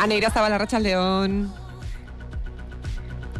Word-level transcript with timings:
Aneira 0.00 0.30
Zabal, 0.30 0.52
Arratxaldeon. 0.56 1.52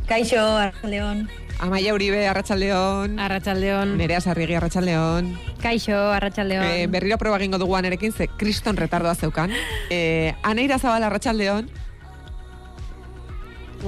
Kaixo, 0.04 0.36
Arratxaldeon. 0.36 1.24
Amaia 1.60 1.94
Uribe, 1.96 2.26
Arratxaldeon. 2.28 3.18
Arratxaldeon. 3.18 3.96
Nerea 3.96 4.20
Sarrigi, 4.20 4.58
Arratxaldeon. 4.58 5.30
Kaixo, 5.62 5.96
Arratxaldeon. 5.96 6.64
Eh, 6.64 6.86
berriro 6.86 7.16
proba 7.16 7.40
egingo 7.40 7.56
dugu 7.56 7.78
anerekin, 7.80 8.12
ze 8.12 8.28
kriston 8.28 8.76
retardoa 8.76 9.14
zeukan. 9.14 9.50
Eh, 9.88 10.34
Aneira 10.42 10.78
Zabal, 10.78 11.08
Arratxaldeon. 11.08 11.70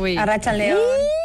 Ui. 0.00 0.16
Arratxaldeon. 0.16 0.80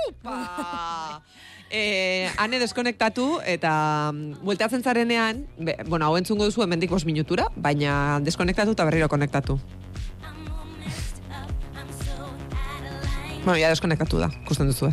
Upa! 0.09 1.23
Eh, 1.69 2.31
ane 2.39 2.59
deskonektatu 2.59 3.41
eta 3.43 4.11
mm, 4.13 4.39
bueltatzen 4.43 4.83
zarenean, 4.83 5.45
be, 5.59 5.75
bueno, 5.87 6.07
hau 6.07 6.15
entzungo 6.15 6.47
duzu 6.47 6.63
hemendik 6.63 6.89
bos 6.91 7.03
minutura, 7.03 7.49
baina 7.55 8.19
deskonektatu 8.23 8.71
eta 8.71 8.85
berriro 8.87 9.09
konektatu. 9.11 9.59
Bueno, 13.47 13.61
ya 13.63 13.69
deskonektatu 13.71 14.17
da, 14.19 14.27
kusten 14.43 14.67
duzu. 14.67 14.89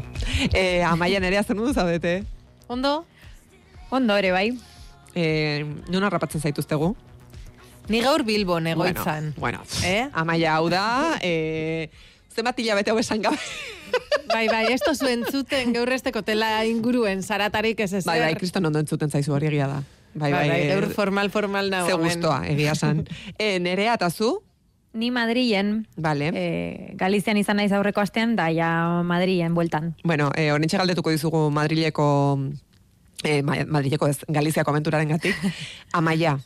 Eh, 0.55 0.79
amaia 0.87 1.19
nerea 1.19 1.41
zer 1.43 1.57
nudu 1.59 1.73
zaudete? 1.75 2.23
Ondo? 2.71 3.05
Ondo 3.91 4.15
ere 4.15 4.31
bai. 4.31 4.53
Eh, 5.19 5.67
nuna 5.91 6.07
rapatzen 6.07 6.39
zaituztegu? 6.41 6.93
Ni 7.91 8.01
gaur 8.01 8.23
Bilbon 8.23 8.69
egoitzan. 8.71 9.35
Bueno, 9.43 9.59
bueno. 9.59 9.83
Eh? 9.91 10.07
Amaia 10.13 10.55
hau 10.55 10.71
da, 10.71 11.19
eh, 11.21 11.91
zenbat 12.31 12.63
hilabete 12.63 12.95
hau 12.95 12.99
esan 13.03 13.27
gabe. 13.27 13.43
Bai, 14.35 14.47
bai, 14.49 14.73
esto 14.73 14.95
zuen 14.95 15.27
zuten 15.27 15.75
gaur 15.75 15.91
esteko 15.93 16.23
tela 16.23 16.65
inguruen 16.65 17.23
zaratarik 17.23 17.81
ez 17.81 17.93
ezer. 17.93 18.07
Bai, 18.07 18.21
bai, 18.21 18.35
kriston 18.39 18.67
ondo 18.67 18.79
entzuten 18.79 19.11
zaizu 19.11 19.35
hori 19.35 19.51
egia 19.51 19.67
da. 19.67 19.83
Bai, 20.15 20.31
bai, 20.31 20.33
bai, 20.33 20.49
bai, 20.49 20.63
eh, 20.63 20.71
gaur 20.77 20.87
formal, 20.95 21.31
formal 21.31 21.71
nago. 21.71 21.91
Ze 21.91 21.95
hemen. 21.95 22.07
gustoa, 22.07 22.39
e? 24.95 24.99
Ni 24.99 25.11
Madrilen, 25.11 25.87
Vale. 25.97 26.31
eh, 26.35 26.95
Galizian 26.97 27.37
izan 27.37 27.57
naiz 27.57 27.73
aurreko 27.73 28.01
astean, 28.01 28.37
da 28.37 28.49
ja 28.51 29.03
Madrilen 29.03 29.55
bueltan. 29.55 29.95
Bueno, 30.05 30.31
eh, 30.37 30.53
honetxe 30.53 30.79
galdetuko 30.79 31.11
dizugu 31.11 31.51
Madrileko, 31.51 32.39
eh, 33.25 33.43
Ma- 33.43 33.65
Madrileko 33.67 34.07
ez, 34.09 34.19
Galiziako 34.29 34.71
aventuraren 34.71 35.09
gatik. 35.09 35.35
Amaia, 35.93 36.39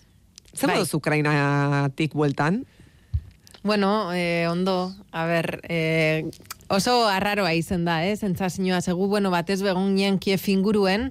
zer 0.55 0.69
Bai. 0.71 0.83
Ukrainatik 0.93 2.15
bueltan? 2.15 2.65
Bueno, 3.63 4.13
eh, 4.15 4.47
ondo, 4.49 4.95
a 5.13 5.27
ber, 5.27 5.61
eh, 5.69 6.25
oso 6.69 7.07
arraroa 7.09 7.53
izen 7.55 7.85
da, 7.85 8.07
eh? 8.07 8.17
Zentzazioa, 8.17 8.81
segu, 8.81 9.09
bueno, 9.09 9.31
batez 9.31 9.61
begon 9.63 9.95
nien 9.95 10.19
Kiev 10.19 10.41
inguruen, 10.49 11.11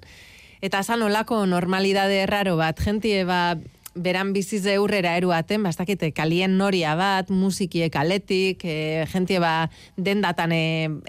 eta 0.62 0.82
zan 0.84 1.02
olako 1.04 1.46
normalidade 1.46 2.22
erraro 2.24 2.56
bat, 2.58 2.80
jentie 2.80 3.26
ba, 3.26 3.58
beran 4.04 4.32
biziz 4.34 4.64
eurrera 4.72 5.16
eruaten, 5.18 5.64
bastakite 5.66 6.12
kalien 6.16 6.58
noria 6.58 6.96
bat, 7.00 7.30
musikie 7.34 7.90
kaletik, 7.94 8.64
e, 8.64 9.06
jentie 9.12 9.42
ba 9.44 9.70
dendatan 9.98 10.54
e, 10.56 10.64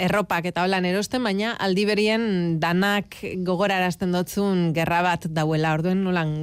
erropak 0.08 0.48
eta 0.50 0.64
holan 0.66 0.88
erosten, 0.88 1.22
baina 1.24 1.54
aldi 1.54 1.86
berien 1.88 2.26
danak 2.60 3.16
gogorarazten 3.46 4.12
dotzun 4.12 4.72
gerra 4.76 5.02
bat 5.06 5.28
dauela, 5.30 5.74
orduen 5.78 6.04
nolan 6.04 6.36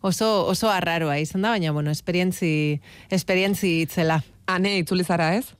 oso, 0.00 0.46
oso 0.50 0.70
arraroa 0.72 1.18
izan 1.22 1.46
da, 1.46 1.54
baina 1.56 1.72
bueno, 1.72 1.90
esperientzi, 1.94 2.80
esperientzi 3.10 3.80
itzela. 3.86 4.22
Ane, 4.50 4.78
itzuli 4.82 5.04
zara 5.06 5.34
ez? 5.38 5.52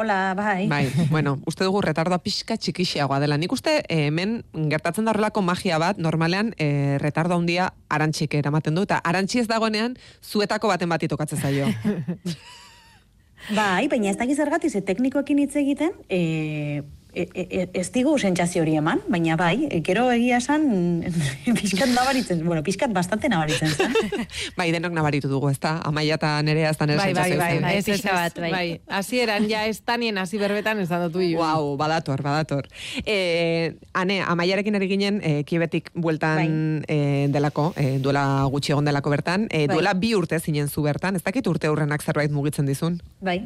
Hola, 0.00 0.32
bai. 0.32 0.66
Bai, 0.66 0.88
bueno, 1.10 1.34
uste 1.44 1.66
dugu 1.66 1.82
retardoa 1.84 2.22
pixka 2.24 2.56
txikixiagoa 2.56 3.18
dela. 3.20 3.36
Nik 3.36 3.52
uste 3.52 3.82
eh, 3.82 4.06
hemen 4.06 4.38
gertatzen 4.72 5.04
da 5.04 5.12
horrelako 5.12 5.42
magia 5.44 5.76
bat, 5.76 6.00
normalean 6.00 6.54
eh, 6.56 6.96
retardo 7.02 7.36
handia 7.36 7.66
arantxik 7.92 8.38
eramaten 8.38 8.78
du, 8.78 8.86
eta 8.88 9.02
arantxi 9.04 9.42
ez 9.42 9.44
dagoenean 9.50 9.98
zuetako 10.24 10.70
baten 10.72 10.88
bati 10.88 11.10
tokatzen 11.12 11.44
zaio. 11.44 11.68
Bai, 13.60 13.88
baina 13.92 14.08
ez 14.08 14.16
dakiz 14.16 14.72
ze 14.72 14.80
teknikoekin 14.80 15.38
hitz 15.38 15.56
egiten, 15.56 15.92
e, 16.08 16.82
e, 17.14 17.28
e, 17.34 17.68
ez 17.74 17.88
digu 17.92 18.16
sentsazio 18.18 18.62
hori 18.62 18.76
eman, 18.80 19.02
baina 19.08 19.36
bai, 19.36 19.66
e, 19.70 19.80
gero 19.86 20.08
egia 20.12 20.38
esan, 20.40 20.66
pixkat 21.60 21.92
nabaritzen, 21.94 22.44
bueno, 22.46 22.62
pixkat 22.66 22.92
bastante 22.94 23.28
nabaritzen 23.28 23.70
zen. 23.70 23.94
bai, 24.58 24.70
denok 24.74 24.94
nabaritu 24.96 25.30
dugu, 25.30 25.50
ezta? 25.50 25.78
Amaia 25.86 26.18
eta 26.20 26.32
nerea 26.46 26.70
ez 26.70 26.78
da 26.78 26.88
nire 26.88 27.00
Bai, 27.00 27.12
bai, 27.14 27.36
bai, 27.36 27.52
bai, 27.62 27.74
ez, 27.78 27.88
ez, 27.88 28.00
bat, 28.04 28.40
bai. 28.42 28.50
bai. 28.52 28.66
Hasieran 29.00 29.48
ja 29.50 29.64
ez 29.68 29.80
tanien 29.84 30.18
hasi 30.18 30.38
berbetan 30.38 30.80
ez 30.80 30.88
da 30.88 31.00
dutu 31.06 31.20
Wow, 31.36 31.76
badator, 31.76 32.22
badator. 32.22 32.66
Eh, 33.04 33.74
ane, 33.94 34.20
amaiarekin 34.22 34.76
ari 34.76 34.88
ginen, 34.90 35.20
eh, 35.22 35.42
kiebetik 35.44 35.90
bueltan 35.94 36.84
eh, 36.88 37.28
delako, 37.32 37.70
eh, 37.76 37.98
duela 38.02 38.44
gutxi 38.50 38.74
egon 38.74 38.88
delako 38.88 39.10
bertan, 39.10 39.48
eh, 39.50 39.66
Bai. 39.66 39.76
duela 39.76 39.94
bi 39.94 40.14
urte 40.14 40.40
zinen 40.40 40.68
zu 40.68 40.82
bertan, 40.82 41.16
ez 41.16 41.22
dakit 41.22 41.46
urte 41.46 41.70
hurrenak 41.70 42.02
zerbait 42.02 42.30
mugitzen 42.32 42.66
dizun? 42.66 43.00
Bai. 43.20 43.40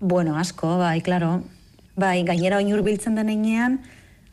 Bueno, 0.00 0.38
asko, 0.38 0.78
bai, 0.78 1.02
claro. 1.02 1.42
Bai, 1.94 2.24
gainera 2.24 2.56
oin 2.56 2.72
hurbiltzen 2.72 3.18
den 3.18 3.28
heinean, 3.28 3.82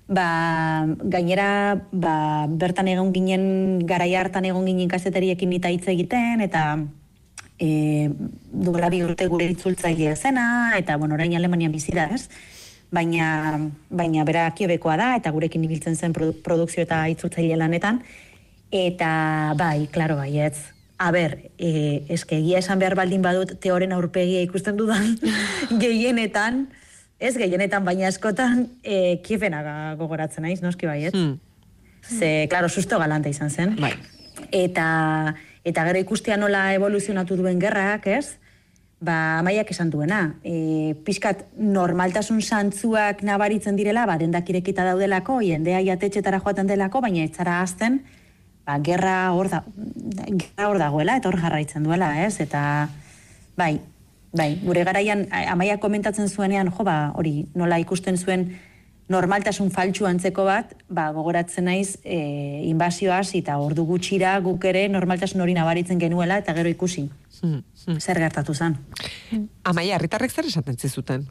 ba, 0.07 0.88
gainera 1.03 1.81
ba, 1.91 2.47
bertan 2.47 2.88
egon 2.88 3.11
ginen, 3.11 3.44
garai 3.85 4.13
hartan 4.16 4.47
egon 4.47 4.63
ginen 4.66 4.88
kaseteriekin 4.88 5.51
eta 5.57 5.72
hitz 5.73 5.83
egiten, 5.91 6.39
eta 6.45 6.78
e, 7.59 8.07
duela 8.47 8.88
bi 8.94 9.03
urte 9.03 9.28
gure 9.28 9.50
itzultzaile 9.51 10.16
zena, 10.16 10.78
eta 10.79 10.95
bueno, 10.95 11.19
orain 11.19 11.35
Alemanian 11.35 11.75
bizi 11.75 11.91
da, 11.91 12.07
ez? 12.16 12.29
Baina, 12.88 13.59
baina 13.91 14.23
bera 14.23 14.47
kiebekoa 14.55 14.95
da, 14.95 15.09
eta 15.19 15.35
gurekin 15.35 15.67
ibiltzen 15.67 15.99
zen 15.99 16.16
produ 16.16 16.39
produkzio 16.47 16.85
eta 16.88 17.03
itzultzaile 17.11 17.59
lanetan, 17.59 17.99
eta 18.72 19.11
bai, 19.59 19.89
klaro, 19.91 20.16
bai, 20.23 20.31
ez. 20.47 20.77
A 20.97 21.12
ber, 21.13 21.52
e, 21.62 22.03
eske 22.09 22.40
egia 22.40 22.58
esan 22.58 22.80
behar 22.81 22.96
baldin 22.97 23.22
badut 23.22 23.53
teoren 23.62 23.94
aurpegia 23.94 24.41
ikusten 24.41 24.78
dudan 24.80 25.13
gehienetan, 25.84 26.66
ez 27.19 27.35
gehienetan, 27.38 27.85
baina 27.85 28.08
askotan, 28.09 28.66
e, 28.81 29.19
kiefena 29.25 29.62
gogoratzen 30.00 30.46
naiz, 30.47 30.62
noski 30.66 30.90
bai, 30.90 31.03
ez? 31.09 31.13
Hmm. 31.13 31.38
Ze, 32.08 32.47
klaro, 32.50 32.69
susto 32.69 32.97
galanta 32.97 33.30
izan 33.30 33.50
zen. 33.50 33.75
Bai. 33.81 33.94
Eta, 34.52 35.35
eta 35.68 35.85
gero 35.90 36.02
ikustea 36.02 36.38
nola 36.38 36.72
evoluzionatu 36.74 37.38
duen 37.38 37.59
gerrak, 37.62 38.08
ez? 38.08 38.38
Ba, 38.97 39.40
amaiak 39.44 39.69
esan 39.69 39.91
duena. 39.94 40.22
E, 40.41 40.96
pixkat 41.06 41.46
normaltasun 41.62 42.41
santzuak 42.41 43.22
nabaritzen 43.28 43.78
direla, 43.78 44.08
ba, 44.09 44.18
dendak 44.18 44.50
irekita 44.50 44.88
daudelako, 44.88 45.44
jendea 45.46 45.84
jatetxetara 45.85 46.41
joaten 46.41 46.69
delako, 46.69 47.06
baina 47.06 47.25
ez 47.25 47.35
zara 47.35 47.62
azten, 47.62 48.02
ba, 48.67 48.78
gerra 48.83 49.31
hor 49.31 49.50
da, 49.50 49.63
gerra 50.28 50.69
hor 50.69 50.79
dagoela, 50.81 51.17
eta 51.17 51.31
hor 51.31 51.39
jarraitzen 51.39 51.88
duela, 51.88 52.11
ez? 52.25 52.35
Eta, 52.44 52.61
bai, 53.57 53.78
bai, 54.35 54.51
gure 54.63 54.83
garaian, 54.88 55.25
amaia 55.47 55.79
komentatzen 55.79 56.28
zuenean, 56.28 56.72
jo, 56.73 56.85
ba, 56.88 57.13
hori, 57.16 57.47
nola 57.55 57.79
ikusten 57.79 58.19
zuen 58.19 58.50
normaltasun 59.07 59.72
faltsu 59.72 60.05
antzeko 60.09 60.44
bat, 60.50 60.73
ba, 60.91 61.07
gogoratzen 61.16 61.69
naiz, 61.69 61.95
e, 62.03 62.19
inbazioaz, 62.67 63.31
eta 63.39 63.55
ordu 63.63 63.88
gutxira 63.88 64.35
guk 64.44 64.67
ere 64.67 64.84
normaltasun 64.91 65.41
hori 65.45 65.55
nabaritzen 65.55 66.01
genuela, 66.03 66.41
eta 66.44 66.55
gero 66.57 66.69
ikusi. 66.69 67.07
Hmm, 67.39 67.61
hmm. 67.85 68.01
Zer 68.03 68.19
gertatu 68.19 68.53
zen. 68.53 68.75
Amaia, 69.63 69.95
herritarrek 69.95 70.34
zer 70.34 70.51
esaten 70.51 70.75
zizuten? 70.75 71.23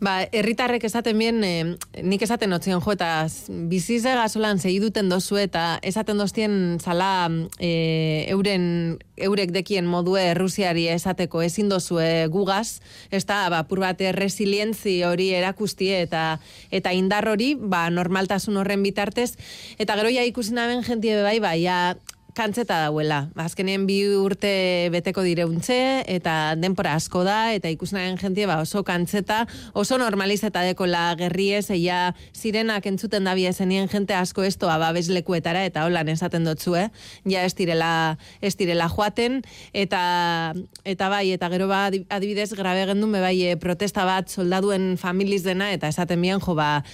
Ba, 0.00 0.22
herritarrek 0.32 0.84
esaten 0.88 1.18
bien, 1.20 1.42
eh, 1.44 1.76
nik 2.00 2.22
esaten 2.24 2.56
otzion 2.56 2.80
jo, 2.80 2.92
eta 2.96 3.26
bizize 3.68 4.14
gazolan 4.16 4.56
segi 4.58 4.78
duten 4.80 5.10
dozu 5.12 5.36
eta 5.36 5.78
esaten 5.84 6.16
doztien 6.16 6.78
zala 6.80 7.28
eh, 7.58 8.24
euren, 8.32 8.96
eurek 9.20 9.52
dekien 9.52 9.84
modue 9.84 10.22
Rusiari 10.38 10.86
esateko 10.88 11.42
ezin 11.44 11.68
dozue 11.68 12.28
gugaz, 12.32 12.80
ez 13.12 13.26
da, 13.28 13.42
ba, 13.52 13.66
pur 13.68 13.84
bat 13.84 14.00
resilientzi 14.16 15.02
hori 15.04 15.34
erakustie 15.36 16.00
eta 16.06 16.40
eta 16.72 16.94
indar 16.96 17.28
hori, 17.28 17.52
ba, 17.60 17.90
normaltasun 17.92 18.56
horren 18.56 18.82
bitartez, 18.82 19.34
eta 19.76 20.00
gero 20.00 20.08
ja 20.08 20.24
ikusi 20.24 20.56
naben 20.56 20.80
jentie 20.82 21.20
bai, 21.20 21.36
ba, 21.44 21.52
ja, 21.60 21.92
kantzeta 22.34 22.78
dauela. 22.86 23.28
Azkenien 23.40 23.86
bi 23.88 23.98
urte 24.16 24.88
beteko 24.92 25.22
direuntze, 25.26 26.04
eta 26.10 26.54
denpora 26.58 26.94
asko 26.98 27.22
da, 27.26 27.52
eta 27.56 27.70
ikusnaren 27.72 28.18
jentie 28.20 28.46
ba, 28.48 28.60
oso 28.62 28.82
kantzeta, 28.86 29.44
oso 29.74 29.98
normalizeta 30.00 30.62
dekola 30.66 31.14
gerries, 31.18 31.70
eia 31.74 32.14
zirenak 32.36 32.86
entzuten 32.86 33.24
da 33.24 33.34
zenien 33.52 33.88
jente 33.88 34.14
asko 34.14 34.42
estoa 34.42 34.78
babeslekuetara, 34.78 35.64
eta 35.64 35.84
holan 35.84 36.08
esaten 36.08 36.44
dotzue, 36.44 36.90
ja 37.24 37.44
ez 37.44 37.54
direla, 37.54 38.18
ez 38.40 38.56
direla 38.56 38.88
joaten, 38.88 39.42
eta, 39.72 40.54
eta 40.84 41.08
bai, 41.08 41.32
eta 41.32 41.48
gero 41.48 41.68
ba, 41.68 41.86
adi- 41.86 42.06
adibidez, 42.08 42.52
grabe 42.54 42.86
gendun 42.86 43.12
bai, 43.12 43.36
eh, 43.44 43.56
protesta 43.56 44.04
bat 44.04 44.28
soldaduen 44.28 44.96
familiz 44.98 45.42
dena, 45.42 45.72
eta 45.72 45.88
esaten 45.88 46.20
bien, 46.20 46.40
jo, 46.40 46.54
ba, 46.54 46.84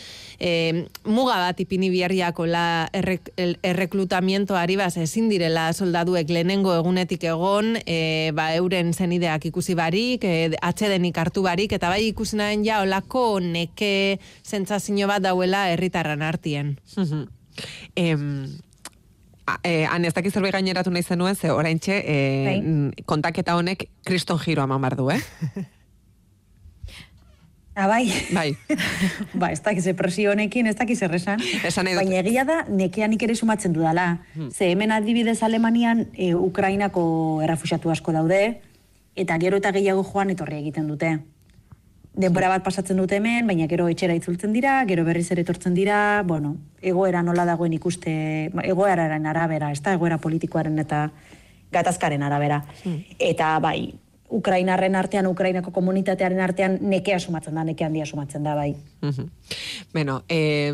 e, 0.40 0.86
muga 1.04 1.36
bat 1.40 1.60
ipini 1.60 1.90
biharriako 1.90 2.46
la 2.46 2.88
errek, 2.92 3.30
el, 3.36 3.56
erreklutamientoari 3.62 4.76
baz 4.76 4.96
ezin 4.96 5.28
direla 5.28 5.72
soldaduek 5.72 6.28
lehenengo 6.30 6.74
egunetik 6.76 7.24
egon, 7.24 7.76
e, 7.86 8.30
ba, 8.34 8.50
euren 8.56 8.92
zenideak 8.94 9.44
ikusi 9.50 9.74
barik, 9.74 10.24
e, 10.24 10.50
atxedenik 10.62 11.16
hartu 11.18 11.42
barik, 11.42 11.72
eta 11.72 11.88
bai 11.88 12.06
ikusi 12.08 12.36
nahen 12.36 12.64
ja 12.64 12.82
olako 12.82 13.40
neke 13.40 14.18
sentsazio 14.42 15.06
bat 15.08 15.22
dauela 15.22 15.68
herritarran 15.72 16.22
artien. 16.22 16.76
Em, 17.96 18.46
A- 19.46 19.60
Eh, 19.62 19.84
han 19.86 20.04
ez 20.04 20.10
dakit 20.12 20.32
zerbait 20.34 20.50
gaineratu 20.52 20.90
nahi 20.90 21.04
zenuen, 21.06 21.36
ze 21.38 21.52
oraintxe 21.54 22.00
eh, 22.04 22.60
mm, 22.60 23.04
kontaketa 23.06 23.54
honek 23.54 23.84
kriston 24.02 24.40
giro 24.42 24.64
eman 24.66 24.80
behar 24.82 24.96
du, 24.98 25.06
eh? 25.14 25.20
Ah, 27.76 27.86
bai. 27.86 28.08
Bai. 28.32 28.56
ba, 29.40 29.50
ez 29.52 29.60
dakiz, 29.60 29.84
presio 29.96 30.30
honekin, 30.32 30.66
ez 30.66 30.78
dakiz 30.78 30.96
erresan. 31.04 31.42
Esan. 31.68 31.90
Baina 31.98 32.22
egia 32.22 32.46
da, 32.48 32.62
nekean 32.72 33.12
nik 33.12 33.26
ere 33.26 33.34
sumatzen 33.36 33.74
dudala. 33.76 34.22
Ze 34.48 34.70
hemen 34.72 34.94
adibidez 34.96 35.42
Alemanian, 35.44 36.06
e, 36.16 36.32
Ukrainako 36.34 37.42
errefusiatu 37.44 37.92
asko 37.92 38.14
daude, 38.16 38.62
eta 39.14 39.36
gero 39.42 39.60
eta 39.60 39.74
gehiago 39.76 40.06
joan 40.08 40.32
etorri 40.32 40.62
egiten 40.62 40.88
dute. 40.88 41.18
Denbora 42.16 42.48
bat 42.48 42.64
pasatzen 42.64 42.96
dute 42.96 43.18
hemen, 43.20 43.44
baina 43.44 43.68
gero 43.68 43.90
etxera 43.92 44.16
itzultzen 44.16 44.56
dira, 44.56 44.78
gero 44.88 45.04
berriz 45.04 45.26
ere 45.36 45.44
etortzen 45.44 45.76
dira, 45.76 46.22
bueno, 46.24 46.54
egoera 46.80 47.20
nola 47.22 47.44
dagoen 47.44 47.76
ikuste, 47.76 48.16
ba, 48.56 48.64
egoeraren 48.64 49.28
arabera, 49.28 49.68
ez 49.76 49.82
da, 49.84 49.92
egoera 50.00 50.16
politikoaren 50.16 50.80
eta 50.80 51.10
gatazkaren 51.76 52.24
arabera. 52.24 52.62
Eta 53.20 53.58
bai, 53.60 53.92
Ukrainarren 54.30 54.96
artean, 54.96 55.26
Ukrainako 55.26 55.70
komunitatearen 55.70 56.40
artean 56.40 56.78
nekea 56.80 57.18
sumatzen 57.20 57.54
da, 57.54 57.64
neke 57.64 57.84
handia 57.84 58.06
sumatzen 58.06 58.42
da, 58.44 58.54
bai. 58.54 58.74
Bueno, 59.92 60.22
eh, 60.28 60.72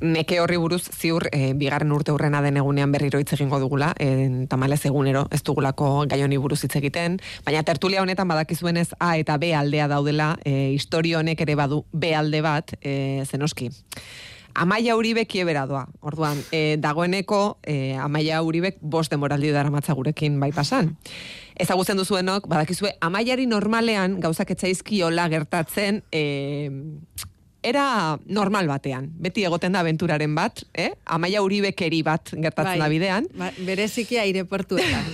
neke 0.00 0.38
horri 0.40 0.56
buruz 0.60 0.82
ziur 0.94 1.26
eh, 1.32 1.52
bigarren 1.58 1.92
urte 1.92 2.12
hurrena 2.14 2.40
den 2.42 2.58
egunean 2.60 2.92
berriro 2.92 3.18
hitz 3.18 3.32
egingo 3.34 3.58
dugula, 3.58 3.92
eh, 3.98 4.46
tamalez 4.48 4.80
egunero 4.86 5.26
ez 5.34 5.42
dugulako 5.42 6.06
gai 6.08 6.22
honi 6.22 6.38
buruz 6.38 6.62
hitz 6.64 6.76
egiten, 6.78 7.18
baina 7.44 7.62
tertulia 7.66 8.02
honetan 8.02 8.28
badakizuenez 8.28 8.88
A 9.00 9.16
eta 9.18 9.38
B 9.38 9.52
aldea 9.54 9.88
daudela, 9.88 10.36
eh, 10.44 10.70
historio 10.74 11.18
honek 11.18 11.40
ere 11.40 11.54
badu 11.54 11.84
B 11.92 12.14
alde 12.14 12.42
bat, 12.42 12.74
eh, 12.80 13.24
zenoski. 13.26 13.70
Amaia 14.58 14.96
Uribe 14.98 15.24
kiebera 15.30 15.66
doa. 15.70 15.84
Orduan, 16.00 16.40
e, 16.50 16.76
dagoeneko 16.82 17.58
e, 17.62 17.94
Amaia 17.94 18.40
Uribek 18.42 18.80
bost 18.82 19.12
demoraldi 19.12 19.52
daramatza 19.54 19.94
gurekin 19.94 20.40
bai 20.42 20.50
pasan. 20.52 20.96
Ezagutzen 21.58 21.98
duzuenok, 21.98 22.48
badakizue, 22.50 22.96
Amaiari 23.02 23.46
normalean 23.46 24.18
gauzak 24.22 24.50
etzaizkiola 24.54 25.28
gertatzen 25.30 26.02
e, 26.10 26.24
era 27.62 28.18
normal 28.26 28.68
batean. 28.70 29.08
Beti 29.22 29.46
egoten 29.46 29.74
da 29.74 29.82
abenturaren 29.84 30.34
bat, 30.34 30.64
eh? 30.74 30.90
Amaia 31.06 31.42
Uribekeri 31.46 32.02
bat 32.06 32.34
gertatzen 32.34 32.82
da 32.82 32.90
bidean. 32.90 33.30
Ba, 33.38 33.50
bereziki 33.66 34.18
aireportuetan. 34.18 35.06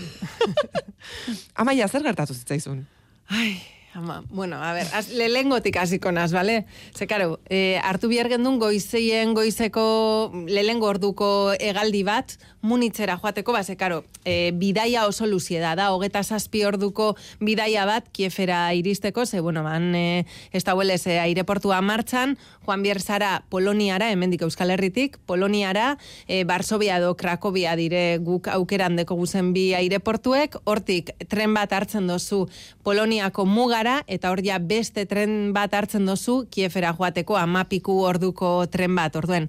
Amaia, 1.61 1.89
zer 1.89 2.05
gertatu 2.05 2.37
zitzaizun? 2.37 2.85
Ai, 3.33 3.57
ama, 3.95 4.25
bueno, 4.29 4.57
a 4.63 4.73
ver, 4.73 4.87
az, 4.93 5.09
lehengotik 5.13 5.77
hasiko 5.77 6.11
naz, 6.13 6.33
bale? 6.33 6.67
Ze, 6.97 7.07
karo, 7.07 7.39
e, 7.49 7.79
hartu 7.83 8.09
bihar 8.11 8.29
gendun 8.29 8.59
goizeien 8.59 9.35
goizeko 9.35 10.33
lehengo 10.51 10.89
orduko 10.91 11.29
egaldi 11.59 12.03
bat, 12.03 12.35
munitzera 12.65 13.17
joateko, 13.23 13.55
ba, 13.55 13.63
ze, 13.63 13.77
karo, 13.77 14.03
e, 14.25 14.51
bidaia 14.59 15.07
oso 15.07 15.27
luzie 15.31 15.61
da, 15.61 15.91
hogeta 15.93 16.25
zazpi 16.25 16.65
orduko 16.65 17.15
bidaia 17.41 17.85
bat, 17.87 18.09
kiefera 18.11 18.73
iristeko, 18.75 19.27
ze, 19.27 19.41
bueno, 19.41 19.63
ban, 19.63 19.95
e, 19.95 20.27
ez 20.51 20.65
da 20.65 20.75
e, 20.75 21.19
aireportua 21.21 21.81
martxan, 21.81 22.37
Juan 22.65 22.83
Bier 22.83 23.01
zara 23.01 23.45
Poloniara, 23.51 24.11
hemendik 24.11 24.43
Euskal 24.43 24.71
Herritik, 24.71 25.19
Poloniara, 25.27 25.99
e, 26.27 26.45
Varsovia 26.45 26.97
edo 26.99 27.15
Krakobia 27.17 27.77
dire 27.77 28.19
guk 28.19 28.49
aukeran 28.49 28.97
deko 28.97 29.15
guzen 29.15 29.53
bi 29.53 29.75
aireportuek, 29.75 30.57
hortik 30.65 31.13
tren 31.29 31.55
bat 31.55 31.73
hartzen 31.73 32.09
dozu 32.09 32.49
Poloniako 32.83 33.45
mugara, 33.45 33.84
eta 34.07 34.31
hor 34.33 34.41
ja 34.45 34.59
beste 34.59 35.05
tren 35.07 35.53
bat 35.53 35.75
hartzen 35.75 36.07
dozu 36.07 36.45
Kiefera 36.51 36.95
joateko 36.97 37.37
amapiku 37.37 38.01
orduko 38.05 38.67
tren 38.73 38.95
bat, 38.97 39.15
orduen. 39.17 39.49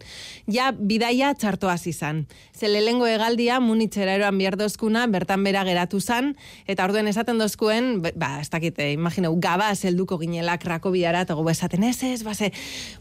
Ja, 0.52 0.72
bidaia 0.76 1.34
txartoaz 1.34 1.88
izan. 1.88 2.26
Ze 2.56 2.68
lehengo 2.68 3.08
egaldia 3.08 3.60
munitzera 3.60 4.16
eroan 4.16 4.38
behar 4.38 4.58
dozkuna, 4.60 5.06
bertan 5.08 5.44
bera 5.44 5.64
geratu 5.68 6.00
zan, 6.02 6.34
eta 6.68 6.86
orduen 6.86 7.08
esaten 7.08 7.40
dozkuen, 7.40 8.02
ba, 8.02 8.40
ez 8.42 8.50
dakite, 8.50 8.92
imagineu, 8.96 9.34
gabaz 9.40 9.86
helduko 9.86 10.18
ginela 10.20 10.58
Krakobiara, 10.60 11.22
eta 11.26 11.36
gobe 11.36 11.54
esaten 11.56 11.84
ez 11.84 12.02
ez, 12.04 12.24
base, 12.24 12.52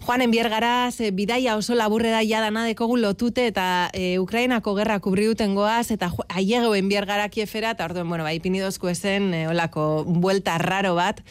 Joanen 0.05 0.31
biergara, 0.31 0.91
ze 0.93 1.11
bidaia 1.11 1.57
oso 1.57 1.75
laburre 1.75 2.11
da 2.11 2.23
jadana 2.23 2.65
dekogu 2.69 2.97
lotute, 3.01 3.47
eta 3.51 3.91
e, 3.93 4.19
Ukrainako 4.23 4.75
gerra 4.79 5.01
kubri 5.01 5.27
duten 5.27 5.55
goaz, 5.55 5.91
eta 5.91 6.13
ailegoen 6.29 6.89
biergara 6.89 7.29
kiefera, 7.29 7.75
eta 7.75 7.89
orduen, 7.89 8.09
bueno, 8.09 8.25
ba, 8.25 8.33
ipini 8.33 8.61
dozku 8.63 8.89
esen, 8.93 9.33
e, 9.35 9.47
olako, 9.49 10.05
buelta 10.05 10.59
raro 10.59 10.95
bat, 10.95 11.24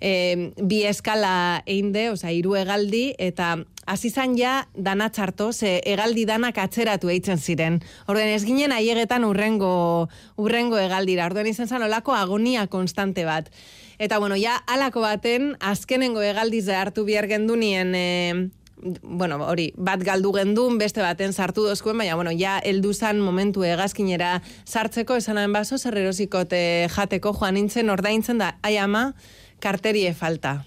e, 0.00 0.52
bi 0.56 0.82
eskala 0.86 1.62
einde, 1.66 2.10
oza, 2.10 2.30
hiru 2.32 2.54
egaldi, 2.58 3.14
eta 3.18 3.56
hasi 3.86 4.12
ja 4.36 4.68
dana 4.74 5.08
txarto, 5.10 5.52
ze 5.52 5.80
egaldi 5.84 6.24
danak 6.24 6.58
atzeratu 6.58 7.08
eitzen 7.08 7.38
ziren. 7.38 7.80
Orden 8.06 8.28
ez 8.28 8.44
ginen 8.44 8.72
aiegetan 8.72 9.24
urrengo, 9.24 10.08
urrengo 10.36 10.78
egaldira. 10.78 11.26
Orden 11.26 11.46
izan 11.46 11.68
zan 11.68 11.82
olako 11.82 12.12
agonia 12.12 12.66
konstante 12.66 13.24
bat. 13.24 13.50
Eta 13.98 14.18
bueno, 14.18 14.36
ja 14.36 14.56
alako 14.66 15.00
baten, 15.00 15.56
azkenengo 15.60 16.22
egaldize 16.22 16.74
hartu 16.74 17.04
bihar 17.04 17.26
gendunien, 17.26 17.94
e, 17.94 18.50
bueno, 19.02 19.38
hori, 19.46 19.72
bat 19.76 20.02
galdu 20.04 20.32
gendun, 20.36 20.78
beste 20.78 21.02
baten 21.02 21.32
sartu 21.32 21.64
dozkuen, 21.66 21.98
baina, 21.98 22.14
bueno, 22.14 22.32
ja, 22.36 22.58
heldu 22.64 22.92
zan 22.94 23.20
momentu 23.20 23.64
egazkinera 23.66 24.38
sartzeko, 24.66 25.16
esanaen 25.18 25.52
baso, 25.52 25.78
zerrerosikote 25.78 26.88
jateko 26.94 27.34
joan 27.34 27.58
nintzen, 27.58 27.90
ordaintzen 27.90 28.38
da, 28.38 28.54
ai 28.62 28.76
ama, 28.78 29.12
karterie 29.60 30.14
falta. 30.14 30.62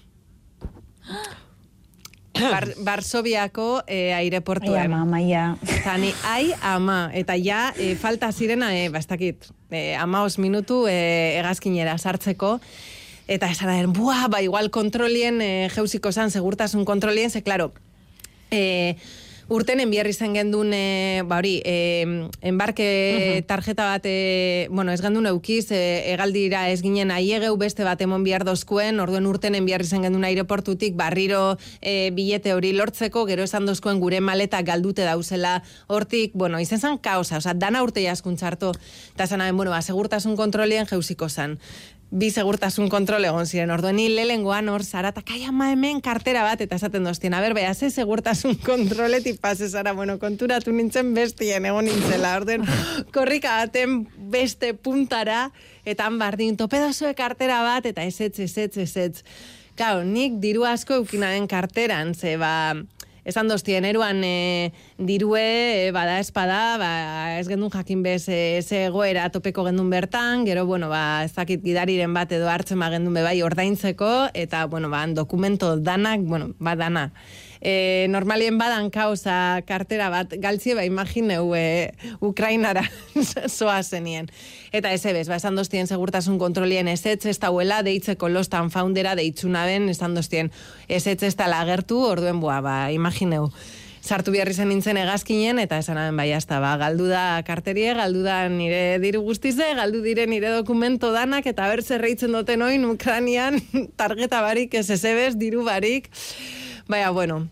Bar, 2.38 2.68
Barsobiako 2.86 3.82
e, 3.86 4.12
Ai, 4.12 4.24
aireportuen. 4.26 4.92
ama, 4.92 5.04
maia. 5.04 5.56
Eta 5.68 5.96
ni, 6.00 6.12
ai, 6.28 6.52
ama, 6.62 7.10
eta 7.14 7.36
ja, 7.40 7.70
e, 7.76 7.94
falta 7.96 8.32
zirena, 8.32 8.72
e, 8.76 8.88
bastakit, 8.92 9.50
e, 9.70 9.94
ama 9.96 10.24
os 10.24 10.38
minutu 10.38 10.86
e, 10.88 11.38
egazkinera 11.40 11.96
sartzeko, 11.98 12.58
eta 13.28 13.48
esan 13.52 13.72
den, 13.72 13.92
buah, 13.96 14.28
ba, 14.28 14.42
igual 14.44 14.70
kontrolien, 14.70 15.40
e, 15.40 15.70
jeusiko 15.72 16.12
zan, 16.12 16.30
segurtasun 16.30 16.84
kontrolien, 16.84 17.30
ze, 17.30 17.42
klaro, 17.42 17.72
e, 18.52 18.96
urten 19.52 19.82
enbiarri 19.82 20.12
zen 20.12 20.32
gendun, 20.36 20.70
e, 20.72 21.22
ba 21.28 21.38
hori, 21.40 21.60
e, 21.64 22.28
enbarke 22.40 23.44
tarjeta 23.48 23.84
bat, 23.90 24.06
e, 24.06 24.68
bueno, 24.70 24.92
ez 24.92 25.02
gendun 25.02 25.26
eukiz, 25.28 25.66
e, 25.74 26.12
egaldira 26.12 26.68
ez 26.70 26.80
ginen 26.82 27.10
aiegeu 27.12 27.56
beste 27.60 27.84
bat 27.84 28.00
emon 28.00 28.24
bihar 28.24 28.46
dozkuen, 28.48 29.00
orduen 29.02 29.26
urten 29.28 29.56
enbiarri 29.58 29.84
zen 29.84 30.06
gendun 30.06 30.24
aireportutik, 30.24 30.96
barriro 30.96 31.58
e, 31.80 32.10
bilete 32.16 32.54
hori 32.54 32.72
lortzeko, 32.76 33.26
gero 33.28 33.44
esan 33.44 33.66
dozkuen 33.68 34.00
gure 34.00 34.20
maleta 34.20 34.62
galdute 34.62 35.04
dauzela 35.04 35.58
hortik, 35.88 36.32
bueno, 36.34 36.60
izen 36.60 36.80
zan 36.80 36.98
kaosa, 36.98 37.42
oza, 37.42 37.52
dana 37.54 37.82
urte 37.82 38.04
jaskuntzarto, 38.04 38.72
eta 39.14 39.26
zan 39.26 39.44
bueno, 39.56 39.70
ba, 39.70 39.82
segurtasun 39.82 40.36
kontrolien 40.36 40.86
jeusiko 40.86 41.28
zan 41.28 41.58
bi 42.12 42.28
segurtasun 42.28 42.90
kontrol 42.92 43.24
egon 43.24 43.46
ziren. 43.48 43.72
Orduen 43.72 43.96
ni 43.96 44.04
lehengoan 44.12 44.68
hor 44.68 44.84
zara, 44.84 45.14
eta 45.14 45.22
kai 45.24 45.40
ama 45.48 45.70
hemen 45.72 46.02
kartera 46.04 46.42
bat, 46.44 46.60
eta 46.60 46.76
esaten 46.76 47.08
doztien, 47.08 47.32
a 47.32 47.40
ber, 47.40 47.54
beha, 47.56 47.72
ze 47.74 47.88
segurtasun 47.90 48.58
kontroletik 48.70 49.40
pase 49.40 49.68
zara, 49.68 49.94
bueno, 49.96 50.18
konturatu 50.20 50.74
nintzen 50.76 51.14
bestien 51.16 51.64
egon 51.66 51.88
nintzela. 51.88 52.36
Orduen, 52.42 52.68
korrika 53.16 53.56
baten 53.64 54.02
beste 54.32 54.74
puntara, 54.74 55.46
eta 55.88 56.06
han 56.06 56.20
bardin, 56.20 56.58
topedazue 56.60 57.14
kartera 57.16 57.62
bat, 57.64 57.88
eta 57.88 58.04
ezetz, 58.04 58.38
ezetz, 58.44 58.76
ezetz. 58.84 59.24
Kau, 59.80 60.02
nik 60.04 60.36
diru 60.42 60.66
asko 60.68 61.00
eukinaren 61.00 61.48
karteran, 61.48 62.12
ze 62.12 62.36
ba, 62.36 62.76
esan 63.24 63.48
doztien, 63.48 63.84
eruan 63.84 64.22
e, 64.24 64.72
dirue, 64.98 65.42
e, 65.86 65.92
bada 65.94 66.18
espada, 66.20 66.78
ba, 66.78 66.92
ez 67.38 67.46
gendun 67.48 67.70
jakin 67.70 68.02
bez, 68.02 68.26
e, 68.28 68.60
ze 68.62 68.86
egoera 68.88 69.28
topeko 69.30 69.64
gendun 69.68 69.90
bertan, 69.90 70.46
gero, 70.46 70.66
bueno, 70.66 70.88
ba, 70.90 71.22
ez 71.24 71.32
dakit 71.36 71.62
gidariren 71.62 72.14
bat 72.14 72.32
edo 72.32 72.50
hartzen 72.50 72.82
ba 72.82 72.90
gendun 72.90 73.14
bebai 73.14 73.40
ordaintzeko, 73.42 74.32
eta, 74.34 74.66
bueno, 74.66 74.90
ba, 74.90 75.06
dokumento 75.06 75.76
danak, 75.76 76.20
bueno, 76.26 76.52
ba, 76.58 76.76
dana. 76.76 77.12
E, 77.62 78.06
normalien 78.10 78.56
badan 78.58 78.88
kauza 78.90 79.62
kartera 79.68 80.08
bat 80.10 80.34
galtzie, 80.42 80.74
ba, 80.74 80.82
imagineu 80.82 81.52
e, 81.54 81.92
Ukrainara 82.18 82.82
soa 83.56 83.78
zenien. 83.82 84.26
Eta 84.74 84.90
ez 84.90 85.04
ebez, 85.06 85.28
ba, 85.30 85.38
esan 85.38 85.54
doztien 85.54 85.86
segurtasun 85.86 86.40
kontrolien 86.42 86.90
ezetz 86.90 87.22
ez 87.30 87.38
dauela, 87.38 87.84
deitzeko 87.86 88.28
lostan 88.28 88.72
foundera 88.74 89.14
deitzuna 89.14 89.62
ben, 89.70 89.86
esan 89.92 90.18
doztien 90.18 90.50
ezetz 90.88 91.22
ez 91.22 91.36
tala 91.38 91.62
agertu, 91.62 92.02
orduen, 92.02 92.42
boa, 92.42 92.58
ba, 92.64 92.76
imagineu 92.90 93.46
sartu 94.02 94.32
behar 94.34 94.50
izan 94.50 94.68
nintzen 94.72 94.98
egazkinen, 94.98 95.60
eta 95.62 95.78
esan 95.78 95.98
aben 96.00 96.18
bai, 96.18 96.26
hasta, 96.34 96.58
ba, 96.62 96.74
galdu 96.80 97.06
da 97.06 97.42
karterie, 97.46 97.92
galdu 97.94 98.24
da 98.26 98.40
nire 98.50 98.98
diru 99.02 99.22
guztize, 99.22 99.68
galdu 99.78 100.02
dire 100.02 100.26
nire 100.26 100.50
dokumento 100.50 101.12
danak, 101.14 101.46
eta 101.46 101.68
ber 101.70 101.84
zerreitzen 101.86 102.34
duten 102.34 102.66
oin 102.66 102.84
Ukranian 102.90 103.60
targeta 104.00 104.42
barik, 104.42 104.74
ez 104.74 104.88
ezebez, 104.90 105.36
diru 105.38 105.62
barik. 105.68 106.10
Baina, 106.88 107.10
bueno, 107.10 107.48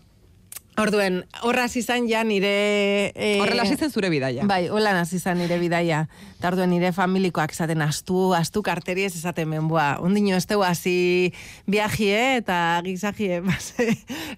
Orduen, 0.79 1.25
horra 1.43 1.65
izan 1.67 2.05
ja 2.07 2.21
nire... 2.23 3.11
E, 3.11 3.35
Horrela 3.43 3.65
zen 3.67 3.91
zure 3.91 4.07
bidaia. 4.09 4.45
Bai, 4.47 4.69
hola 4.71 4.93
hasi 5.01 5.17
izan 5.19 5.37
nire 5.41 5.57
bidaia. 5.59 6.05
Eta 6.39 6.47
orduen 6.47 6.71
nire 6.71 6.93
familikoak 6.95 7.51
esaten 7.51 7.83
astu, 7.83 8.31
astu 8.33 8.63
karteri 8.63 9.03
ez 9.03 9.13
esaten 9.19 9.49
menboa. 9.51 9.99
Ondino 10.01 10.37
ez 10.37 10.45
tegu 10.47 10.63
hasi 10.63 11.33
viajie 11.67 12.37
eta 12.39 12.79
gizajie, 12.85 13.41
base, 13.49 13.89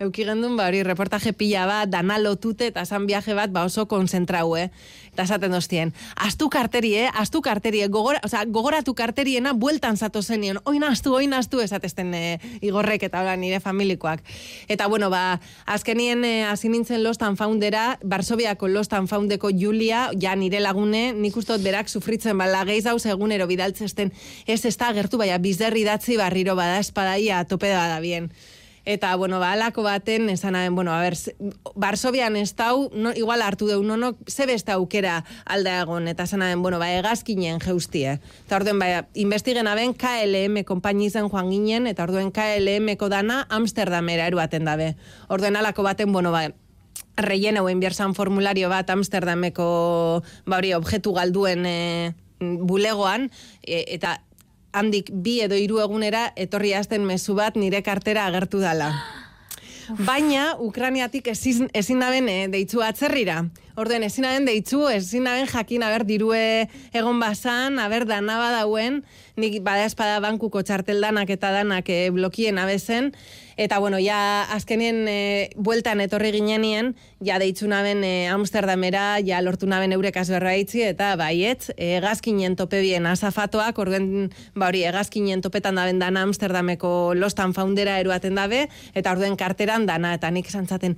euki 0.02 0.26
gendun, 0.26 0.58
ba, 0.58 0.68
hori 0.72 0.82
reportaje 0.84 1.36
pila 1.38 1.68
bat, 1.70 1.94
dana 1.94 2.18
lotute 2.18 2.72
eta 2.74 2.84
esan 2.88 3.06
viaje 3.06 3.38
bat, 3.38 3.54
ba, 3.54 3.68
oso 3.70 3.86
konzentrau, 3.86 4.56
eh? 4.58 4.72
Eta 5.14 5.28
esaten 5.28 5.54
doztien, 5.54 5.92
astu 6.18 6.48
karteri, 6.50 6.96
eh? 7.04 7.10
Astu 7.22 7.44
karteri, 7.46 7.84
eh? 7.86 7.88
Gogora, 7.88 8.18
o 8.26 8.28
sea, 8.28 8.46
gogoratu 8.50 8.96
karteriena 8.98 9.52
bueltan 9.54 9.98
zato 9.98 10.24
zenien, 10.24 10.58
oin 10.66 10.84
astu, 10.84 11.14
oin 11.14 11.36
astu, 11.38 11.60
esatezten 11.62 12.10
eh, 12.18 12.40
igorrek 12.66 13.06
eta 13.06 13.22
hola 13.22 13.36
nire 13.38 13.60
familikoak. 13.62 14.24
Eta, 14.68 14.88
bueno, 14.90 15.12
ba, 15.14 15.40
azkenien 15.70 16.26
eh, 16.26 16.48
hasi 16.50 16.72
nintzen 16.74 17.04
Lost 17.04 17.22
and 17.22 17.38
Foundera, 17.38 18.00
Barsobiako 18.02 18.68
Lost 18.68 18.98
and 18.98 19.08
Foundeko 19.08 19.54
Julia, 19.54 20.08
ja 20.20 20.34
nire 20.36 20.64
lagune, 20.66 21.12
nik 21.14 21.38
ustot 21.38 21.62
berak 21.62 21.94
sufritzen 21.94 22.38
bala 22.42 22.66
geiz 22.66 22.88
hau 22.90 22.98
egunero 22.98 23.46
bidaltzesten, 23.46 24.10
ez 24.48 24.66
ez 24.66 24.76
da 24.78 24.90
agertu 24.90 25.22
baina 25.22 25.38
bizderri 25.38 25.86
datzi 25.86 26.18
barriro 26.18 26.58
bada 26.58 26.82
espadaia 26.82 27.46
tope 27.46 27.70
da 27.70 28.00
bien. 28.02 28.32
Eta, 28.86 29.16
bueno, 29.16 29.40
ba, 29.40 29.54
alako 29.54 29.84
baten, 29.84 30.30
esan 30.30 30.56
haben, 30.56 30.76
bueno, 30.76 30.92
a 30.92 31.00
ber, 31.00 31.16
Barsobian 31.76 32.36
ez 32.36 32.52
dau, 32.56 32.90
no, 32.92 33.14
igual 33.16 33.42
hartu 33.42 33.70
deu, 33.70 33.80
no, 33.82 33.96
no, 33.96 34.18
ze 34.28 34.46
beste 34.46 34.74
aukera 34.76 35.22
alda 35.46 35.78
egon, 35.86 36.10
eta 36.12 36.26
esan 36.28 36.42
haben, 36.44 36.62
bueno, 36.62 36.80
ba, 36.80 36.90
egazkinen 36.92 37.62
jeustie. 37.64 38.18
Eta 38.44 38.58
orduen, 38.60 38.82
ba, 38.84 39.06
investigen 39.16 39.72
haben 39.72 39.96
KLM 39.96 40.66
konpainizen 40.68 41.30
joan 41.32 41.54
ginen, 41.54 41.88
eta 41.88 42.04
orduen 42.04 42.34
KLM-ko 42.36 43.08
dana 43.08 43.46
Amsterdamera 43.50 44.28
eruaten 44.28 44.68
dabe. 44.68 44.98
Orduen 45.32 45.56
alako 45.56 45.88
baten, 45.88 46.12
bueno, 46.12 46.36
ba, 46.36 46.50
reien 47.16 47.58
hauen 47.58 47.80
bierzan 47.80 48.16
formulario 48.20 48.68
bat 48.68 48.90
Amsterdameko, 48.90 50.24
ba 50.46 50.60
hori, 50.60 50.74
objektu 50.76 51.14
galduen 51.16 51.66
e, 51.66 52.14
bulegoan, 52.42 53.30
e, 53.62 53.86
eta 53.96 54.18
handik 54.74 55.12
bi 55.14 55.40
edo 55.46 55.58
hiru 55.60 55.80
egunera 55.84 56.32
etorri 56.36 56.74
azten 56.74 57.06
mezu 57.06 57.38
bat 57.38 57.56
nire 57.56 57.84
kartera 57.86 58.26
agertu 58.28 58.60
dala. 58.64 58.92
Baina, 60.00 60.54
Ukraniatik 60.64 61.28
ezin, 61.28 61.68
ezin 61.76 62.00
naben 62.00 62.30
eh, 62.32 62.48
deitzu 62.52 62.82
atzerrira. 62.86 63.42
Orduen, 63.76 64.06
ezin 64.08 64.24
naben 64.24 64.46
deitzu, 64.48 64.86
ezin 64.88 65.26
naben 65.28 65.48
jakin, 65.50 65.84
aber, 65.84 66.06
dirue 66.08 66.70
egon 66.96 67.20
bazan, 67.20 67.80
aber, 67.84 68.06
dana 68.08 68.38
badauen, 68.40 69.02
nik 69.36 69.60
bada 69.66 69.84
espada 69.90 70.22
bankuko 70.24 70.64
txartel 70.64 71.04
danak 71.04 71.34
eta 71.36 71.52
danak 71.52 71.90
eh, 71.92 72.08
blokien 72.16 72.62
abezen, 72.62 73.12
eta, 73.58 73.80
bueno, 73.80 73.98
ja, 74.02 74.44
azkenien 74.54 75.08
eh, 75.08 75.50
bueltan 75.56 76.02
etorri 76.04 76.32
ginenien, 76.36 76.94
ja 77.24 77.40
deitzu 77.42 77.68
naben 77.68 78.04
eh, 78.04 78.30
Amsterdamera, 78.34 79.18
ja 79.26 79.42
lortu 79.42 79.68
naben 79.70 79.94
eurek 79.96 80.18
azberraitzi, 80.22 80.84
eta 80.90 81.14
baiet, 81.20 81.70
egazkinen 81.78 82.56
tope 82.60 82.82
bien 82.82 83.06
azafatoak, 83.10 83.78
orduen, 83.80 84.32
ba 84.56 84.72
hori, 84.72 84.86
egazkinen 84.90 85.42
topetan 85.42 85.76
daben 85.80 86.00
dana 86.00 86.24
Amsterdameko 86.28 87.14
Lostan 87.16 87.54
Foundera 87.54 88.00
eruaten 88.00 88.36
dabe, 88.40 88.68
eta 88.94 89.14
orduen 89.14 89.38
karteran 89.38 89.86
dana, 89.90 90.14
eta 90.18 90.32
nik 90.32 90.50
esan 90.50 90.68
zaten, 90.68 90.98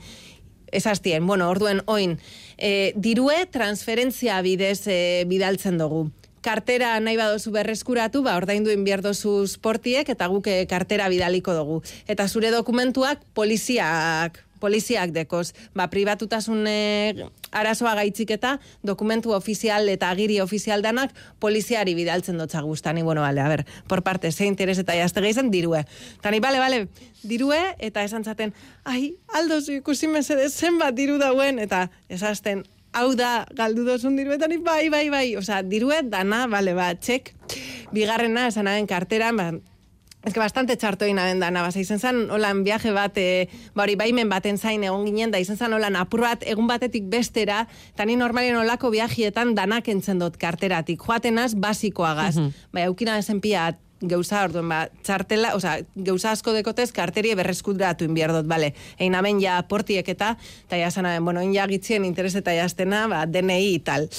esaztien, 0.75 1.25
bueno, 1.25 1.49
orduen 1.49 1.81
oin, 1.85 2.17
e, 2.57 2.93
dirue 2.95 3.45
transferentzia 3.51 4.41
bidez 4.45 4.87
e, 4.87 4.99
bidaltzen 5.29 5.79
dugu. 5.79 6.09
Kartera 6.45 6.93
nahi 7.01 7.17
badozu 7.17 7.49
berreskuratu, 7.55 8.21
ba, 8.21 8.35
ordaindu 8.37 8.69
inbierdozu 8.69 9.47
sportiek, 9.49 10.09
eta 10.13 10.27
guk 10.29 10.45
eh, 10.51 10.65
kartera 10.69 11.09
bidaliko 11.09 11.55
dugu. 11.57 11.79
Eta 12.05 12.27
zure 12.29 12.51
dokumentuak 12.53 13.23
poliziak 13.33 14.45
poliziak 14.59 15.11
dekoz, 15.13 15.53
ba, 15.75 15.89
pribatutasun 15.91 16.65
arazoa 17.55 17.93
gaitzik 17.99 18.31
eta 18.35 18.55
dokumentu 18.87 19.35
ofizial 19.35 19.89
eta 19.91 20.09
agiri 20.09 20.39
ofizial 20.41 20.81
danak 20.81 21.13
poliziari 21.43 21.93
bidaltzen 21.97 22.39
dotza 22.41 22.63
guztani, 22.65 23.03
bueno, 23.03 23.21
bale, 23.21 23.41
a 23.41 23.49
ber, 23.51 23.65
por 23.87 24.03
parte, 24.03 24.31
ze 24.31 24.45
interes 24.45 24.79
eta 24.81 24.95
jazte 24.95 25.21
gehizen, 25.21 25.51
dirue. 25.51 25.85
Tani, 26.21 26.39
bale, 26.39 26.59
bale, 26.59 26.87
dirue, 27.23 27.59
eta 27.79 28.03
esan 28.03 28.23
zaten, 28.23 28.53
ai, 28.83 29.15
aldozu 29.33 29.75
ikusi 29.81 30.07
mesede 30.07 30.49
zenbat 30.49 30.95
diru 30.95 31.19
dauen, 31.21 31.59
eta 31.59 31.89
esazten, 32.09 32.65
hau 32.95 33.13
da 33.19 33.45
galdu 33.55 33.85
dozun 33.85 34.15
diruetan, 34.17 34.55
bai, 34.63 34.89
bai, 34.89 35.05
bai, 35.11 35.27
osea, 35.37 35.61
diruet 35.67 36.09
dana, 36.09 36.45
bale, 36.51 36.73
ba, 36.77 36.93
txek, 36.95 37.33
bigarrena, 37.95 38.47
esan 38.51 38.71
hagen 38.71 38.87
karteran, 38.87 39.39
ba, 39.39 39.49
Ez 40.25 40.33
que 40.33 40.41
bastante 40.41 40.73
txarto 40.73 41.05
egin 41.05 41.19
aben 41.21 41.37
dana, 41.39 41.61
basa, 41.61 41.77
izen 41.77 41.99
zan 42.01 42.23
holan 42.33 42.63
viaje 42.65 42.89
bat, 42.95 43.13
e, 43.21 43.45
ba 43.77 43.83
hori 43.83 43.93
baimen 43.99 44.29
baten 44.31 44.57
zain 44.57 44.81
egon 44.81 45.05
ginen, 45.05 45.29
da 45.29 45.37
izen 45.37 45.59
zan 45.59 45.75
holan 45.77 45.93
apur 45.99 46.23
bat 46.25 46.41
egun 46.49 46.65
batetik 46.65 47.05
bestera, 47.11 47.59
eta 47.93 48.07
ni 48.09 48.15
normalien 48.17 48.57
olako 48.57 48.89
viajietan 48.89 49.53
danak 49.53 49.85
entzen 49.93 50.17
dut 50.23 50.39
karteratik, 50.41 50.97
joatenaz 51.05 51.53
basikoagaz, 51.53 52.39
mm 52.39 52.41
-hmm. 52.41 52.69
bai, 52.73 52.87
aukina 52.89 53.19
esen 53.21 53.37
pia 53.39 53.67
gauza 54.01 54.43
orduen, 54.43 54.67
ba, 54.69 54.81
txartela, 55.05 55.53
oza, 55.55 55.77
gauza 55.95 56.33
asko 56.35 56.53
dekotez, 56.55 56.89
karterie 56.95 57.35
berreskudratu 57.37 58.07
inbierdot, 58.07 58.47
bale, 58.47 58.73
egin 58.97 59.15
amen 59.15 59.39
ja 59.41 59.57
portiek 59.69 60.07
eta, 60.11 60.35
eta 60.67 60.79
ja 60.79 60.91
zanaben, 60.91 61.23
bueno, 61.25 61.43
ja 61.53 61.67
gitzien 61.71 62.05
interes 62.05 62.35
eta 62.35 62.53
jaztena, 62.55 63.05
ba, 63.11 63.23
DNI 63.25 63.79
tal. 63.87 64.09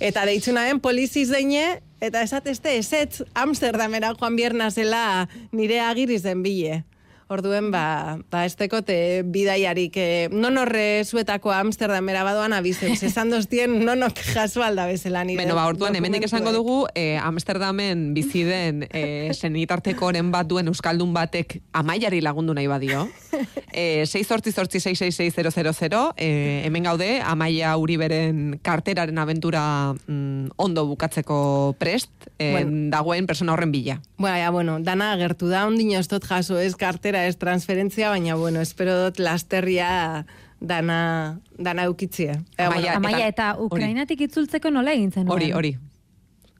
Eta 0.00 0.24
deitzu 0.28 0.56
naben 0.56 0.80
poliziz 0.80 1.28
deine, 1.30 1.82
eta 2.00 2.24
esatezte, 2.24 2.76
esetz 2.80 3.22
Amsterdamera 3.34 4.14
joan 4.18 4.36
bierna 4.36 4.70
zela 4.70 5.28
nire 5.52 5.80
agiriz 5.84 6.22
den 6.24 6.42
bile. 6.42 6.84
Orduen, 7.28 7.72
ba, 7.74 8.18
ba 8.30 8.44
ez 8.46 8.54
tekote 8.54 9.24
bidaiarik, 9.26 9.96
eh, 9.98 10.28
non 10.30 10.60
horre 10.62 11.02
zuetako 11.02 11.50
Amsterdamera 11.50 12.22
badoan 12.22 12.54
abizen, 12.54 12.94
esan 13.08 13.32
doztien 13.34 13.80
nonok 13.82 14.20
jaso 14.30 14.62
alda 14.62 14.86
bezala 14.86 15.24
nire. 15.26 15.42
Beno, 15.42 15.56
ba, 15.58 15.66
orduan, 15.66 15.96
hemendik 15.98 16.28
esango 16.28 16.52
dugu, 16.54 16.76
eh, 16.94 17.18
Amsterdamen 17.18 18.12
bizi 18.14 18.44
den 18.46 18.86
eh, 18.92 19.32
senitartekoren 19.40 20.30
bat 20.30 20.46
duen 20.46 20.70
Euskaldun 20.70 21.10
batek 21.16 21.58
amaiari 21.74 22.22
lagundu 22.22 22.54
nahi 22.54 22.70
badio. 22.70 23.08
Eh, 23.76 24.06
6 24.08 24.22
sortzi 24.24 24.52
sortzi 24.56 24.80
666 24.80 26.14
eh, 26.16 26.62
hemen 26.64 26.86
gaude, 26.88 27.20
amaia 27.20 27.74
Uriberen 27.76 28.58
karteraren 28.64 29.18
aventura 29.20 29.92
mm, 29.92 30.54
ondo 30.56 30.86
bukatzeko 30.86 31.76
prest, 31.78 32.08
eh, 32.38 32.52
Bueno. 32.52 32.90
dagoen 32.90 33.26
persona 33.26 33.52
horren 33.52 33.72
bila. 33.72 34.00
Bueno, 34.16 34.36
ja, 34.36 34.50
bueno, 34.50 34.78
dana 34.80 35.12
agertu 35.12 35.48
da, 35.48 35.66
ondino 35.66 36.00
dut 36.08 36.24
jaso, 36.24 36.58
ez 36.58 36.74
kartera, 36.76 37.15
ez 37.24 37.36
transferentzia, 37.38 38.10
baina, 38.10 38.34
bueno, 38.36 38.60
espero 38.60 39.04
dut 39.04 39.18
lasterria 39.18 40.26
dana, 40.60 41.40
dana 41.58 41.84
eukitzie. 41.84 42.30
E, 42.58 42.62
Amaia, 42.62 42.92
bueno, 42.92 42.96
Amaia, 42.96 43.26
eta- 43.28 43.50
eta 43.52 43.62
Ukrainatik 43.62 44.20
itzultzeko 44.20 44.70
nola 44.70 44.92
egin 44.92 45.12
zen? 45.12 45.28
Hori, 45.30 45.52
hori. 45.52 45.76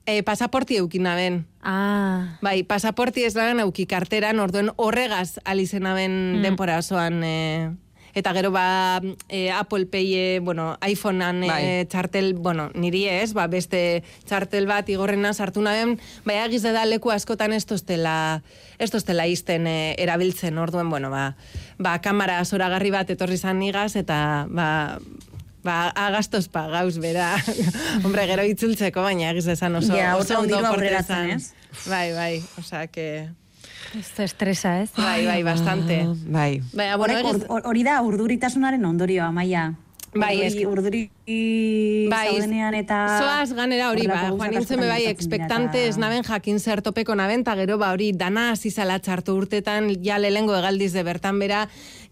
e, 0.09 0.23
pasaporti 0.23 0.77
eukina 0.77 1.15
ben. 1.15 1.45
Ah, 1.61 2.37
Bai, 2.41 2.63
pasaporti 2.63 3.23
ez 3.27 3.35
lagan 3.35 3.59
euki 3.59 3.85
karteran, 3.85 4.39
orduen 4.39 4.69
horregaz 4.77 5.39
alizena 5.43 5.93
ben 5.93 6.37
Mm. 6.37 6.41
denpora 6.43 6.77
osoan, 6.79 7.21
e, 7.23 7.71
eta 8.17 8.33
gero 8.33 8.49
ba 8.49 8.99
e, 9.29 9.51
Apple 9.51 9.85
Pay, 9.85 10.15
e, 10.15 10.39
bueno, 10.39 10.77
iPhonean 10.81 11.43
e, 11.43 11.47
Bai. 11.47 11.85
txartel, 11.85 12.33
bueno, 12.33 12.71
niri 12.73 13.05
ez, 13.05 13.33
ba, 13.37 13.45
beste 13.47 14.01
txartel 14.25 14.65
bat 14.65 14.89
igorrena 14.89 15.35
sartu 15.37 15.61
naben, 15.61 15.99
bai 16.25 16.39
agiz 16.41 16.63
da 16.65 16.85
leku 16.89 17.13
askotan 17.13 17.53
ez 17.53 17.65
tostela, 17.69 18.41
ez 18.81 18.89
tostela 18.89 19.27
izten 19.29 19.69
e, 19.69 19.93
erabiltzen, 20.01 20.57
orduen, 20.57 20.89
bueno, 20.89 21.13
ba, 21.13 21.35
ba 21.77 21.99
kamera 22.01 22.41
zoragarri 22.45 22.91
bat 22.95 23.13
etorri 23.13 23.37
zan 23.37 23.61
nigaz, 23.61 23.93
eta 23.95 24.47
ba, 24.49 24.97
ba, 25.61 25.79
agastos 25.93 26.47
pagauz, 26.49 26.97
bera. 26.97 27.35
Hombre, 28.05 28.25
gero 28.25 28.45
itzultzeko, 28.49 29.05
baina 29.05 29.29
egiz 29.29 29.45
esan 29.53 29.77
oso, 29.77 29.93
Ja, 29.93 30.15
oso 30.17 30.39
ondo 30.41 30.57
ez? 30.57 31.51
Bai, 31.85 32.13
bai, 32.17 32.33
osea, 32.57 32.87
que... 32.87 33.29
ez 33.97 34.19
estresa, 34.19 34.81
ez? 34.81 34.89
Bai, 34.97 35.25
bai, 35.25 35.41
bastante. 35.43 36.01
Ah, 36.05 36.13
bai. 36.27 36.61
Baina, 36.73 36.97
bueno, 36.97 37.13
Horrek 37.17 37.33
egiz... 37.33 37.49
ur- 37.49 37.65
hori 37.65 37.83
da 37.83 38.01
urduritasunaren 38.01 38.85
ondorioa, 38.85 39.27
Amaia. 39.33 39.73
Bai, 40.17 40.37
Urduri, 40.39 40.63
urduri 40.65 40.99
Bai, 42.09 42.29
zaudenean 42.31 42.73
eta... 42.79 42.95
Zoaz 43.19 43.51
ganera 43.53 43.89
hori, 43.91 44.05
ba, 44.07 44.29
joan 44.31 44.53
nintzen 44.55 44.79
bai, 44.79 45.03
expectante 45.11 45.81
eta- 45.83 45.89
ez 45.91 45.97
naben 45.99 46.23
jakin 46.25 46.59
zer 46.63 46.81
topeko 46.81 47.13
naben, 47.19 47.43
ta 47.43 47.53
gero 47.59 47.75
ba 47.77 47.91
hori 47.93 48.13
dana 48.15 48.47
hasi 48.53 48.71
zala 48.71 48.97
txartu 49.03 49.35
urtetan, 49.37 49.91
ja 50.01 50.17
lehengo 50.17 50.55
egaldiz 50.57 50.93
de 50.95 51.03
bertan 51.05 51.37
bera, 51.43 51.65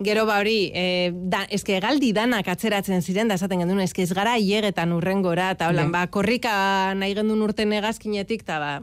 gero 0.04 0.26
ba 0.28 0.38
hori, 0.44 0.70
e, 0.76 1.14
da, 1.16 1.46
eske 1.50 1.78
egaldi 1.80 2.12
danak 2.14 2.52
atzeratzen 2.52 3.02
ziren, 3.02 3.32
da 3.32 3.40
esaten 3.40 3.64
gendun, 3.64 3.80
eske 3.82 4.04
ez 4.04 4.12
gara 4.14 4.36
hiegetan 4.38 4.92
urrengora, 4.94 5.52
eta 5.56 5.72
holan, 5.72 5.90
Bai. 5.90 6.04
ba, 6.06 6.12
korrika 6.12 6.94
nahi 7.00 7.16
gendun 7.16 7.42
urten 7.48 7.74
egazkinetik, 7.80 8.44
eta 8.46 8.60
ba, 8.60 8.74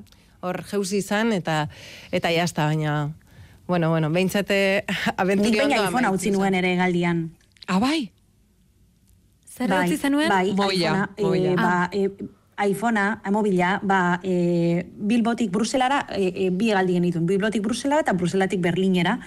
hor 0.42 0.62
jeuzi 0.68 0.98
izan, 1.02 1.32
eta 1.32 1.68
eta 2.10 2.30
jazta, 2.34 2.66
baina, 2.66 3.12
bueno, 3.66 3.90
bueno, 3.90 4.10
behintzate 4.10 4.84
Nik 4.86 5.14
abenturi 5.16 5.58
baina 5.58 5.80
ondo 5.80 5.90
iPhone 5.90 6.12
utzi 6.18 6.34
nuen 6.34 6.58
ere 6.58 6.74
galdian. 6.76 7.30
Ah, 7.66 7.78
bai? 7.78 8.10
Zer 9.52 9.72
utzi 9.72 9.96
zenuen? 9.96 10.28
Bai, 10.28 10.52
Mobila, 10.52 11.08
iPhonea, 11.16 11.18
mobila. 11.20 11.50
eh, 11.52 11.56
ba, 11.56 11.90
eh, 11.92 12.68
iPhonea, 12.68 13.20
eh, 13.24 13.30
mobila, 13.30 13.80
ba, 13.82 14.20
eh, 14.22 14.86
Bilbotik 14.96 15.50
Bruselara, 15.50 16.06
eh, 16.10 16.32
eh, 16.46 16.50
bi 16.50 16.72
galdi 16.72 16.98
genituen, 16.98 17.26
Bilbotik 17.26 17.62
Bruselara 17.62 18.02
eta 18.02 18.12
Bruselatik 18.12 18.60
Berlinera, 18.60 19.20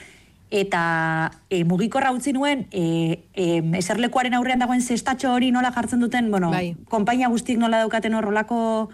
eta 0.51 1.31
e, 1.50 1.63
mugikorra 1.65 2.12
utzi 2.13 2.31
nuen, 2.34 2.67
e, 2.72 3.25
e, 3.34 3.63
eserlekuaren 3.79 4.36
aurrean 4.38 4.62
dagoen 4.62 4.81
zestatxo 4.81 5.34
hori 5.34 5.50
nola 5.51 5.72
jartzen 5.74 6.00
duten, 6.00 6.29
bueno, 6.31 6.51
Bai. 6.53 6.75
konpainia 6.89 7.29
guztik 7.34 7.57
nola 7.57 7.81
daukaten 7.84 8.13
horrelako 8.13 8.89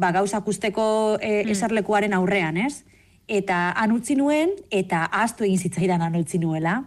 ba, 0.00 0.12
gauzak 0.16 0.48
usteko 0.48 1.18
e, 1.20 1.42
eserlekuaren 1.52 2.16
aurrean, 2.16 2.56
ez? 2.56 2.84
Eta 3.30 3.70
han 3.78 3.92
utzi 3.94 4.16
nuen, 4.18 4.56
eta 4.74 5.04
ahaztu 5.06 5.46
egin 5.46 5.60
zitzaidan 5.68 6.02
han 6.02 6.16
utzi 6.18 6.40
nuela. 6.42 6.80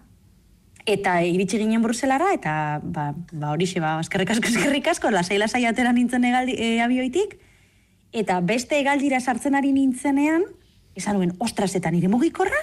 Eta 0.89 1.21
iritsi 1.23 1.61
ginen 1.61 1.85
Bruselara, 1.85 2.33
eta 2.35 2.81
ba, 2.83 3.13
ba 3.31 3.53
horixe, 3.53 3.79
ba, 3.79 3.95
eskerrik 4.03 4.33
asko, 4.35 4.49
eskerrik 4.51 4.89
asko, 4.91 5.13
lasai 5.13 5.39
lasai 5.39 5.63
atera 5.69 5.93
nintzen 5.95 6.25
egaldi, 6.27 6.57
e, 6.57 6.79
abioitik, 6.83 7.37
eta 8.11 8.41
beste 8.43 8.81
egaldira 8.81 9.21
sartzen 9.21 9.55
ari 9.55 9.71
nintzenean, 9.71 10.43
esan 10.99 11.17
nuen, 11.17 11.37
ostras, 11.39 11.71
eta 11.79 11.91
nire 11.93 12.11
mugikorra? 12.11 12.59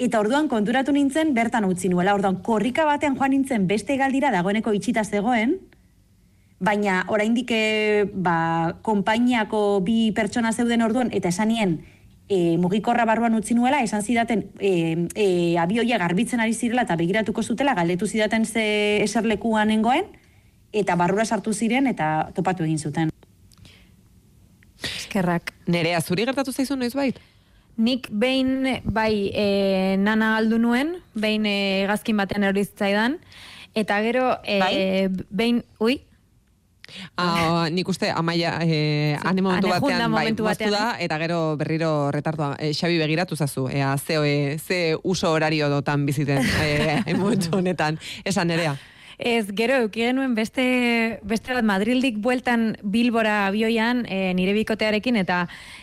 Eta 0.00 0.16
orduan 0.22 0.48
konturatu 0.48 0.94
nintzen 0.96 1.34
bertan 1.36 1.66
utzi 1.68 1.90
nuela. 1.92 2.14
Orduan 2.16 2.38
korrika 2.40 2.86
batean 2.88 3.18
joan 3.18 3.34
nintzen 3.34 3.66
beste 3.68 3.92
egaldira 3.92 4.30
dagoeneko 4.32 4.72
itxita 4.72 5.04
zegoen, 5.04 5.58
baina 6.60 7.04
oraindik 7.08 7.50
eh, 7.56 8.04
ba, 8.12 8.76
konpainiako 8.84 9.80
bi 9.84 10.12
pertsona 10.12 10.52
zeuden 10.52 10.84
orduan, 10.84 11.10
eta 11.16 11.32
esan 11.32 11.48
nien, 11.48 11.78
e, 12.30 12.56
mugikorra 12.60 13.04
barruan 13.08 13.34
utzi 13.34 13.56
nuela, 13.58 13.80
esan 13.82 14.04
zidaten 14.06 14.44
e, 14.60 14.72
e, 15.18 15.26
abioia 15.58 15.98
garbitzen 15.98 16.40
ari 16.40 16.54
zirela 16.54 16.84
eta 16.86 16.96
begiratuko 17.00 17.42
zutela, 17.42 17.74
galdetu 17.74 18.06
zidaten 18.06 18.44
ze 18.44 19.02
eserlekuan 19.02 19.72
nengoen, 19.72 20.06
eta 20.72 20.94
barrura 21.00 21.24
sartu 21.24 21.52
ziren 21.52 21.88
eta 21.90 22.30
topatu 22.36 22.64
egin 22.68 22.78
zuten. 22.78 23.10
Eskerrak. 24.84 25.50
Nerea, 25.66 26.00
zuri 26.00 26.28
gertatu 26.28 26.52
zaizu 26.52 26.76
noiz 26.76 26.94
bait? 26.94 27.18
Nik 27.80 28.06
behin, 28.12 28.82
bai, 28.84 29.32
e, 29.32 29.96
nana 29.98 30.36
aldu 30.36 30.60
nuen, 30.60 30.98
behin 31.16 31.48
e, 31.48 31.56
gazkin 31.88 32.20
batean 32.20 32.44
eroritzaidan, 32.44 33.18
eta 33.74 33.98
gero, 34.04 34.36
e, 34.44 34.60
Bai? 34.60 35.26
behin, 35.30 35.64
ui, 35.80 35.98
Ah, 37.16 37.68
nik 37.70 37.88
uste 37.88 38.10
amaia 38.10 38.58
eh, 38.62 39.18
ane 39.22 39.42
momentu 39.42 39.68
ane 39.68 39.80
junda 39.80 39.96
batean 39.96 40.12
bai, 40.12 40.24
momentu 40.24 40.44
batean, 40.44 40.70
da, 40.72 40.86
eta 40.98 41.18
gero 41.18 41.56
berriro 41.56 42.10
retardua. 42.10 42.54
Eh, 42.58 42.72
Xabi 42.74 42.98
begiratu 42.98 43.36
zazu, 43.36 43.68
ea, 43.68 43.96
ze, 43.98 44.20
eh, 44.22 44.58
ze 44.58 44.96
uso 45.02 45.32
horario 45.32 45.68
dotan 45.68 46.06
biziten 46.06 46.42
eh, 46.62 47.02
momentu 47.16 47.56
honetan. 47.56 47.98
Esan 48.24 48.48
nerea. 48.48 48.76
Ez, 49.20 49.50
gero, 49.52 49.76
euki 49.84 50.00
genuen 50.06 50.32
beste, 50.32 51.20
beste 51.28 51.52
bat 51.52 51.66
Madrildik 51.68 52.16
bueltan 52.24 52.78
Bilbora 52.80 53.50
abioian 53.50 54.06
e, 54.08 54.32
nire 54.32 54.54
bikotearekin, 54.56 55.18
eta, 55.20 55.42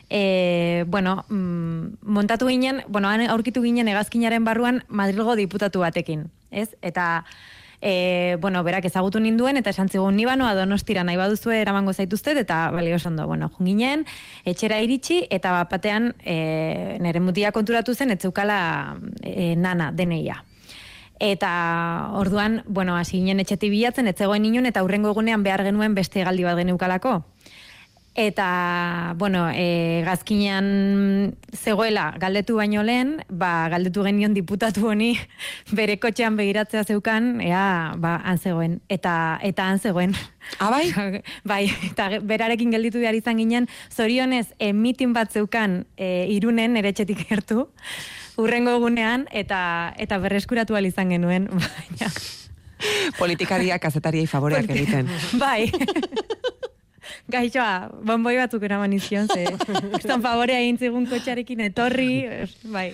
e, 0.09 0.85
bueno, 0.89 1.19
mm, 1.29 2.01
montatu 2.01 2.49
ginen, 2.49 2.81
bueno, 2.89 3.11
aurkitu 3.29 3.61
ginen 3.61 3.91
egazkinaren 3.93 4.43
barruan 4.43 4.81
Madrilgo 4.89 5.35
diputatu 5.37 5.85
batekin, 5.85 6.31
ez? 6.49 6.71
Eta, 6.81 7.27
e, 7.81 8.37
bueno, 8.41 8.63
berak 8.63 8.85
ezagutu 8.85 9.19
ninduen, 9.19 9.57
eta 9.57 9.69
esan 9.69 9.89
zigun 9.89 10.17
nibanoa 10.17 10.55
donostira 10.57 11.03
nahi 11.03 11.17
baduzue 11.17 11.61
eramango 11.61 11.93
zaituztet, 11.93 12.37
eta 12.37 12.69
bali 12.71 12.93
oso 12.93 13.09
ondo, 13.09 13.27
bueno, 13.27 13.49
junginen, 13.57 14.05
etxera 14.45 14.81
iritsi, 14.81 15.25
eta 15.29 15.53
bat 15.53 15.71
batean 15.71 16.13
e, 16.23 16.97
nire 17.03 17.21
mutia 17.21 17.51
konturatu 17.51 17.93
zen, 17.93 18.11
etzeukala 18.17 18.59
e, 19.21 19.55
nana, 19.55 19.91
deneia. 19.91 20.43
Eta 21.19 22.11
orduan, 22.13 22.61
bueno, 22.67 22.95
hasi 22.95 23.17
ginen 23.17 23.39
etxeti 23.41 23.71
bilatzen, 23.73 24.07
ez 24.07 24.17
zegoen 24.17 24.45
inun, 24.45 24.67
eta 24.69 24.83
hurrengo 24.85 25.09
egunean 25.15 25.43
behar 25.43 25.63
genuen 25.65 25.95
beste 25.97 26.23
galdi 26.23 26.45
bat 26.45 26.57
geneukalako. 26.57 27.23
Eta, 28.17 29.13
bueno, 29.15 29.51
e, 29.53 30.01
gazkinean 30.01 31.35
zegoela 31.53 32.15
galdetu 32.17 32.55
baino 32.57 32.81
lehen, 32.81 33.19
ba, 33.29 33.69
galdetu 33.69 34.01
genion 34.01 34.33
diputatu 34.33 34.87
honi 34.89 35.11
bere 35.77 35.99
kotxean 36.01 36.33
begiratzea 36.39 36.81
zeukan, 36.83 37.35
ea, 37.45 37.93
ba, 38.01 38.15
han 38.25 38.41
zegoen. 38.41 38.79
Eta, 38.89 39.37
eta 39.45 39.67
han 39.69 39.77
zegoen. 39.77 40.17
Ah, 40.57 40.71
bai? 40.73 40.89
bai, 41.51 41.67
eta 41.91 42.09
berarekin 42.25 42.73
gelditu 42.73 42.97
behar 43.05 43.13
izan 43.13 43.37
ginen, 43.37 43.69
zorionez, 43.93 44.47
e, 44.57 44.73
mitin 44.73 45.13
bat 45.13 45.29
zeukan 45.29 45.83
e, 45.93 46.25
irunen 46.33 46.81
ere 46.81 46.95
etxetik 46.95 47.21
gertu, 47.29 47.67
urrengo 48.41 48.73
egunean, 48.79 49.27
eta, 49.29 49.93
eta 49.93 50.17
berreskuratu 50.17 50.73
izan 50.81 51.13
genuen, 51.13 51.51
baina, 51.61 52.09
Politikariak 53.17 53.81
kazetariei 53.81 54.25
favoreak 54.25 54.69
egiten. 54.73 55.05
bai. 55.37 55.69
Gaixoa, 57.33 57.89
bonboi 58.07 58.35
batzuk 58.39 58.63
eraman 58.67 58.93
izion, 58.97 59.27
ze, 59.33 59.45
kriston 59.95 60.23
favorea 60.25 60.59
egin 60.63 60.79
zigun 60.81 61.07
kotxarekin 61.09 61.65
etorri, 61.67 62.11
bai. 62.73 62.87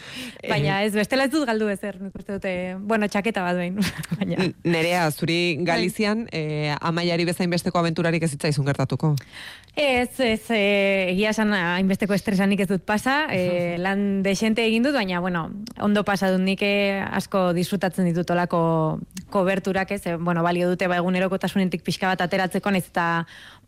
Baina 0.50 0.82
ez, 0.88 0.94
bestela 0.96 1.28
ez 1.28 1.34
dut 1.34 1.48
galdu 1.50 1.70
ezer, 1.74 2.00
nik 2.02 2.16
uste 2.20 2.38
dute, 2.38 2.54
bueno, 2.80 3.10
txaketa 3.12 3.46
bat 3.46 3.60
behin, 3.60 3.80
baina. 4.20 4.50
Nerea, 4.64 5.06
zuri 5.12 5.58
Galizian, 5.66 6.28
eh, 6.32 6.74
amaiari 6.82 7.28
bezain 7.30 7.52
besteko 7.54 7.82
aventurarik 7.82 8.24
ez 8.24 8.34
zitzaizun 8.36 8.68
gertatuko. 8.68 9.14
Ez, 9.76 10.20
ez, 10.22 10.44
e, 10.54 10.62
egia 11.10 11.32
esan 11.34 11.50
hainbesteko 11.58 12.14
estresanik 12.14 12.60
ez 12.62 12.68
dut 12.70 12.84
pasa, 12.86 13.24
e, 13.34 13.80
lan 13.82 14.22
desente 14.26 14.62
egin 14.68 14.86
dut, 14.86 14.94
baina, 14.94 15.18
bueno, 15.24 15.48
ondo 15.82 16.04
pasa 16.06 16.30
dut 16.30 16.44
nik 16.46 16.62
eh, 16.62 17.02
asko 17.02 17.48
disfrutatzen 17.58 18.06
ditut 18.12 18.30
olako 18.36 18.62
koberturak, 19.34 19.96
ez, 19.96 20.04
bueno, 20.20 20.44
balio 20.46 20.70
dute 20.70 20.88
ba 20.88 21.00
egunerokotasunetik 21.02 21.82
pixka 21.82 22.12
bat 22.12 22.22
ateratzeko, 22.22 22.70
naiz 22.70 22.86
eta 22.86 23.08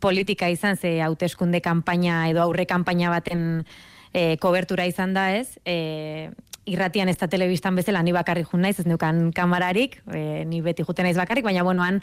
politika 0.00 0.48
izan, 0.52 0.76
ze 0.76 0.98
hauteskunde 1.02 1.60
kanpaina 1.64 2.26
edo 2.30 2.42
aurre 2.44 2.66
kanpaina 2.66 3.10
baten 3.10 3.64
e, 4.12 4.36
kobertura 4.42 4.86
izan 4.88 5.14
da, 5.16 5.30
ez, 5.36 5.58
e, 5.64 6.30
irratian 6.66 7.08
ez 7.08 7.16
da 7.18 7.28
telebistan 7.30 7.76
bezala 7.78 8.02
ni 8.02 8.12
bakarrik 8.12 8.50
jun 8.50 8.64
naiz, 8.66 8.76
ez 8.80 8.86
neukan 8.86 9.30
kamararik, 9.34 10.00
e, 10.12 10.44
ni 10.48 10.60
beti 10.64 10.84
juten 10.86 11.06
naiz 11.06 11.16
bakarrik, 11.16 11.44
baina 11.46 11.62
bueno, 11.62 11.84
han 11.86 12.00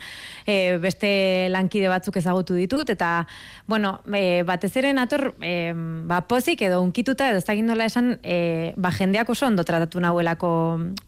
e, 0.47 0.77
beste 0.81 1.49
lankide 1.51 1.89
batzuk 1.91 2.17
ezagutu 2.17 2.55
ditut, 2.55 2.89
eta 2.89 3.27
bueno, 3.67 3.97
e, 4.15 4.43
batez 4.47 4.71
ere 4.79 4.93
nator 4.95 5.33
e, 5.43 5.73
ba, 6.07 6.21
pozik 6.27 6.63
edo 6.63 6.81
unkituta 6.81 7.29
edo 7.31 7.41
ez 7.41 7.47
dakit 7.47 7.67
nola 7.67 7.87
esan, 7.91 8.17
e, 8.23 8.73
ba, 8.77 8.91
jendeak 8.95 9.29
oso 9.29 9.47
ondo 9.47 9.65
tratatu 9.67 10.01
nahuelako 10.03 10.53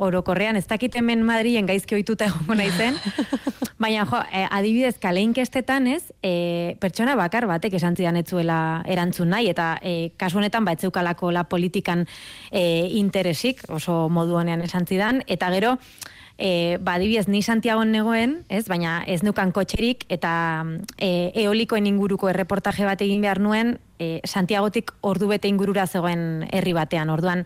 orokorrean, 0.03 0.59
ez 0.59 0.67
dakit 0.67 0.99
hemen 0.99 1.23
Madrilen 1.25 1.67
gaizki 1.69 1.95
ohituta 1.95 2.27
egongo 2.27 2.59
naizen, 2.59 2.99
baina 3.81 4.05
jo, 4.09 4.19
e, 4.31 4.45
adibidez 4.51 4.97
kale 4.99 5.23
inkestetan 5.23 5.87
ez, 5.91 6.03
e, 6.21 6.75
pertsona 6.83 7.15
bakar 7.15 7.47
batek 7.47 7.79
esan 7.79 7.95
zidan 7.95 8.19
ez 8.19 8.27
erantzun 8.35 9.29
nahi, 9.29 9.49
eta 9.49 9.79
e, 9.81 10.11
kasu 10.17 10.39
honetan 10.39 10.65
ba, 10.65 10.73
ez 10.75 10.83
zeukalako 10.83 11.31
la 11.31 11.45
politikan 11.47 12.05
e, 12.51 12.89
interesik, 13.45 13.69
oso 13.69 14.09
modu 14.09 14.35
honean 14.37 14.61
esan 14.61 14.85
zidan, 14.85 15.23
eta 15.27 15.49
gero, 15.51 15.77
e, 16.37 16.77
ba, 16.81 16.95
adibidez, 16.95 17.27
ni 17.27 17.41
Santiagon 17.41 17.91
negoen, 17.91 18.43
ez, 18.49 18.67
baina 18.67 19.03
ez 19.07 19.23
nukan 19.23 19.51
kotxerik, 19.51 20.05
eta 20.09 20.65
e, 20.97 21.31
eolikoen 21.45 21.85
inguruko 21.85 22.29
erreportaje 22.29 22.85
bat 22.85 23.01
egin 23.01 23.21
behar 23.21 23.39
nuen, 23.39 23.77
e, 23.99 24.21
Santiagotik 24.25 24.91
ordu 25.01 25.29
bete 25.29 25.47
ingurura 25.47 25.85
zegoen 25.87 26.45
herri 26.51 26.73
batean, 26.73 27.09
orduan 27.09 27.45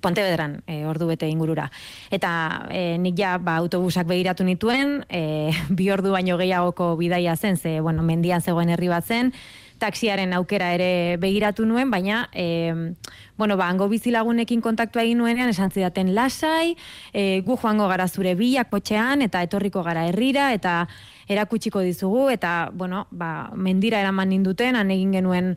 Pontevedran 0.00 0.62
e, 0.66 0.84
ordu 0.86 1.10
bete 1.10 1.28
ingurura. 1.28 1.70
Eta 2.10 2.66
e, 2.70 2.96
nik 2.98 3.18
ja 3.18 3.36
ba, 3.38 3.58
autobusak 3.60 4.06
begiratu 4.06 4.44
nituen, 4.44 5.04
e, 5.10 5.50
bi 5.76 5.90
ordu 5.90 6.14
baino 6.14 6.38
gehiagoko 6.40 6.94
bidaia 6.96 7.36
zen, 7.36 7.56
ze 7.56 7.80
bueno, 7.80 8.02
mendian 8.02 8.40
zegoen 8.40 8.70
herri 8.70 8.88
bat 8.88 9.04
zen, 9.04 9.34
taxiaren 9.80 10.34
aukera 10.36 10.70
ere 10.76 11.16
begiratu 11.20 11.66
nuen, 11.66 11.90
baina 11.90 12.28
e, 12.32 12.92
bueno, 13.40 13.56
ba, 13.56 13.70
hango 13.72 13.88
bizilagunekin 13.88 14.60
kontaktua 14.60 15.02
egin 15.02 15.18
nuenean, 15.18 15.48
esan 15.48 15.72
zidaten 15.72 16.14
lasai, 16.14 16.76
e, 17.12 17.40
gu 17.46 17.56
joango 17.56 17.88
gara 17.88 18.06
zure 18.08 18.36
bilak 18.36 18.70
kotxean, 18.70 19.24
eta 19.24 19.42
etorriko 19.46 19.82
gara 19.86 20.04
herrira, 20.10 20.50
eta 20.52 20.84
erakutsiko 21.30 21.80
dizugu, 21.80 22.28
eta, 22.30 22.70
bueno, 22.72 23.06
ba, 23.10 23.50
mendira 23.56 24.02
eraman 24.04 24.28
ninduten, 24.34 24.76
han 24.76 24.92
egin 24.92 25.16
genuen 25.16 25.54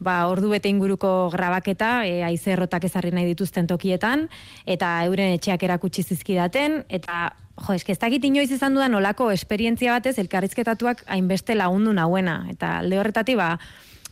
ba, 0.00 0.24
ordu 0.32 0.50
bete 0.50 0.72
inguruko 0.72 1.30
grabaketa, 1.30 2.06
e, 2.08 2.24
aizerrotak 2.26 2.88
ezarri 2.88 3.12
nahi 3.14 3.28
dituzten 3.30 3.68
tokietan, 3.70 4.26
eta 4.66 4.96
euren 5.06 5.36
etxeak 5.36 5.62
erakutsi 5.68 6.02
zizkidaten, 6.02 6.82
eta 6.88 7.28
jo, 7.66 7.74
eske 7.74 7.92
ez 7.92 7.98
dakit 8.00 8.24
inoiz 8.24 8.50
izan 8.50 8.74
dudan 8.74 8.94
olako 8.94 9.30
esperientzia 9.30 9.92
batez 9.92 10.18
elkarrizketatuak 10.18 11.04
hainbeste 11.06 11.54
lagundu 11.54 11.92
nauena, 11.92 12.44
eta 12.50 12.78
alde 12.80 12.98
horretatik 13.00 13.38
ba, 13.40 13.54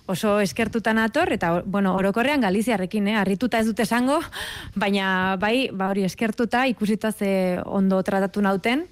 oso 0.08 0.38
eskertuta 0.40 0.94
nator, 0.96 1.32
eta 1.36 1.62
bueno, 1.66 1.94
orokorrean 2.00 2.40
Galiziarrekin, 2.40 3.08
eh, 3.12 3.16
harrituta 3.20 3.60
ez 3.60 3.66
dute 3.68 3.84
esango, 3.84 4.20
baina 4.82 5.36
bai, 5.40 5.68
ba 5.72 5.90
hori 5.92 6.04
eskertuta 6.08 6.66
ikusita 6.66 7.12
ze 7.12 7.60
ondo 7.64 8.02
tratatu 8.02 8.42
nauten, 8.42 8.86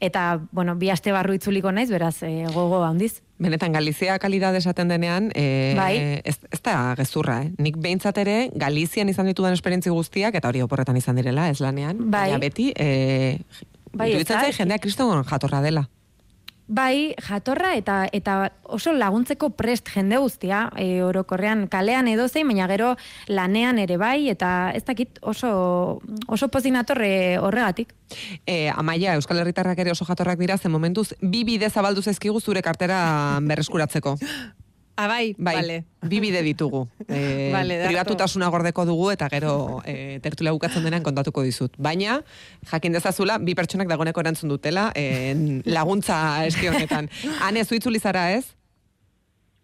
eta 0.00 0.40
bueno, 0.52 0.76
bi 0.78 0.90
aste 0.90 1.10
barru 1.12 1.34
itzuliko 1.34 1.72
naiz, 1.74 1.88
beraz, 1.90 2.22
e, 2.22 2.46
gogo 2.54 2.84
handiz. 2.86 3.22
Benetan, 3.38 3.72
Galizia 3.72 4.18
kalidad 4.18 4.54
esaten 4.54 4.88
denean, 4.90 5.30
e, 5.34 5.74
Bai. 5.76 6.20
ez, 6.24 6.36
ez 6.50 6.60
da 6.62 6.94
gezurra, 6.98 7.40
eh? 7.42 7.50
Nik 7.58 7.78
behintzat 7.82 8.18
ere, 8.22 8.36
Galizian 8.54 9.10
izan 9.10 9.26
ditudan 9.30 9.56
esperientzi 9.56 9.90
guztiak, 9.90 10.38
eta 10.38 10.50
hori 10.50 10.62
oporretan 10.62 10.96
izan 10.98 11.18
direla, 11.18 11.48
ez 11.50 11.58
lanean, 11.60 11.98
Bai. 12.10 12.28
baina 12.28 12.38
beti, 12.42 12.70
e, 12.76 13.40
Bai, 13.98 14.12
iruditzen 14.14 14.40
zait 14.40 14.56
jendea 14.56 14.78
kriston 14.82 15.24
jatorra 15.26 15.62
dela. 15.64 15.88
Bai, 16.68 17.14
jatorra 17.24 17.70
eta 17.78 18.02
eta 18.12 18.34
oso 18.76 18.92
laguntzeko 18.92 19.48
prest 19.56 19.88
jende 19.88 20.18
guztia, 20.20 20.66
e, 20.76 21.00
orokorrean 21.00 21.64
kalean 21.72 22.10
edo 22.12 22.26
zein, 22.28 22.50
baina 22.50 22.66
gero 22.68 22.90
lanean 23.32 23.80
ere 23.80 23.96
bai, 23.96 24.28
eta 24.28 24.70
ez 24.76 24.84
dakit 24.84 25.16
oso, 25.22 26.02
oso 26.28 26.50
pozinatorre 26.52 27.38
horregatik. 27.40 27.96
E, 28.44 28.68
amaia, 28.68 29.16
Euskal 29.16 29.40
Herritarrak 29.40 29.80
ere 29.80 29.96
oso 29.96 30.04
jatorrak 30.04 30.38
dira, 30.38 30.58
ze 30.58 30.68
momentuz, 30.68 31.14
bi 31.22 31.42
bide 31.48 31.70
zabaldu 31.70 32.04
zaizkigu 32.04 32.40
zure 32.40 32.62
kartera 32.62 33.00
berreskuratzeko. 33.40 34.18
Ah, 34.98 35.06
bai, 35.06 35.30
Bai, 35.38 35.54
vale. 35.54 35.84
bi 36.02 36.18
bide 36.18 36.40
ditugu. 36.42 36.88
E, 37.06 37.50
Vale, 37.54 37.76
darko. 37.78 37.92
pribatutasuna 37.92 38.48
gordeko 38.50 38.82
dugu 38.88 39.12
eta 39.12 39.28
gero 39.30 39.78
e, 39.86 40.18
tertulia 40.24 40.50
bukatzen 40.56 40.82
denean 40.82 41.04
kontatuko 41.06 41.44
dizut. 41.46 41.76
Baina, 41.78 42.16
jakin 42.72 42.96
dezazula, 42.98 43.36
bi 43.38 43.54
pertsonak 43.54 43.86
dagoneko 43.86 44.24
erantzun 44.24 44.50
dutela 44.50 44.88
en, 44.98 45.62
laguntza 45.70 46.18
eski 46.50 46.66
honetan. 46.72 47.06
Hane, 47.46 47.62
zu 47.64 47.78
itzuli 47.78 48.00
zara 48.02 48.32
ez? 48.34 48.48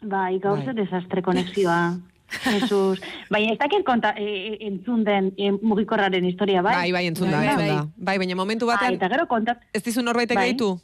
Bai, 0.07 0.39
gaur 0.39 0.63
Bai. 0.63 0.75
desastre 0.79 1.23
konexioa. 1.27 1.99
Jesus. 2.47 3.03
Baina 3.31 3.53
ez 3.53 3.59
dakit 3.59 3.83
konta, 3.85 4.15
e, 4.17 4.25
e, 4.55 4.57
entzun 4.71 5.03
den 5.05 5.33
e, 5.37 5.51
mugikorraren 5.51 6.25
historia, 6.31 6.63
bai? 6.63 6.77
Bai, 6.79 6.93
bai, 6.95 7.07
entzun 7.11 7.31
da, 7.35 7.39
Bai, 7.43 7.49
entzun 7.51 7.67
bai. 7.67 7.75
da. 7.75 7.87
Bai, 7.97 8.19
baina 8.23 8.39
momentu 8.39 8.71
Bai, 8.71 8.77
batean, 8.79 9.01
eta 9.03 9.11
gero 9.13 9.27
kontat... 9.27 9.67
ez 9.75 9.83
dizu 9.83 10.03
norbaitek 10.07 10.39
Bai. 10.39 10.53
gehitu? 10.53 10.77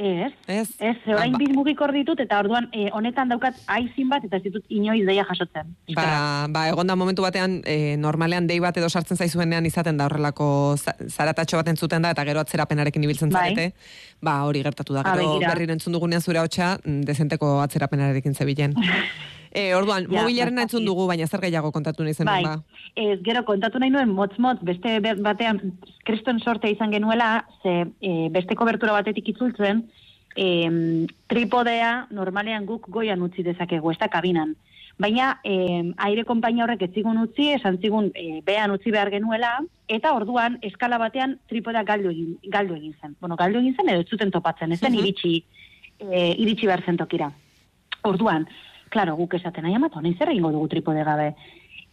Ez, 0.00 0.32
Ez? 0.48 0.68
ez, 0.80 0.96
ze 1.04 1.12
orain 1.12 1.34
Ah, 1.34 1.36
ba- 1.36 1.38
biz 1.44 1.50
mugikor 1.54 1.92
ditut, 1.92 2.18
eta 2.24 2.38
orduan 2.40 2.70
e, 2.72 2.86
honetan 2.96 3.28
daukat 3.28 3.54
aizin 3.68 4.08
bat, 4.08 4.24
eta 4.24 4.38
ez 4.38 4.42
ditut 4.46 4.64
inoiz 4.72 5.02
deia 5.04 5.26
jasotzen. 5.28 5.74
Ba, 5.94 6.46
ba, 6.48 6.62
egon 6.70 6.86
da 6.88 6.96
momentu 6.96 7.20
batean, 7.22 7.58
e, 7.68 7.96
normalean 8.00 8.46
dei 8.48 8.56
bat 8.64 8.76
edo 8.80 8.88
sartzen 8.88 9.16
zaizuenean 9.20 9.66
izaten 9.68 9.98
da 10.00 10.06
horrelako 10.08 10.76
za- 10.80 10.96
zaratatxo 11.06 11.56
bat 11.60 11.68
entzuten 11.68 12.00
da, 12.02 12.10
eta 12.16 12.24
gero 12.24 12.40
atzerapenarekin 12.40 13.04
ibiltzen 13.04 13.28
Bai. 13.28 13.72
ba, 14.22 14.38
hori 14.48 14.62
gertatu 14.62 14.94
da. 14.94 15.02
Ah, 15.04 15.16
Gero 15.16 15.38
berriro 15.38 15.72
entzun 15.76 15.92
dugunean 15.92 16.22
zure 16.22 16.40
hotxa, 16.40 16.78
mm, 16.82 17.02
dezenteko 17.04 17.60
atzerapenarekin 17.60 18.34
zebilen. 18.34 18.74
e, 19.52 19.74
orduan, 19.74 20.06
Ja, 20.10 20.22
mobilaren 20.22 20.58
entzun 20.58 20.84
dugu, 20.84 21.06
baina 21.06 21.26
zer 21.26 21.40
gehiago 21.40 21.72
kontatu 21.72 22.04
nahi 22.04 22.14
zen, 22.14 22.26
Bai, 22.26 22.42
ba. 22.44 22.62
ez, 22.94 23.18
gero 23.22 23.44
kontatu 23.44 23.78
nahi 23.78 23.90
nuen 23.90 24.08
motz-motz, 24.14 24.60
beste 24.62 25.00
batean 25.22 25.60
kriston 26.04 26.40
sorte 26.40 26.70
izan 26.70 26.90
genuela, 26.92 27.46
ze 27.62 27.86
e, 28.00 28.28
beste 28.30 28.54
kobertura 28.54 28.92
batetik 28.92 29.28
itzultzen, 29.28 29.84
e, 30.36 30.46
tripodea 31.26 32.06
normalean 32.10 32.66
guk 32.66 32.86
goian 32.88 33.22
utzi 33.22 33.42
dezakegu, 33.42 33.90
ez 33.90 33.98
da 33.98 34.08
kabinan. 34.08 34.54
Baina 35.00 35.40
e, 35.44 35.92
aire 35.96 36.24
konpainia 36.28 36.64
horrek 36.66 36.82
ez 36.82 36.90
zigun 36.92 37.16
utzi, 37.22 37.48
esan 37.54 37.78
zigun 37.80 38.10
e, 38.14 38.42
behan 38.44 38.70
utzi 38.74 38.90
behar 38.92 39.08
genuela, 39.10 39.54
eta 39.88 40.12
orduan 40.12 40.58
eskala 40.62 40.98
batean 41.00 41.38
tripodea 41.48 41.82
galdu 41.88 42.10
egin, 42.12 42.34
galdu 42.52 42.74
egin 42.76 42.94
zen. 43.00 43.16
Bueno, 43.20 43.36
galdu 43.40 43.58
egin 43.62 43.74
zen 43.80 43.88
edo 43.88 44.02
ez 44.04 44.08
zuten 44.10 44.30
topatzen, 44.30 44.72
ez 44.72 44.80
zen 44.80 44.92
Mhm. 44.92 45.00
iritsi, 45.00 45.44
e, 45.98 46.34
iritsi 46.36 46.66
behar 46.66 46.84
zen 46.84 46.96
tokira. 47.00 47.32
Orduan, 48.04 48.46
klaro, 48.90 49.16
guk 49.16 49.38
esaten 49.38 49.64
nahi 49.64 49.78
amatu, 49.78 50.02
nahi 50.02 50.16
zer 50.18 50.32
egingo 50.32 50.52
dugu 50.52 50.68
tripode 50.68 51.04
gabe. 51.06 51.32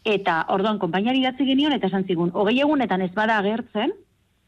Eta 0.08 0.42
orduan, 0.54 0.80
konpainari 0.80 1.22
idatzi 1.22 1.46
genion, 1.48 1.74
eta 1.76 1.90
esan 1.92 2.06
zigun, 2.08 2.32
hogei 2.34 2.60
egunetan 2.64 3.04
ez 3.06 3.12
bada 3.16 3.38
agertzen, 3.42 3.94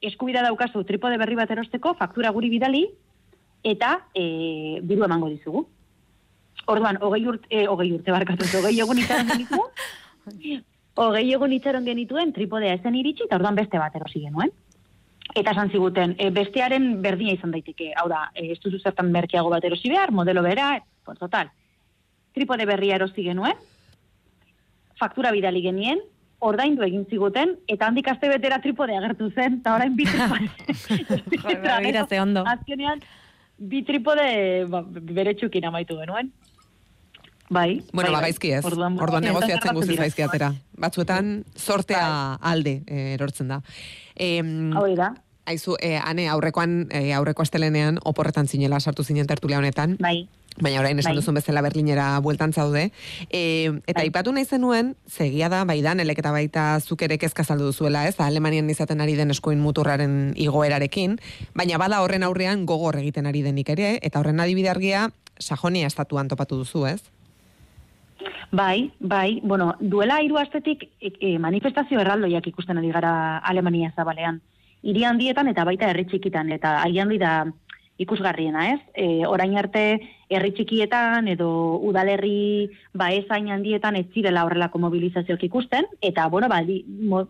eskubida 0.02 0.44
daukazu 0.46 0.84
tripode 0.88 1.18
berri 1.20 1.36
bat 1.36 1.52
erosteko, 1.52 1.94
faktura 2.00 2.32
guri 2.36 2.50
bidali, 2.54 2.86
eta 3.64 3.98
e, 4.16 4.80
diru 4.88 5.06
emango 5.08 5.30
dizugu. 5.32 5.66
Orduan, 6.72 7.00
hogei 7.04 7.26
urte, 7.28 7.48
e, 7.50 7.68
hogei 7.68 7.92
urte 7.96 8.16
barkatu, 8.16 8.48
hogei 8.62 8.80
egun 8.80 9.04
itxaron 9.04 9.32
genituen, 9.34 10.64
hogei 11.00 11.28
egun 11.34 11.54
itxaron 11.58 11.86
genituen, 11.88 12.34
tripodea 12.36 12.80
ezen 12.80 12.96
iritsi, 13.00 13.28
eta 13.28 13.40
orduan 13.40 13.60
beste 13.60 13.82
bat 13.82 13.96
erosi 14.00 14.24
genuen. 14.26 14.54
Eta 15.38 15.52
esan 15.54 15.70
ziguten, 15.70 16.16
e, 16.18 16.32
bestearen 16.34 17.02
berdina 17.04 17.36
izan 17.36 17.52
daiteke, 17.54 17.92
hau 18.00 18.08
da, 18.10 18.30
e, 18.34 18.48
ez 18.56 18.60
duzu 18.64 18.80
zertan 18.80 19.12
merkeago 19.14 19.52
bat 19.52 19.66
erosi 19.68 19.92
behar, 19.92 20.12
modelo 20.16 20.42
bera, 20.46 20.72
pues, 21.06 21.20
total. 21.20 21.52
Tripode 22.36 22.66
berria 22.70 22.96
erosi 23.00 23.24
genuen, 23.26 23.58
faktura 25.00 25.32
bidali 25.32 25.62
genien, 25.64 26.02
ordaindu 26.40 26.84
egin 26.86 27.06
ziguten, 27.10 27.58
eta 27.68 27.88
handik 27.88 28.08
aste 28.12 28.30
betera 28.32 28.62
tripode 28.64 28.96
agertu 28.96 29.32
zen, 29.32 29.60
eta 29.60 29.76
orain 29.76 29.96
bi 29.96 30.06
tripode. 30.08 30.50
Ondo. 32.26 32.46
Azkenean, 32.48 33.02
bi 33.58 33.84
tripode 33.88 34.30
ba, 34.72 34.84
bere 34.86 35.36
txukin 35.36 35.68
amaitu 35.72 35.98
genuen. 36.00 36.32
Bai. 37.50 37.82
Bueno, 37.92 38.12
bai, 38.12 38.14
ba, 38.14 38.20
bai. 38.20 38.30
gaizki 38.30 38.52
ez. 38.54 38.64
Orduan, 38.66 39.00
Orduan, 39.02 39.26
negoziatzen 39.26 39.74
guztiz 39.74 39.98
gaizki 39.98 40.22
atera. 40.22 40.52
Batzuetan, 40.78 41.40
sortea 41.58 42.36
alde 42.46 42.84
eh, 42.86 43.16
erortzen 43.16 43.50
da. 43.50 43.64
Em, 44.16 44.70
Hau 44.78 44.86
da, 44.96 45.16
Aizu, 45.50 45.76
eh, 45.82 45.98
ane, 45.98 46.28
aurrekoan, 46.30 46.84
eh, 46.94 47.14
aurreko 47.18 47.42
astelenean, 47.42 47.98
oporretan 48.06 48.48
zinela 48.48 48.80
sartu 48.80 49.04
zinen 49.04 49.26
tertulia 49.28 49.58
honetan. 49.58 49.98
bai. 50.00 50.28
Baina 50.60 50.82
orain 50.82 51.00
esan 51.00 51.14
Bai. 51.14 51.20
duzun 51.22 51.38
bezala 51.40 51.62
Berlinera 51.64 52.20
bueltan 52.20 52.54
zaude. 52.54 52.92
E, 53.30 53.72
eta 53.88 54.00
Bai. 54.00 54.08
aipatu 54.08 54.34
nahi 54.36 54.46
zenuen, 54.46 54.96
segia 55.08 55.50
da, 55.50 55.64
bai 55.66 55.80
danelek 55.82 56.20
eta 56.20 56.32
baita 56.36 56.66
zuk 56.80 57.02
ere 57.08 57.18
kezka 57.18 57.44
saldu 57.44 57.70
duzuela, 57.72 58.08
ez? 58.08 58.18
Alemanian 58.20 58.70
izaten 58.70 59.02
ari 59.02 59.16
den 59.16 59.32
eskuin 59.32 59.60
muturraren 59.64 60.34
igoerarekin, 60.36 61.20
baina 61.56 61.80
bada 61.80 62.02
horren 62.04 62.24
aurrean 62.28 62.66
gogor 62.66 63.00
egiten 63.00 63.30
ari 63.30 63.42
denik 63.46 63.70
ere, 63.70 63.98
eta 64.02 64.20
horren 64.20 64.40
adibide 64.40 64.70
argia 64.70 65.10
Sajonia 65.40 65.88
estatuan 65.88 66.28
topatu 66.28 66.58
duzu, 66.60 66.84
ez? 66.86 67.00
Bai, 68.52 68.92
bai, 69.00 69.40
bueno, 69.44 69.76
duela 69.80 70.20
hiru 70.22 70.38
astetik 70.42 70.90
e, 71.00 71.14
e, 71.22 71.38
manifestazio 71.40 72.00
erraldoiak 72.02 72.48
ikusten 72.52 72.82
ari 72.82 72.92
gara 72.92 73.38
Alemania 73.38 73.94
zabalean. 73.96 74.42
Hiri 74.82 75.04
handietan 75.06 75.48
eta 75.52 75.64
baita 75.68 75.88
herri 75.92 76.06
txikitan, 76.10 76.52
eta 76.56 76.80
handi 76.82 77.18
da 77.22 77.46
ikusgarriena, 78.00 78.66
ez? 78.74 78.80
E, 78.96 79.06
orain 79.28 79.58
arte 79.60 79.84
herri 80.32 80.52
txikietan 80.56 81.28
edo 81.28 81.50
udalerri 81.84 82.70
baezain 82.96 83.50
handietan 83.52 83.98
ez 84.00 84.06
zirela 84.14 84.46
horrelako 84.48 84.80
mobilizazioak 84.80 85.44
ikusten, 85.50 85.88
eta, 86.02 86.28
bueno, 86.32 86.48
ba, 86.48 86.62
di, 86.64 86.82
mo, 86.88 87.26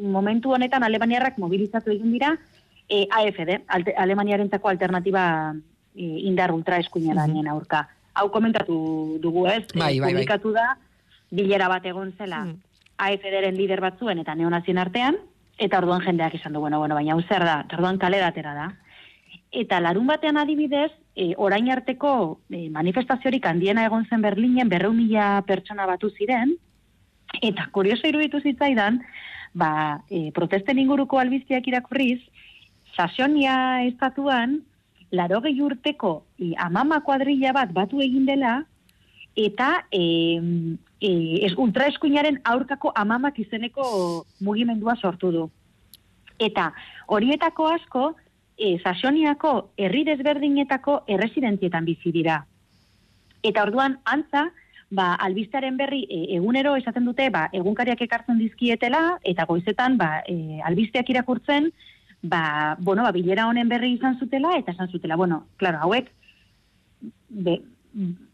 momentu 0.00 0.54
honetan 0.54 0.84
Alemaniarrak 0.86 1.38
mobilizatu 1.42 1.90
egin 1.90 2.12
dira 2.14 2.36
e, 2.88 3.06
AFD, 3.10 3.64
alte, 3.66 3.94
Alemaniarentzako 3.96 4.68
alternatiba 4.68 5.24
e, 5.94 6.04
indar 6.30 6.52
ultra 6.54 6.78
eskuinaranien 6.78 7.48
aurka. 7.48 7.88
Hau 8.14 8.28
komentatu 8.30 9.18
dugu, 9.22 9.46
ez? 9.48 9.64
Bai, 9.74 9.96
E, 9.96 10.00
bai, 10.00 10.14
bai. 10.14 10.52
da, 10.54 10.76
bilera 11.30 11.68
bat 11.68 11.86
egon 11.86 12.12
zela 12.18 12.44
Mm. 12.44 12.58
AFD-ren 13.00 13.56
lider 13.56 13.80
batzuen 13.80 14.18
eta 14.18 14.34
neonazien 14.34 14.78
artean, 14.78 15.16
eta 15.56 15.78
orduan 15.78 16.02
jendeak 16.04 16.34
esan 16.34 16.52
du, 16.52 16.60
bueno, 16.60 16.78
bueno, 16.78 16.94
baina 16.94 17.14
hau 17.14 17.22
zer 17.22 17.44
da, 17.44 17.64
orduan 17.72 17.98
kale 17.98 18.18
datera 18.18 18.54
da. 18.54 18.66
Eta 19.50 19.80
larun 19.82 20.06
batean 20.06 20.38
adibidez, 20.38 20.92
e, 21.16 21.34
orain 21.36 21.70
arteko 21.74 22.40
e, 22.50 22.68
manifestaziorik 22.70 23.46
handiena 23.46 23.84
egon 23.88 24.06
zen 24.06 24.22
Berlinen, 24.22 24.68
berreun 24.70 24.96
mila 24.96 25.42
pertsona 25.46 25.86
batu 25.90 26.10
ziren, 26.14 26.54
eta 27.42 27.66
kurioso 27.74 28.06
iruditu 28.06 28.40
zitzaidan, 28.40 29.00
ba, 29.54 30.02
e, 30.10 30.30
protesten 30.30 30.78
inguruko 30.78 31.18
albiztiak 31.18 31.66
irakurriz, 31.66 32.20
Sasonia 32.94 33.82
estatuan, 33.86 34.60
larogei 35.10 35.56
urteko 35.62 36.22
e, 36.38 36.54
amama 36.58 37.00
kuadrilla 37.02 37.52
bat 37.52 37.72
batu 37.74 38.00
egin 38.02 38.26
dela, 38.26 38.60
eta 39.36 39.86
e, 39.90 40.02
e, 41.00 41.10
ez, 41.46 41.52
ultraeskuinaren 41.56 42.40
aurkako 42.44 42.92
amamak 42.94 43.38
izeneko 43.42 44.24
mugimendua 44.40 44.96
sortu 44.96 45.32
du. 45.34 45.46
Eta 46.38 46.70
horietako 47.06 47.66
asko, 47.74 48.04
e, 48.60 48.78
Sasoniako 48.84 49.72
herri 49.80 50.04
desberdinetako 50.04 51.02
erresidentietan 51.08 51.88
bizi 51.88 52.12
dira. 52.12 52.44
Eta 53.42 53.64
orduan, 53.64 53.96
antza, 54.04 54.50
ba, 54.90 55.14
albistaren 55.26 55.78
berri 55.80 56.04
e, 56.04 56.20
egunero 56.36 56.76
esaten 56.76 57.08
dute, 57.08 57.30
ba, 57.32 57.46
egunkariak 57.56 58.04
ekartzen 58.06 58.38
dizkietela, 58.38 59.18
eta 59.24 59.48
goizetan, 59.48 59.96
ba, 59.98 60.20
e, 60.28 60.60
albisteak 60.66 61.10
irakurtzen, 61.14 61.72
ba, 62.22 62.76
bueno, 62.78 63.06
ba, 63.06 63.14
bilera 63.16 63.48
honen 63.48 63.68
berri 63.72 63.94
izan 63.96 64.18
zutela, 64.20 64.56
eta 64.60 64.76
esan 64.76 64.92
zutela, 64.92 65.16
bueno, 65.16 65.46
claro, 65.56 65.80
hauek, 65.86 66.12
be, 67.30 67.60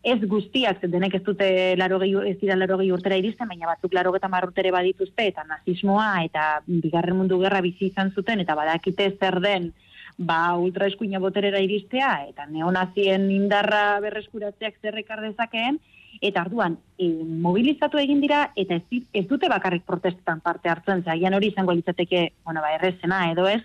ez 0.07 0.19
guztiak, 0.29 0.83
denek 0.93 1.15
ez 1.17 1.23
dute 1.25 1.49
laro 1.81 1.97
ez 2.03 2.37
dira 2.41 2.57
laro 2.57 2.77
urtera 2.77 3.17
iristen, 3.17 3.49
baina 3.49 3.67
batzuk 3.67 3.95
laro 3.95 4.15
eta 4.15 4.29
urtere 4.45 4.71
badituzte, 4.71 5.29
eta 5.29 5.45
nazismoa, 5.45 6.25
eta 6.25 6.61
bigarren 6.67 7.17
mundu 7.17 7.39
gerra 7.41 7.63
bizi 7.63 7.87
izan 7.87 8.13
zuten, 8.13 8.41
eta 8.41 8.55
badakite 8.55 9.17
zer 9.19 9.41
den, 9.41 9.73
ba, 10.17 10.57
ultraeskuina 10.57 11.21
boterera 11.21 11.61
iristea, 11.61 12.27
eta 12.31 12.47
neonazien 12.49 13.29
indarra 13.31 14.01
berreskuratzeak 14.01 14.79
zerrekar 14.83 15.21
dezakeen, 15.21 15.79
eta 16.25 16.41
arduan, 16.41 16.79
e, 16.99 17.11
mobilizatu 17.45 18.01
egin 18.01 18.23
dira, 18.25 18.47
eta 18.57 18.79
ez, 18.81 19.03
ez 19.13 19.27
dute 19.29 19.51
bakarrik 19.53 19.85
protestetan 19.85 20.41
parte 20.41 20.73
hartzen, 20.73 21.05
zaian 21.05 21.37
hori 21.37 21.53
izango 21.53 21.75
litzateke, 21.77 22.31
bueno, 22.45 22.63
ba, 22.65 22.73
errezena, 22.79 23.27
edo 23.33 23.47
ez, 23.51 23.61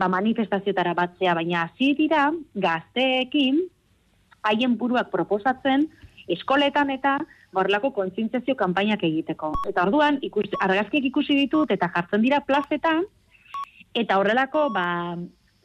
ba, 0.00 0.08
manifestazioetara 0.08 0.94
batzea, 0.96 1.34
baina 1.36 1.66
hasi 1.66 1.92
dira, 1.98 2.30
gazteekin, 2.54 3.60
haien 4.48 4.78
buruak 4.80 5.12
proposatzen, 5.12 5.86
eskoletan 6.32 6.90
eta 6.94 7.18
horrelako 7.52 7.92
kontzientziazio 7.92 8.56
kanpainak 8.56 9.02
egiteko. 9.04 9.52
Eta 9.68 9.84
orduan, 9.84 10.16
ikus, 10.24 10.46
argazkiak 10.64 11.04
ikusi 11.10 11.36
ditut 11.36 11.70
eta 11.74 11.90
jartzen 11.92 12.24
dira 12.24 12.40
plazetan, 12.46 13.04
eta 13.92 14.16
horrelako, 14.16 14.70
ba, 14.72 14.86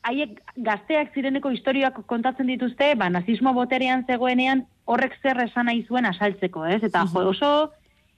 haiek 0.08 0.40
gazteak 0.64 1.14
zireneko 1.16 1.52
historioak 1.54 2.00
kontatzen 2.12 2.48
dituzte, 2.52 2.94
ba, 3.00 3.10
nazismo 3.14 3.54
boterean 3.58 4.06
zegoenean 4.08 4.64
horrek 4.86 5.18
zer 5.22 5.42
esan 5.44 5.68
nahi 5.70 5.84
zuen 5.88 6.08
asaltzeko, 6.10 6.66
ez? 6.66 6.82
Eta 6.88 7.04
jo, 7.12 7.26
oso 7.34 7.52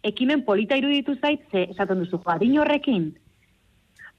ekimen 0.06 0.46
polita 0.48 0.78
iruditu 0.80 1.18
zait, 1.20 1.42
ze, 1.52 1.66
esaten 1.74 2.04
duzu, 2.04 2.20
jo, 2.22 2.32
adin 2.36 2.58
horrekin, 2.62 3.10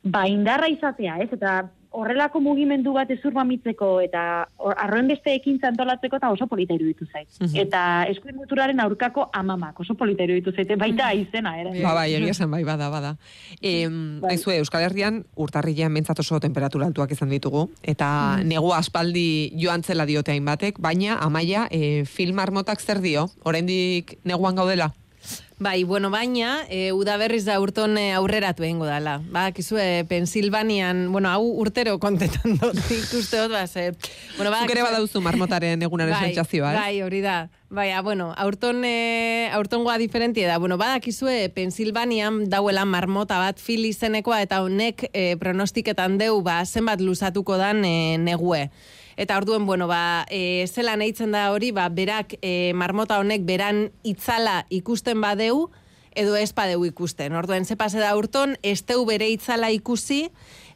ba, 0.02 0.26
indarra 0.28 0.68
izatea, 0.72 1.18
ez? 1.24 1.30
Eta 1.36 1.60
horrelako 1.90 2.40
mugimendu 2.40 2.92
bat 2.94 3.10
ezur 3.10 3.34
mamitzeko 3.34 3.88
eta 4.04 4.22
arroen 4.84 5.08
beste 5.10 5.32
ekintza 5.34 5.70
antolatzeko 5.72 6.20
eta 6.20 6.30
oso 6.30 6.46
polita 6.50 6.74
iruditu 6.76 7.06
zait. 7.10 7.28
Eta 7.58 7.82
eskuin 8.10 8.36
muturaren 8.38 8.80
aurkako 8.84 9.26
amamak, 9.34 9.80
oso 9.82 9.96
polita 9.98 10.24
iruditu 10.26 10.54
zaite, 10.54 10.76
baita 10.78 11.10
izena, 11.18 11.56
ere. 11.60 11.74
Ba, 11.82 11.94
bai, 11.98 12.06
egia 12.14 12.34
esan 12.36 12.50
bai, 12.50 12.62
bada, 12.64 12.90
bada. 12.92 13.16
Em, 13.60 14.20
Bai. 14.22 14.36
aizue, 14.36 14.60
Euskal 14.62 14.86
Herrian 14.86 15.24
urtarrilean 15.34 15.94
bentsat 15.94 16.22
oso 16.22 16.38
temperatura 16.40 16.86
altuak 16.86 17.10
izan 17.16 17.32
ditugu, 17.34 17.66
eta 17.82 18.38
negua 18.46 18.78
aspaldi 18.78 19.50
joan 19.58 19.82
zela 19.82 20.06
diote 20.06 20.34
hainbatek, 20.34 20.78
baina 20.78 21.18
amaia 21.18 21.66
e, 21.70 22.04
film 22.06 22.38
armotak 22.38 22.80
zer 22.80 23.02
dio? 23.02 23.28
Oraindik 23.42 24.18
neguan 24.24 24.54
gaudela? 24.54 24.92
Bai, 25.60 25.84
bueno, 25.84 26.08
baina, 26.08 26.64
e, 26.72 26.90
udaberriz 26.96 27.42
da 27.44 27.58
urton 27.60 27.98
e, 28.00 28.14
aurreratu 28.16 28.64
egingo 28.64 28.86
dala. 28.88 29.18
Ba, 29.28 29.50
kizue, 29.52 30.06
Pensilvanian, 30.08 31.02
bueno, 31.12 31.28
hau 31.28 31.44
urtero 31.60 31.98
kontetan 32.00 32.56
dut, 32.56 32.78
ikuste 32.96 33.42
dut, 33.42 33.52
ba, 33.52 33.66
ze, 33.68 33.90
bueno, 34.38 34.48
ba, 34.54 34.62
Zuk 34.64 34.72
ere 34.72 34.86
badauzu 34.86 35.20
marmotaren 35.20 35.84
egunaren 35.84 36.16
bai, 36.16 36.30
sentsazioa, 36.30 36.70
ez? 36.72 36.78
Bai, 36.80 37.02
hori 37.04 37.20
da. 37.20 37.34
Bai, 37.68 37.90
ah, 37.92 38.00
bueno, 38.00 38.30
aurton, 38.40 38.80
e, 38.88 39.50
aurtongoa 39.52 39.98
diferentia 40.00 40.48
da. 40.48 40.56
Bueno, 40.56 40.80
badakizue, 40.80 41.50
Pensilvanian 41.52 42.46
dauela 42.48 42.86
marmota 42.88 43.36
bat 43.44 43.60
fil 43.60 43.84
izenekoa, 43.84 44.40
eta 44.48 44.62
honek 44.64 45.10
e, 45.12 45.34
pronostiketan 45.36 46.16
deu, 46.16 46.40
ba, 46.40 46.62
zenbat 46.64 47.04
luzatuko 47.04 47.60
dan 47.60 47.84
e, 47.84 48.16
negue. 48.16 48.70
Eta 49.16 49.36
orduen, 49.38 49.66
bueno, 49.66 49.86
ba, 49.88 50.26
e, 50.30 50.66
zela 50.68 50.96
nahitzen 50.96 51.32
da 51.32 51.50
hori, 51.52 51.70
ba, 51.72 51.88
berak, 51.88 52.36
e, 52.42 52.72
marmota 52.74 53.18
honek 53.18 53.46
beran 53.46 53.88
itzala 54.02 54.66
ikusten 54.70 55.20
badeu, 55.20 55.70
edo 56.14 56.36
ez 56.36 56.52
badeu 56.54 56.84
ikusten. 56.84 57.34
Orduen, 57.38 57.64
ze 57.64 57.76
pase 57.76 58.00
da 58.02 58.14
urton, 58.18 58.56
ez 58.62 58.80
deu 58.86 59.04
bere 59.06 59.28
itzala 59.30 59.70
ikusi, 59.70 60.30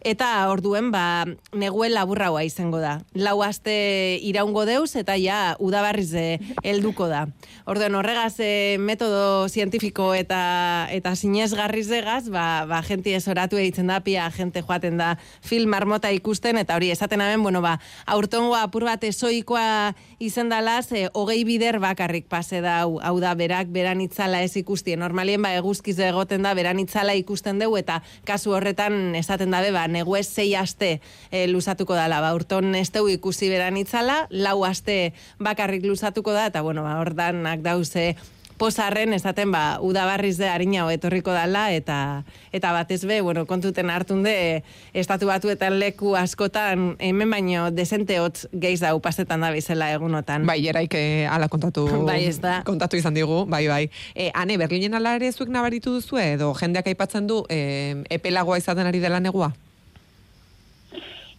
eta 0.04 0.28
orduen, 0.52 0.90
ba, 0.92 1.24
neguen 1.56 1.94
laburraua 1.94 2.44
izango 2.44 2.78
da. 2.82 2.98
Lau 3.16 3.38
aste 3.42 4.20
iraungo 4.22 4.66
deuz, 4.68 4.92
eta 5.00 5.16
ja, 5.18 5.56
udabarriz 5.58 6.12
e, 6.12 6.26
helduko 6.62 7.08
da. 7.08 7.24
Orduen, 7.64 7.96
horregaz, 7.96 8.36
e, 8.44 8.76
metodo 8.78 9.48
zientifiko 9.48 10.12
eta 10.14 10.86
eta 10.92 11.14
sinesgarriz 11.16 11.88
egaz, 11.96 12.28
ba, 12.28 12.66
ba, 12.68 12.82
jenti 12.84 13.16
ez 13.16 13.24
oratu 13.32 13.58
egiten 13.60 13.88
da, 13.88 14.02
pia 14.04 14.28
jente 14.36 14.62
joaten 14.62 15.00
da 15.00 15.14
film 15.42 15.72
marmota 15.72 16.12
ikusten, 16.12 16.60
eta 16.60 16.76
hori, 16.76 16.92
esaten 16.92 17.24
hemen, 17.24 17.42
bueno, 17.42 17.64
ba, 17.64 17.78
aurtongo 18.06 18.54
apur 18.60 18.84
bat 18.84 19.02
esoikoa 19.08 19.94
izen 20.24 20.48
dalaz, 20.48 20.90
e, 20.92 21.08
hogei 21.12 21.42
bider 21.44 21.78
bakarrik 21.82 22.26
pase 22.32 22.60
da, 22.64 22.80
hau, 22.82 22.98
hau 23.04 23.18
da, 23.22 23.34
berak, 23.38 23.68
beran 23.74 24.00
itzala 24.04 24.40
ez 24.44 24.54
ikustie. 24.56 24.96
Normalien, 25.00 25.42
ba, 25.44 25.52
eguzkiz 25.58 25.98
egoten 26.02 26.46
da, 26.46 26.54
beran 26.56 26.80
itzala 26.82 27.14
ikusten 27.18 27.60
dugu, 27.62 27.78
eta 27.82 28.00
kasu 28.28 28.54
horretan 28.56 29.14
esaten 29.18 29.54
dabe, 29.54 29.72
ba, 29.74 29.86
negu 29.88 30.16
ez 30.16 30.26
zei 30.26 30.54
aste 30.58 30.98
e, 31.30 31.46
luzatuko 31.50 31.96
dala, 31.98 32.22
ba, 32.24 32.34
urton 32.36 32.74
ez 32.78 32.88
dugu 32.94 33.12
ikusi 33.14 33.50
beran 33.52 33.76
itzala, 33.80 34.24
lau 34.30 34.62
aste 34.64 35.12
bakarrik 35.38 35.84
luzatuko 35.84 36.32
da, 36.32 36.48
eta, 36.52 36.64
bueno, 36.64 36.86
ba, 36.86 36.98
ordanak 37.04 37.62
dauze, 37.64 38.14
posarren 38.58 39.12
esaten 39.12 39.50
ba 39.50 39.78
udabarriz 39.82 40.36
de 40.38 40.48
harina 40.48 40.86
etorriko 40.92 41.32
dala 41.34 41.72
eta 41.74 42.24
eta 42.52 42.72
batez 42.72 43.04
be 43.04 43.20
bueno 43.20 43.46
kontuten 43.46 43.90
hartun 43.90 44.22
de 44.22 44.62
estatu 44.94 45.26
batuetan 45.26 45.78
leku 45.78 46.14
askotan 46.16 46.96
hemen 46.98 47.30
baino 47.30 47.70
desente 47.70 48.20
hotz 48.20 48.46
geiz 48.52 48.80
dau 48.80 49.00
pasetan 49.00 49.40
da 49.40 49.50
bizela 49.50 49.90
egunotan 49.92 50.46
Bai, 50.46 50.60
eraik 50.68 50.94
eh, 50.94 51.26
ala 51.30 51.48
kontatu, 51.48 51.86
Bai, 52.08 52.24
ez 52.24 52.38
da. 52.40 52.62
kontatu 52.64 52.96
izan 52.96 53.14
digu, 53.14 53.44
bai, 53.46 53.66
bai. 53.68 53.90
E, 54.14 54.30
ane, 54.34 54.56
Berlinen 54.58 54.94
ala 54.94 55.16
ere 55.18 55.32
zuek 55.32 55.48
nabaritu 55.50 55.90
duzu 55.94 56.18
edo 56.22 56.52
jendeak 56.54 56.86
aipatzen 56.86 57.26
du 57.26 57.42
e, 57.50 58.04
epelagoa 58.10 58.58
izaten 58.58 58.86
ari 58.86 59.00
dela 59.02 59.20
negua? 59.20 59.50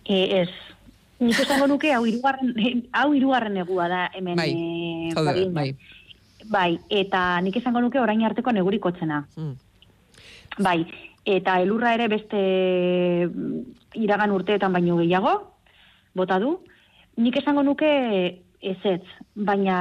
E, 0.06 0.42
ez. 0.44 0.50
Nik 1.20 1.40
esango 1.40 1.68
nuke 1.72 1.94
hau 1.96 2.04
hirugarren 2.06 2.52
hau 3.00 3.14
hirugarren 3.16 3.54
negua 3.56 3.88
da 3.88 4.02
hemen 4.14 4.36
Bai, 4.36 4.52
eh, 4.52 5.14
zaude, 5.14 5.32
Berlinen. 5.32 5.54
bai. 5.56 5.70
Bai, 6.52 6.80
eta 6.90 7.42
nik 7.42 7.58
esango 7.58 7.82
nuke 7.82 8.00
orain 8.00 8.24
arteko 8.26 8.52
negurik 8.52 8.86
hotzena. 8.86 9.24
Mm. 9.36 9.54
Bai, 10.66 10.80
eta 11.26 11.60
elurra 11.62 11.94
ere 11.98 12.08
beste 12.08 12.40
mm, 13.28 13.62
iragan 14.06 14.34
urteetan 14.36 14.74
baino 14.74 14.98
gehiago, 15.02 15.36
bota 16.16 16.40
du. 16.40 16.58
Nik 17.18 17.38
esango 17.42 17.64
nuke 17.64 17.92
ez 18.66 18.78
ez, 18.84 19.02
baina 19.36 19.76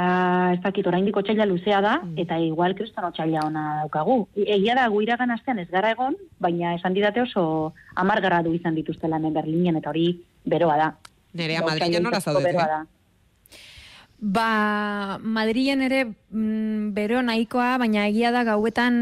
ez 0.52 0.60
dakit 0.62 0.86
oraindik 0.86 1.16
otsaila 1.16 1.46
luzea 1.48 1.80
da, 1.80 1.94
eta 2.20 2.36
igual 2.42 2.74
kriston 2.76 3.06
otsaila 3.08 3.46
ona 3.46 3.64
daukagu. 3.82 4.18
Egia 4.36 4.74
da, 4.76 4.88
gu 4.92 5.00
iragan 5.04 5.32
astean 5.34 5.62
ez 5.62 5.68
gara 5.70 5.94
egon, 5.94 6.16
baina 6.38 6.74
esan 6.76 6.94
didate 6.96 7.22
oso 7.22 7.72
amar 7.96 8.20
gradu 8.20 8.52
izan 8.54 8.76
dituztela 8.76 9.16
hemen 9.16 9.34
Berlinen, 9.34 9.80
eta 9.80 9.90
hori 9.90 10.10
beroa 10.44 10.76
da. 10.80 10.90
Nerea, 11.34 11.62
Madrilen 11.66 12.04
nola 12.04 12.20
zaudete? 12.20 12.52
beroa 12.52 12.66
da. 12.70 12.82
Ba, 14.24 15.18
Madrilen 15.20 15.82
ere 15.84 15.98
mm, 16.08 16.94
bero 16.96 17.18
nahikoa, 17.20 17.74
baina 17.76 18.06
egia 18.08 18.30
da 18.32 18.40
gauetan 18.48 18.94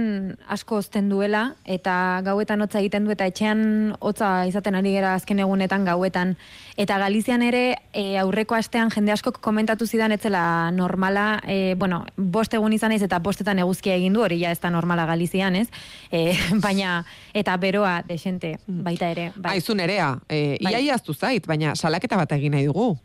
asko 0.50 0.80
ozten 0.80 1.06
duela, 1.12 1.42
eta 1.62 1.94
gauetan 2.26 2.64
hotza 2.64 2.80
egiten 2.80 3.06
du, 3.06 3.12
eta 3.14 3.28
etxean 3.30 3.60
hotza 4.02 4.32
izaten 4.50 4.74
ari 4.74 4.96
gera 4.96 5.12
azken 5.14 5.38
egunetan 5.44 5.86
gauetan. 5.86 6.32
Eta 6.74 6.96
Galizian 6.98 7.44
ere 7.46 7.60
e, 7.94 8.16
aurreko 8.18 8.56
astean 8.58 8.90
jende 8.90 9.14
askok 9.14 9.38
komentatu 9.46 9.86
zidan 9.86 10.10
etzela 10.16 10.72
normala, 10.74 11.38
e, 11.46 11.76
bueno, 11.78 12.00
bost 12.16 12.58
egun 12.58 12.74
izan 12.74 12.90
naiz 12.90 13.04
eta 13.06 13.22
bostetan 13.22 13.62
eguzkia 13.62 13.94
egin 14.00 14.18
du, 14.18 14.24
hori 14.26 14.40
ja 14.42 14.50
ez 14.50 14.58
da 14.58 14.74
normala 14.74 15.06
Galizian, 15.06 15.54
ez? 15.54 15.68
E, 16.10 16.34
baina, 16.66 16.96
eta 17.30 17.54
beroa 17.62 18.00
desente, 18.10 18.56
baita 18.66 19.14
ere. 19.14 19.30
Bai. 19.36 19.54
Aizu 19.60 19.78
nerea, 19.78 20.16
e, 20.26 20.58
Bai. 20.58 20.74
iaia 20.74 20.98
aztu 20.98 21.14
zait, 21.14 21.46
baina 21.46 21.76
salaketa 21.78 22.18
bat 22.18 22.34
egin 22.40 22.58
nahi 22.58 22.66
dugu. 22.72 22.96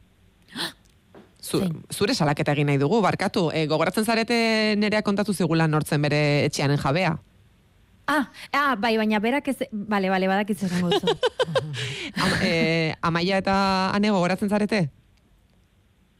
Zu, 1.47 1.61
zure 1.93 2.15
salaketa 2.15 2.51
egin 2.57 2.67
nahi 2.67 2.79
dugu, 2.81 2.99
barkatu. 3.01 3.47
E, 3.55 3.65
gogoratzen 3.71 4.05
zarete 4.05 4.75
nerea 4.79 5.01
kontatu 5.05 5.33
zigula 5.33 5.67
nortzen 5.71 6.03
bere 6.03 6.19
etxeanen 6.49 6.79
jabea. 6.81 7.15
Ah, 8.07 8.25
ah, 8.55 8.75
bai, 8.79 8.95
baina 8.99 9.19
berak 9.23 9.47
ez... 9.51 9.57
Bale, 9.71 10.09
bale, 10.11 10.27
badakitz 10.31 10.61
esango 10.67 10.91
duzu. 10.91 11.15
Am, 12.23 12.35
e, 12.43 12.51
amaia 13.03 13.39
eta 13.43 13.57
ane 13.95 14.11
gogoratzen 14.15 14.51
zarete? 14.51 14.87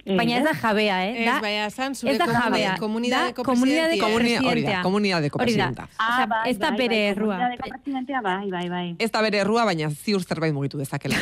Baina 0.07 0.37
ez 0.37 0.43
da 0.45 0.53
jabea, 0.55 0.97
eh? 1.03 1.15
Ez, 1.19 1.25
da, 1.27 1.35
baina 1.43 1.67
zan 1.69 1.95
zure 1.95 2.13
ez 2.13 2.19
da 2.21 2.27
jabea. 2.31 2.75
komunidadeko 2.79 3.43
da 3.43 3.47
komunidadeko 3.49 4.07
presidentea. 4.13 4.15
Hori 4.15 4.31
da, 4.37 4.51
presidentea. 4.51 4.83
komunidadeko 4.85 5.41
presidenta. 5.41 5.87
Ah, 5.97 6.13
Osea, 6.13 6.27
bai, 6.31 6.41
ez 6.51 6.57
da 6.61 6.69
bai, 6.69 6.77
bere 6.77 6.95
bai, 7.01 7.11
errua. 7.11 7.39
presidentea, 7.59 8.21
bai, 8.23 8.49
bai, 8.51 8.65
bai. 8.71 8.87
Ez 9.03 9.11
da 9.11 9.23
bere 9.25 9.43
errua, 9.43 9.65
baina 9.67 9.91
ziur 9.91 10.23
zerbait 10.23 10.55
mugitu 10.55 10.79
dezakela. 10.79 11.19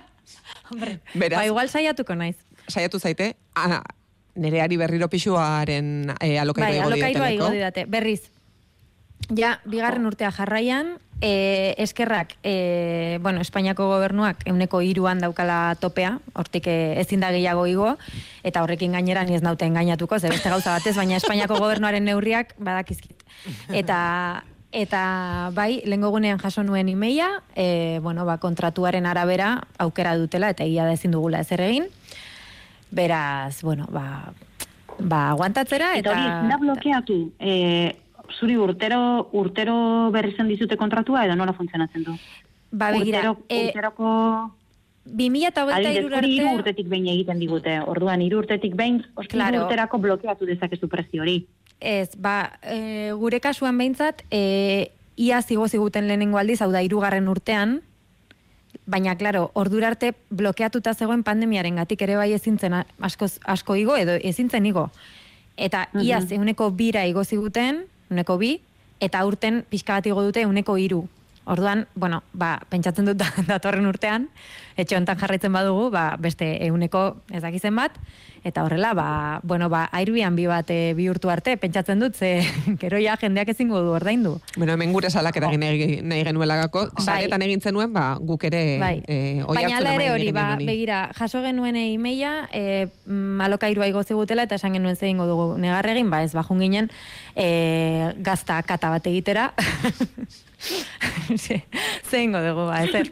Hombre, 0.70 0.98
Beraz, 1.12 1.42
ba, 1.42 1.44
igual 1.50 1.68
saiatuko 1.68 2.16
naiz. 2.16 2.38
Saiatu 2.68 2.98
zaite, 2.98 3.36
a, 3.54 3.82
nereari 4.34 4.76
berriro 4.76 5.08
pixuaren 5.08 6.10
e, 6.20 6.38
alokairo 6.38 6.68
Bai, 6.68 6.76
igo 6.76 6.86
alokairua 6.88 7.28
dioteleko. 7.28 7.44
igo 7.44 7.50
didate. 7.54 7.84
Berriz, 7.86 8.30
ja, 9.34 9.60
bigarren 9.64 10.06
urtea 10.06 10.30
jarraian, 10.34 10.96
e, 11.20 11.74
eskerrak, 11.78 12.36
e, 12.42 13.18
bueno, 13.22 13.40
Espainiako 13.40 13.86
gobernuak 13.88 14.42
euneko 14.50 14.82
iruan 14.82 15.22
daukala 15.22 15.76
topea, 15.80 16.18
hortik 16.34 16.66
ezin 16.68 17.22
da 17.22 17.30
gehiago 17.32 17.66
igo, 17.70 17.94
eta 18.42 18.62
horrekin 18.62 18.92
gainera 18.92 19.24
ni 19.24 19.36
ez 19.36 19.42
naute 19.42 19.66
engainatuko, 19.66 20.18
ze 20.18 20.28
beste 20.28 20.50
gauza 20.50 20.74
batez, 20.74 20.96
baina 20.96 21.16
Espainiako 21.16 21.58
gobernuaren 21.60 22.04
neurriak 22.04 22.56
badakizkit. 22.58 23.24
Eta 23.72 24.44
eta 24.74 25.50
bai, 25.54 25.84
lehengo 25.86 26.10
gunean 26.10 26.40
jaso 26.42 26.64
nuen 26.66 26.88
imeia, 26.90 27.44
e, 27.54 28.00
bueno, 28.02 28.24
ba, 28.26 28.40
kontratuaren 28.42 29.06
arabera 29.06 29.68
aukera 29.78 30.16
dutela, 30.18 30.50
eta 30.50 30.64
egia 30.66 30.84
da 30.84 30.96
ezin 30.98 31.14
dugula 31.14 31.38
ezer 31.46 31.62
egin. 31.62 31.86
Beraz, 32.94 33.62
bueno, 33.62 33.88
ba, 33.90 34.32
ba 34.98 35.30
aguantatzera, 35.30 35.96
Eta 35.98 36.12
eta... 36.12 36.38
hori 36.40 36.50
da 36.52 36.58
blokeatu. 36.62 37.18
E, 37.38 37.96
zuri 38.38 38.56
urtero 38.56 39.28
urtero 39.32 40.10
berrizen 40.14 40.48
dizute 40.48 40.78
kontratua 40.80 41.24
edo 41.26 41.34
nola 41.36 41.52
funtzionatzen 41.52 42.04
du? 42.06 42.14
Ba, 42.70 42.92
begira, 42.94 43.30
urtero, 43.30 43.46
e, 43.48 43.66
urteroko 43.68 44.10
2000 45.04 45.48
eta 45.50 45.64
hogeita 45.64 45.80
Adibidez, 45.80 46.04
irur 46.04 46.16
hori 46.18 46.30
hiru 46.36 46.46
arte... 46.48 46.60
urtetik 46.62 46.88
behin 46.88 47.08
egiten 47.12 47.42
digute. 47.42 47.74
Orduan, 47.92 48.22
hiru 48.24 48.40
urtetik 48.44 48.76
behin, 48.78 49.02
Claro. 49.28 49.64
urterako 49.64 49.98
blokeatu 49.98 50.46
dezakezu 50.48 50.88
prezio 50.88 51.22
hori. 51.22 51.40
Ez, 51.80 52.14
ba, 52.16 52.54
e, 52.62 53.10
gure 53.18 53.40
kasuan 53.44 53.76
behintzat, 53.78 54.22
e, 54.30 54.92
ia 55.16 55.42
zigo 55.42 55.68
ziguten 55.68 56.08
lehenengo 56.08 56.38
aldiz, 56.38 56.62
hau 56.62 56.70
da, 56.72 56.80
irugarren 56.82 57.28
urtean, 57.28 57.82
baina, 58.86 59.16
klaro, 59.16 59.50
ordura 59.54 59.88
arte 59.88 60.12
blokeatuta 60.30 60.94
zegoen 60.94 61.22
pandemiaren 61.24 61.76
gatik 61.76 62.02
ere 62.02 62.16
bai 62.16 62.32
ezintzen 62.32 62.74
asko, 63.00 63.26
asko 63.44 63.76
igo, 63.76 63.96
edo 63.96 64.12
ezintzen 64.20 64.66
igo. 64.66 64.90
Eta 65.56 65.88
ia 66.00 66.20
Mhm. 66.20 66.40
uneko 66.40 66.70
bira 66.70 67.06
igo 67.06 67.24
ziguten, 67.24 67.84
uneko 68.10 68.38
bi, 68.38 68.60
eta 69.00 69.18
aurten 69.20 69.64
pixka 69.70 69.94
bat 69.94 70.06
igo 70.06 70.22
dute 70.22 70.46
uneko 70.46 70.76
iru. 70.76 71.08
Orduan, 71.44 71.86
bueno, 71.94 72.22
ba, 72.32 72.56
pentsatzen 72.72 73.04
dut 73.10 73.20
datorren 73.50 73.86
urtean, 73.86 74.28
etxe 74.80 74.96
hontan 74.96 75.18
jarraitzen 75.20 75.52
badugu, 75.52 75.90
ba, 75.92 76.14
beste 76.20 76.46
euneko 76.66 77.20
ez 77.30 77.42
dakizen 77.44 77.76
bat, 77.76 77.98
eta 78.44 78.64
horrela, 78.64 78.92
ba, 78.96 79.40
bueno, 79.44 79.68
ba, 79.72 79.84
airbian 79.92 80.36
bi 80.36 80.46
bat 80.48 80.68
e, 80.72 80.94
bihurtu 80.96 81.28
arte, 81.32 81.56
pentsatzen 81.60 82.00
dut, 82.00 82.16
ze 82.16 82.44
gero 82.82 83.00
ja 83.00 83.16
jendeak 83.20 83.52
ezingo 83.52 83.82
du 83.84 83.92
ordaindu. 83.96 84.38
Bueno, 84.56 84.72
hemen 84.72 84.92
gure 84.96 85.10
salak 85.10 85.36
eragin 85.36 85.60
nahi, 85.60 86.00
nahi 86.00 86.24
genuelagako, 86.24 86.86
Bai. 86.96 87.04
saretan 87.04 87.44
egin 87.44 87.60
zenuen, 87.60 87.92
ba, 87.92 88.06
guk 88.20 88.48
ere 88.48 88.62
Bai. 88.80 88.96
e, 89.06 89.18
oi 89.44 89.58
Baina 89.60 89.82
ala 89.82 89.94
ere 89.98 90.10
hori, 90.14 90.30
ba, 90.32 90.46
begira, 90.60 91.02
jaso 91.18 91.44
genuen 91.44 91.76
e-maila, 91.80 92.48
e, 92.52 92.88
alokairua 93.44 93.90
igo 93.92 94.02
zigutela, 94.04 94.48
eta 94.48 94.56
esan 94.56 94.76
genuen 94.80 94.96
zein 94.96 95.20
dugu 95.20 95.58
negarregin, 95.60 96.08
ba 96.08 96.22
ez 96.24 96.32
bajun 96.32 96.64
ginen, 96.64 96.90
e, 97.36 98.14
gazta 98.24 98.62
kata 98.64 98.96
bat 98.96 99.12
egitera. 99.12 99.52
Ze- 101.44 101.62
zein 102.10 102.32
dugu, 102.32 102.66
ba, 102.68 102.82
ezer. 102.84 103.10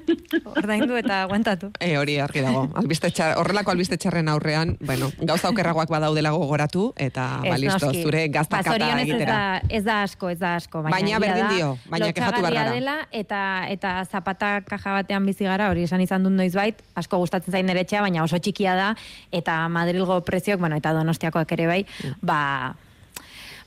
Ordaindu 0.56 0.96
eta 0.98 1.22
aguantatu. 1.26 1.70
E, 1.82 1.96
hori 1.98 2.18
argi 2.22 2.40
dago. 2.44 2.66
Albiste 2.78 3.10
txar, 3.10 3.36
horrelako 3.40 3.72
albiste 3.72 3.96
txarren 3.98 4.28
aurrean, 4.28 4.76
bueno, 4.80 5.10
gauza 5.18 5.50
okerragoak 5.50 5.90
badaudela 5.90 6.30
gogoratu, 6.34 6.92
eta 6.96 7.40
ba, 7.42 7.54
Ez, 7.56 7.60
listo, 7.60 7.90
zure 7.92 8.26
Ba, 8.28 8.32
gaztakata 8.38 8.88
ez 8.92 9.00
egitera. 9.08 9.32
da, 9.32 9.62
ez 9.68 9.82
da 9.84 10.02
asko, 10.02 10.30
ez 10.30 10.38
da 10.38 10.54
asko. 10.60 10.82
Baina, 10.82 10.96
Baina 10.96 11.18
berdin 11.18 11.46
da, 11.48 11.54
dio, 11.54 11.70
baina 11.90 12.06
lotsagarria 12.12 12.50
gara. 12.62 12.72
dela, 12.76 12.96
eta, 13.10 13.40
eta 13.72 13.94
zapata 14.10 14.52
kaja 14.68 14.92
batean 15.00 15.26
bizi 15.26 15.44
gara, 15.48 15.70
hori 15.72 15.82
esan 15.88 16.00
izan 16.04 16.22
dut 16.22 16.32
noizbait, 16.36 16.82
asko 16.94 17.18
gustatzen 17.18 17.52
zain 17.52 17.66
nire 17.66 17.80
etxea, 17.86 18.00
baina 18.04 18.22
oso 18.24 18.38
txikia 18.38 18.74
da, 18.78 18.94
eta 19.32 19.58
Madrilgo 19.68 20.20
preziok, 20.24 20.60
bueno, 20.60 20.76
eta 20.76 20.92
donostiakoak 20.92 21.52
ere 21.58 21.66
bai, 21.66 21.82
ba, 22.22 22.40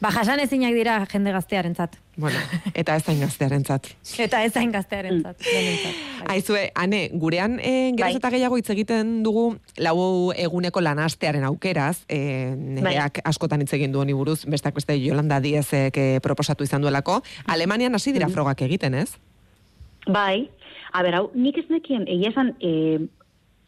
ba 0.02 0.12
jasan 0.12 0.40
ezinak 0.40 0.74
dira 0.76 1.06
jende 1.12 1.32
gaztearentzat. 1.32 1.98
Bueno, 2.18 2.40
eta 2.74 2.96
ez 2.96 3.04
zain 3.04 3.20
gaztearentzat. 3.20 3.90
Eta 4.20 4.44
ez 4.44 4.54
zain 4.54 4.72
gaztearentzat. 4.72 5.40
denentzat, 5.44 5.96
bai. 6.20 6.36
Aizue, 6.36 6.72
ane, 6.76 7.10
gurean 7.14 7.60
e, 7.60 7.92
geroz 7.96 8.14
Bai. 8.14 8.20
eta 8.20 8.32
gehiago 8.34 8.58
hitz 8.58 8.70
egiten 8.72 9.22
dugu 9.24 9.58
lau 9.78 10.32
eguneko 10.32 10.82
lanastearen 10.82 11.44
aukeraz, 11.44 12.06
e, 12.08 12.56
nereak 12.56 13.20
askotan 13.24 13.62
hitz 13.62 13.74
egin 13.78 13.92
du 13.92 14.00
honi 14.00 14.14
buruz, 14.14 14.46
besteak 14.46 14.76
beste 14.76 14.98
Yolanda 15.00 15.40
Diezek 15.44 15.98
e, 15.98 16.08
proposatu 16.24 16.64
izan 16.64 16.82
duelako. 16.82 17.22
Alemanian 17.46 17.96
hasi 17.96 18.14
dira 18.16 18.30
frogak 18.30 18.62
egiten, 18.68 18.94
ez? 18.94 19.12
Bai, 20.08 20.50
a 20.94 21.04
ber, 21.04 21.20
hau, 21.20 21.30
nik 21.34 21.58
ez 21.58 21.68
nekien, 21.70 22.08
egia 22.08 22.32
esan, 22.32 22.54
e, 22.62 23.00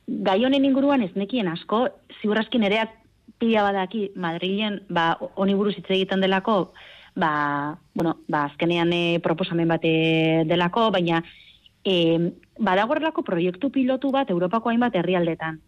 gai 0.08 0.40
honen 0.46 0.66
inguruan 0.66 1.04
ez 1.04 1.12
nekien 1.16 1.50
asko, 1.52 1.88
ziurraskin 2.22 2.64
ereak 2.64 2.94
pila 3.38 3.64
badaki 3.68 4.12
Madrilen, 4.16 4.82
ba, 4.90 5.18
honi 5.36 5.56
buruz 5.56 5.76
hitz 5.78 5.90
egiten 5.90 6.22
delako, 6.24 6.74
ba, 7.16 7.78
bueno, 7.94 8.18
ba, 8.28 8.46
azkenean 8.46 8.94
e, 8.94 9.20
proposamen 9.24 9.68
bate 9.68 9.94
delako, 10.50 10.90
baina 10.96 11.22
e, 11.84 12.32
badagorrelako 12.60 13.24
proiektu 13.24 13.72
pilotu 13.72 14.12
bat 14.12 14.30
Europako 14.30 14.72
hainbat 14.72 14.96
herrialdetan. 14.96 15.60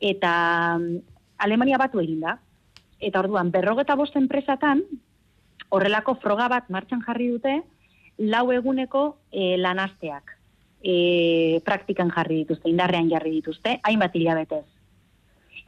Eta 0.00 0.32
Alemania 1.38 1.78
batu 1.78 2.00
egin 2.00 2.24
da. 2.24 2.38
Eta 3.00 3.20
orduan, 3.22 3.50
berrogeta 3.52 3.96
bost 3.96 4.16
enpresatan, 4.16 4.82
horrelako 5.70 6.16
froga 6.20 6.48
bat 6.52 6.68
martxan 6.68 7.04
jarri 7.06 7.30
dute, 7.32 7.60
lau 8.20 8.50
eguneko 8.52 9.04
e, 9.32 9.56
lanasteak 9.56 10.36
e, 10.82 11.60
praktikan 11.64 12.10
jarri 12.12 12.42
dituzte, 12.42 12.68
indarrean 12.68 13.08
jarri 13.10 13.38
dituzte, 13.38 13.78
hainbat 13.82 14.16
hilabetez. 14.16 14.66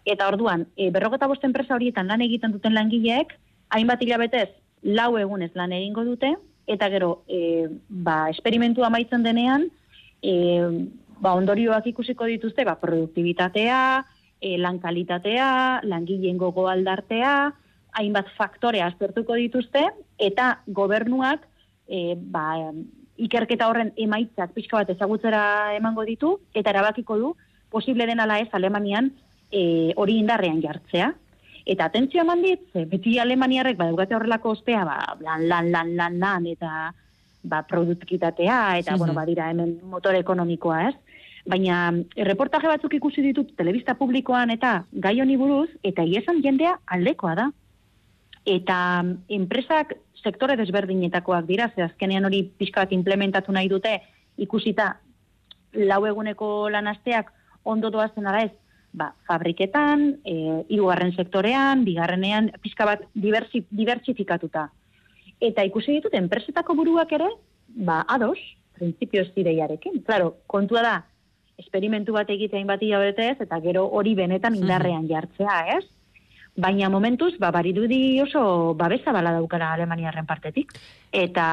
Eta 0.04 0.26
orduan, 0.28 0.66
e, 0.76 0.90
berrogeta 0.90 1.28
bost 1.30 1.44
enpresa 1.46 1.76
horietan 1.76 2.08
lan 2.10 2.22
egiten 2.24 2.52
duten 2.54 2.74
langileek, 2.74 3.36
hainbat 3.70 4.02
hilabetez 4.02 4.48
lau 4.82 5.14
egunez 5.18 5.52
lan 5.54 5.72
egingo 5.72 6.04
dute, 6.04 6.34
eta 6.66 6.88
gero, 6.90 7.22
e, 7.28 7.68
ba, 7.88 8.26
esperimentua 8.30 8.88
amaitzen 8.88 9.22
denean, 9.22 9.68
e, 10.22 10.34
ba, 11.22 11.36
ondorioak 11.38 11.86
ikusiko 11.92 12.26
dituzte, 12.26 12.66
ba, 12.66 12.74
produktibitatea, 12.80 13.78
e, 14.42 14.56
lan 14.58 14.80
kalitatea, 14.82 15.82
langileen 15.86 16.38
gogo 16.38 16.66
aldartea, 16.68 17.52
hainbat 17.98 18.30
faktore 18.36 18.82
aztertuko 18.82 19.36
dituzte, 19.38 19.84
eta 20.18 20.56
gobernuak 20.66 21.46
e, 21.86 22.16
ba, 22.16 22.72
ikerketa 23.22 23.68
horren 23.70 23.92
emaitzak 24.00 24.54
pixka 24.56 24.80
bat 24.80 24.90
ezagutzera 24.90 25.42
emango 25.76 26.02
ditu, 26.08 26.38
eta 26.54 26.72
erabakiko 26.74 27.18
du, 27.20 27.34
posible 27.70 28.06
den 28.08 28.20
ala 28.20 28.40
ez 28.42 28.48
Alemanian 28.52 29.12
e, 29.52 29.92
hori 29.96 30.16
indarrean 30.18 30.62
jartzea. 30.62 31.12
Eta 31.62 31.86
atentzio 31.86 32.24
eman 32.24 32.42
dit, 32.42 32.64
beti 32.90 33.18
Alemaniarrek 33.22 33.78
badaukate 33.78 34.16
horrelako 34.16 34.56
ospea, 34.56 34.82
ba, 34.88 34.98
lan, 35.22 35.46
lan, 35.48 35.70
lan, 35.70 35.94
lan, 35.96 36.18
lan, 36.18 36.48
eta 36.50 36.90
ba, 37.42 37.62
produktikitatea, 37.68 38.58
eta, 38.80 38.96
bueno, 38.98 39.14
badira 39.14 39.50
hemen 39.52 39.76
motor 39.90 40.18
ekonomikoa, 40.18 40.88
ez? 40.88 40.96
Baina 41.46 41.88
erreportaje 42.18 42.70
batzuk 42.70 42.94
ikusi 42.94 43.22
ditut 43.22 43.50
telebista 43.58 43.96
publikoan 43.98 44.50
eta 44.54 44.84
gai 44.92 45.16
honi 45.20 45.36
buruz, 45.38 45.68
eta 45.82 46.04
iesan 46.06 46.42
jendea 46.42 46.76
aldekoa 46.86 47.34
da. 47.38 47.48
Eta 48.46 48.76
enpresak 49.30 49.96
sektore 50.22 50.56
desberdinetakoak 50.58 51.46
dira, 51.46 51.70
ze 51.74 51.82
azkenean 51.82 52.26
hori 52.26 52.44
pixka 52.58 52.84
bat 52.84 52.94
implementatu 52.94 53.54
nahi 53.54 53.70
dute, 53.70 53.96
ikusita 54.38 54.96
lau 55.72 56.04
eguneko 56.06 56.68
lanasteak 56.70 57.32
ondo 57.64 57.90
doazen 57.90 58.26
ara 58.26 58.44
ez, 58.46 58.52
ba, 58.92 59.12
fabriketan, 59.26 60.20
e, 60.24 60.64
hirugarren 60.68 61.14
sektorean, 61.16 61.84
bigarrenean, 61.84 62.50
pixka 62.62 62.86
bat 62.86 63.06
diversi, 63.14 63.64
diversifikatuta. 63.70 64.68
Eta 65.42 65.64
ikusi 65.66 65.96
ditut, 65.96 66.14
enpresetako 66.14 66.76
buruak 66.78 67.12
ere, 67.16 67.28
ba, 67.66 68.02
ados, 68.08 68.38
printzipioz 68.76 69.30
ideiarekin. 69.36 70.02
Claro, 70.06 70.36
kontua 70.46 70.84
da, 70.84 70.94
esperimentu 71.58 72.14
bat 72.16 72.30
egitea 72.30 72.64
bat 72.68 72.82
hilabetez, 72.82 73.40
eta 73.44 73.58
gero 73.64 73.86
hori 73.88 74.14
benetan 74.18 74.56
indarrean 74.58 75.08
jartzea, 75.08 75.58
ez? 75.78 75.84
Baina 76.56 76.90
momentuz, 76.92 77.32
ba, 77.40 77.50
barirudi 77.50 78.20
oso 78.20 78.74
babesa 78.76 79.12
bala 79.12 79.32
daukara 79.32 79.72
Alemaniarren 79.72 80.28
partetik. 80.28 80.74
Eta, 81.10 81.46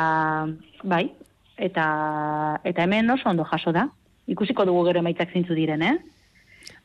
bai, 0.83 1.05
eta, 1.55 1.85
eta 2.67 2.83
hemen 2.83 3.09
oso 3.15 3.29
ondo 3.29 3.45
jaso 3.47 3.71
da. 3.71 3.87
Ikusiko 4.29 4.65
dugu 4.67 4.83
gero 4.89 4.99
emaitzak 4.99 5.31
zintzu 5.33 5.55
diren, 5.55 5.81
eh? 5.81 5.95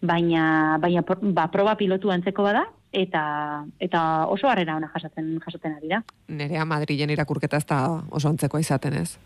Baina, 0.04 0.76
baina 0.82 1.00
ba, 1.32 1.46
proba 1.52 1.76
pilotu 1.80 2.10
antzeko 2.12 2.44
bada, 2.44 2.66
eta, 2.92 3.64
eta 3.80 4.00
oso 4.28 4.50
harrera 4.50 4.76
ona 4.76 4.90
jasaten, 4.92 5.38
jasaten 5.44 5.78
ari 5.78 5.88
da. 5.88 6.02
Nerea 6.28 6.64
Madrilen 6.68 7.10
irakurketa 7.14 7.56
ez 7.56 7.66
da 7.70 7.78
oso 8.10 8.28
antzekoa 8.28 8.60
izaten, 8.60 8.98
ez? 9.00 9.16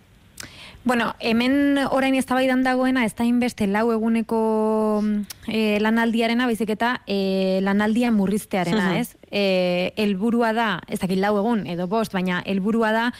Bueno, 0.86 1.08
hemen 1.18 1.76
orain 1.90 2.14
eztabaidan 2.14 2.62
dagoena 2.62 3.02
ez 3.04 3.12
da 3.18 3.24
inbeste 3.26 3.66
lau 3.66 3.88
eguneko 3.92 5.02
e, 5.50 5.80
lanaldiarena, 5.82 6.46
baizik 6.46 6.70
eta 6.76 7.00
e, 7.06 7.58
lanaldia 7.66 8.12
murriztearena, 8.14 8.92
Mhm. 8.92 9.00
ez? 9.02 9.16
E, 9.30 9.92
helburua 9.96 10.52
da, 10.54 10.68
ez 10.86 11.00
dakit 11.02 11.18
lau 11.18 11.34
egun 11.42 11.66
edo 11.66 11.88
bost, 11.90 12.12
baina 12.14 12.40
helburua 12.46 12.92
da 12.92 13.12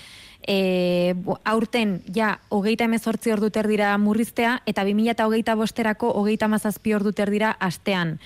e, 0.46 1.14
aurten 1.44 2.03
ja 2.14 2.38
hogeita 2.48 2.85
emezortzi 2.85 3.33
ordu 3.33 3.51
dira 3.51 3.96
murriztea, 3.98 4.62
eta 4.66 4.85
2000 4.85 5.11
eta 5.11 5.27
hogeita 5.27 5.55
bosterako 5.55 6.12
hogeita 6.12 6.48
mazazpi 6.48 6.94
ordu 6.94 7.12
dira 7.12 7.57
astean. 7.61 8.18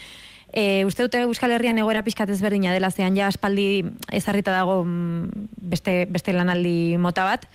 E, 0.52 0.84
uste 0.84 1.02
dute 1.02 1.22
Euskal 1.22 1.52
Herrian 1.52 1.78
egoera 1.78 2.02
pixkat 2.02 2.28
ezberdina 2.28 2.72
dela 2.72 2.90
zean 2.90 3.16
ja 3.16 3.26
aspaldi 3.26 3.84
ezarrita 4.12 4.52
dago 4.52 4.84
mm, 4.84 5.48
beste, 5.56 6.06
beste 6.10 6.32
lanaldi 6.32 6.98
mota 6.98 7.24
bat, 7.24 7.46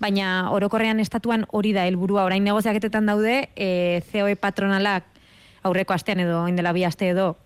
baina 0.00 0.50
orokorrean 0.50 0.98
estatuan 0.98 1.44
hori 1.52 1.72
da 1.72 1.86
helburua 1.86 2.24
orain 2.24 2.42
negoziaketetan 2.42 3.06
daude, 3.06 3.50
e, 3.54 4.02
COE 4.10 4.34
patronalak 4.36 5.04
aurreko 5.62 5.94
astean 5.94 6.20
edo 6.20 6.40
orain 6.40 6.56
dela 6.56 6.72
bi 6.72 6.84
aste 6.84 7.10
edo 7.10 7.36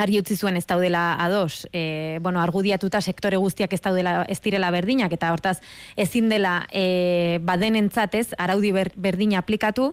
argi 0.00 0.20
utzi 0.20 0.36
zuen 0.36 0.56
ez 0.56 0.64
daudela 0.66 1.16
ados, 1.22 1.66
e, 1.72 2.18
bueno, 2.22 2.40
argudiatuta 2.40 3.00
sektore 3.00 3.36
guztiak 3.36 3.72
ez 3.72 3.80
daudela 3.82 4.24
ez 4.28 4.40
direla 4.44 4.70
berdinak 4.70 5.12
eta 5.12 5.32
hortaz 5.32 5.58
ezin 5.96 6.28
dela 6.28 6.66
e, 6.72 7.38
badenentzat 7.42 8.14
ez 8.14 8.26
araudi 8.38 8.72
ber, 8.72 8.92
berdina 8.96 9.38
aplikatu, 9.38 9.92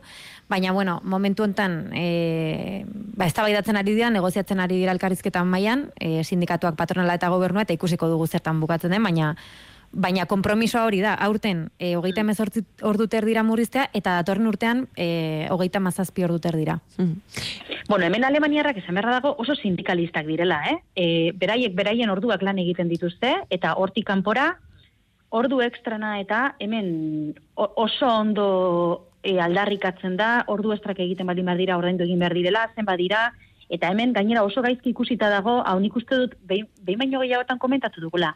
baina 0.49 0.71
bueno, 0.71 0.99
momentu 1.03 1.43
hontan 1.43 1.91
e, 1.95 2.85
ba 2.87 3.25
eztabaidatzen 3.25 3.77
ari 3.77 3.95
dira, 3.95 4.09
negoziatzen 4.09 4.59
ari 4.59 4.81
dira 4.81 4.93
elkarrizketan 4.95 5.47
mailan, 5.47 5.89
e, 5.99 6.23
sindikatuak 6.23 6.75
patronala 6.75 7.17
eta 7.17 7.29
gobernua 7.33 7.65
eta 7.65 7.73
ikusiko 7.73 8.09
dugu 8.11 8.27
zertan 8.27 8.59
bukatzen 8.61 8.93
den, 8.93 9.03
baina 9.03 9.35
Baina 9.95 10.25
kompromisoa 10.27 10.83
hori 10.83 10.99
da, 10.99 11.13
aurten 11.23 11.69
e, 11.79 11.93
hogeita 11.95 12.19
emezortzi 12.25 12.65
ordu 12.83 13.07
dira 13.07 13.43
murriztea, 13.43 13.89
eta 13.93 14.17
datorren 14.19 14.47
urtean 14.47 14.87
e, 14.97 15.47
hogeita 15.49 15.79
mazazpi 15.79 16.23
ordu 16.23 16.39
dira. 16.51 16.79
Bueno, 17.87 18.05
hemen 18.05 18.25
Alemaniarrak 18.25 18.77
esan 18.77 18.95
beharra 18.95 19.21
dago 19.21 19.35
oso 19.39 19.55
sindikalistak 19.55 20.25
direla, 20.25 20.61
eh? 20.67 20.77
E, 20.95 21.31
beraiek 21.31 21.73
beraien 21.73 22.09
orduak 22.09 22.41
lan 22.41 22.59
egiten 22.59 22.89
dituzte, 22.89 23.35
eta 23.49 23.75
hortik 23.75 24.05
kanpora 24.05 24.57
ordu 25.29 25.61
ekstrana 25.61 26.19
eta 26.19 26.55
hemen 26.59 27.35
oso 27.55 28.07
ondo 28.07 29.09
e, 29.23 29.39
aldarrikatzen 29.39 30.17
da, 30.17 30.43
ordu 30.47 30.73
estrak 30.75 30.99
egiten 30.99 31.27
baldin 31.27 31.49
badira, 31.49 31.77
ordaindu 31.77 32.03
egin 32.03 32.19
behar 32.19 32.35
direla, 32.37 32.67
zen 32.75 32.85
badira, 32.85 33.31
eta 33.69 33.89
hemen 33.89 34.13
gainera 34.13 34.43
oso 34.45 34.61
gaizki 34.61 34.91
ikusita 34.91 35.29
dago, 35.31 35.61
hau 35.65 35.79
nik 35.79 35.95
uste 35.97 36.19
dut, 36.21 36.35
behin, 36.45 36.67
behin 36.85 37.01
baino 37.01 37.23
gehiagotan 37.23 37.59
komentatu 37.59 38.03
dugula, 38.03 38.35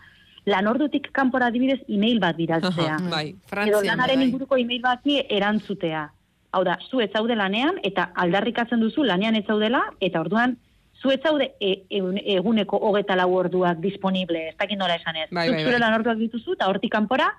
lanordutik 0.50 1.12
kanpora 1.16 1.48
adibidez 1.48 1.80
e-mail 1.88 2.20
bat 2.20 2.36
bidaltzea. 2.38 2.96
Aha, 2.96 3.10
bai. 3.12 3.28
Edo 3.30 3.48
Frantzian, 3.52 3.86
lanaren 3.98 4.20
bai. 4.20 4.28
inguruko 4.28 4.58
e-mail 4.58 4.82
bati 4.82 5.20
erantzutea. 5.30 6.08
Hau 6.52 6.64
da, 6.66 6.80
zu 6.90 7.00
ez 7.02 7.12
zaude 7.14 7.36
lanean, 7.38 7.78
eta 7.84 8.10
aldarrikatzen 8.16 8.80
duzu 8.82 9.04
lanean 9.06 9.36
ez 9.36 9.46
zaudela, 9.46 9.84
eta 10.02 10.20
orduan, 10.22 10.58
zu 11.00 11.12
ez 11.14 11.20
zaude 11.22 11.52
e, 11.62 11.84
egun- 11.90 12.20
eguneko 12.26 12.78
hogeta 12.90 13.16
lau 13.16 13.30
orduak 13.38 13.78
disponible, 13.80 14.48
ez 14.50 14.56
dakit 14.58 14.78
nola 14.80 14.96
esan 14.98 15.16
ez. 15.16 15.28
Bai, 15.32 15.48
Zuk 15.48 15.56
bai, 15.56 15.64
zure 15.64 15.78
bai. 15.78 15.84
lan 15.86 15.94
orduak 16.00 16.18
dituzu, 16.18 16.54
eta 16.58 16.68
hortik 16.68 16.92
kanpora, 16.92 17.30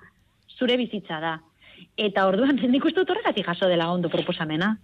zure 0.57 0.77
bizitza 0.77 1.19
da. 1.19 1.35
Eta 1.97 2.25
orduan, 2.27 2.55
nik 2.71 2.85
uste 2.85 3.01
dut 3.03 3.09
horregatik 3.11 3.45
jaso 3.45 3.67
dela 3.67 3.91
ondo 3.91 4.09
proposamena. 4.09 4.77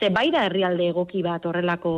Ze 0.00 0.10
bai 0.10 0.30
da 0.30 0.44
herrialde 0.46 0.88
egoki 0.90 1.22
bat 1.22 1.44
horrelako, 1.46 1.90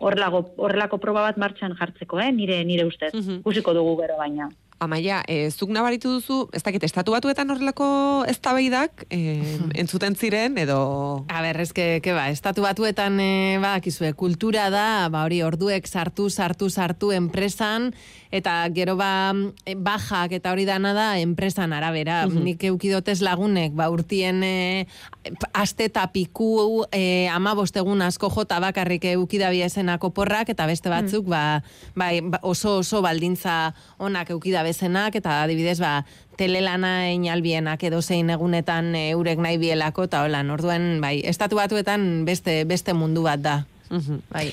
horrelako, 0.00 0.42
horrelako 0.56 0.98
proba 0.98 1.22
bat 1.22 1.36
martxan 1.36 1.74
jartzeko, 1.78 2.20
eh? 2.20 2.30
nire, 2.32 2.64
nire 2.64 2.84
ustez. 2.86 3.12
Mhm. 3.14 3.40
Ikusiko 3.40 3.74
dugu 3.74 3.96
gero 4.02 4.16
baina. 4.16 4.48
Amaia, 4.78 5.24
e, 5.26 5.50
zuk 5.50 5.72
nabaritu 5.74 6.12
duzu, 6.18 6.44
ez 6.54 6.62
dakit, 6.62 6.84
estatu 6.86 7.10
batuetan 7.10 7.50
horrelako 7.50 7.88
eztabaidak 8.30 9.02
e, 9.10 9.58
entzuten 9.74 10.14
ziren, 10.14 10.54
edo... 10.62 11.24
A 11.26 11.42
ber, 11.42 11.58
eske, 11.64 11.98
ke 12.04 12.14
ba, 12.14 12.28
estatu 12.30 12.62
batuetan 12.62 13.18
e, 13.18 13.58
badakizue, 13.58 14.12
kultura 14.14 14.68
da, 14.70 15.08
ba 15.10 15.24
hori 15.26 15.40
orduek 15.42 15.90
sartu, 15.90 16.28
sartu, 16.30 16.70
sartu 16.70 17.10
enpresan, 17.16 17.90
eta 18.30 18.60
gero 18.76 18.94
ba, 18.94 19.32
bajak 19.66 20.36
eta 20.38 20.52
hori 20.54 20.66
dana 20.68 20.92
da 20.94 21.08
enpresan 21.18 21.74
arabera. 21.74 22.20
Nik 22.28 22.62
eukidotez 22.70 23.18
lagunek, 23.24 23.74
ba 23.74 23.88
urtien 23.90 24.44
e, 24.46 24.86
aste 25.58 25.88
eta 25.88 26.06
piku 26.14 26.84
e, 26.92 27.26
ama 27.32 27.56
bostegun 27.58 28.02
asko 28.06 28.30
jota 28.30 28.60
bakarrik 28.62 29.08
eukidabiezenako 29.16 30.12
porrak, 30.14 30.54
eta 30.54 30.68
beste 30.70 30.92
batzuk, 30.92 31.26
ba, 31.26 31.64
bai, 31.98 32.20
ba, 32.22 32.38
oso 32.46 32.78
oso 32.84 33.02
baldintza 33.02 33.74
onak 33.98 34.30
eukidabezenak, 34.68 35.16
eta 35.16 35.42
adibidez, 35.42 35.78
ba, 35.80 36.04
telelana 36.36 37.10
inalbienak 37.10 37.82
edo 37.82 38.00
zein 38.02 38.30
egunetan 38.30 38.94
e, 38.94 39.10
eurek 39.10 39.38
nahi 39.38 39.58
bielako, 39.58 40.04
eta 40.04 40.22
hola, 40.22 40.42
orduen, 40.52 41.00
bai, 41.00 41.20
estatu 41.24 41.56
batuetan 41.56 42.24
beste, 42.24 42.64
beste 42.64 42.92
mundu 42.94 43.22
bat 43.22 43.40
da. 43.40 43.64
Mhm. 43.90 44.22
Bai. 44.30 44.52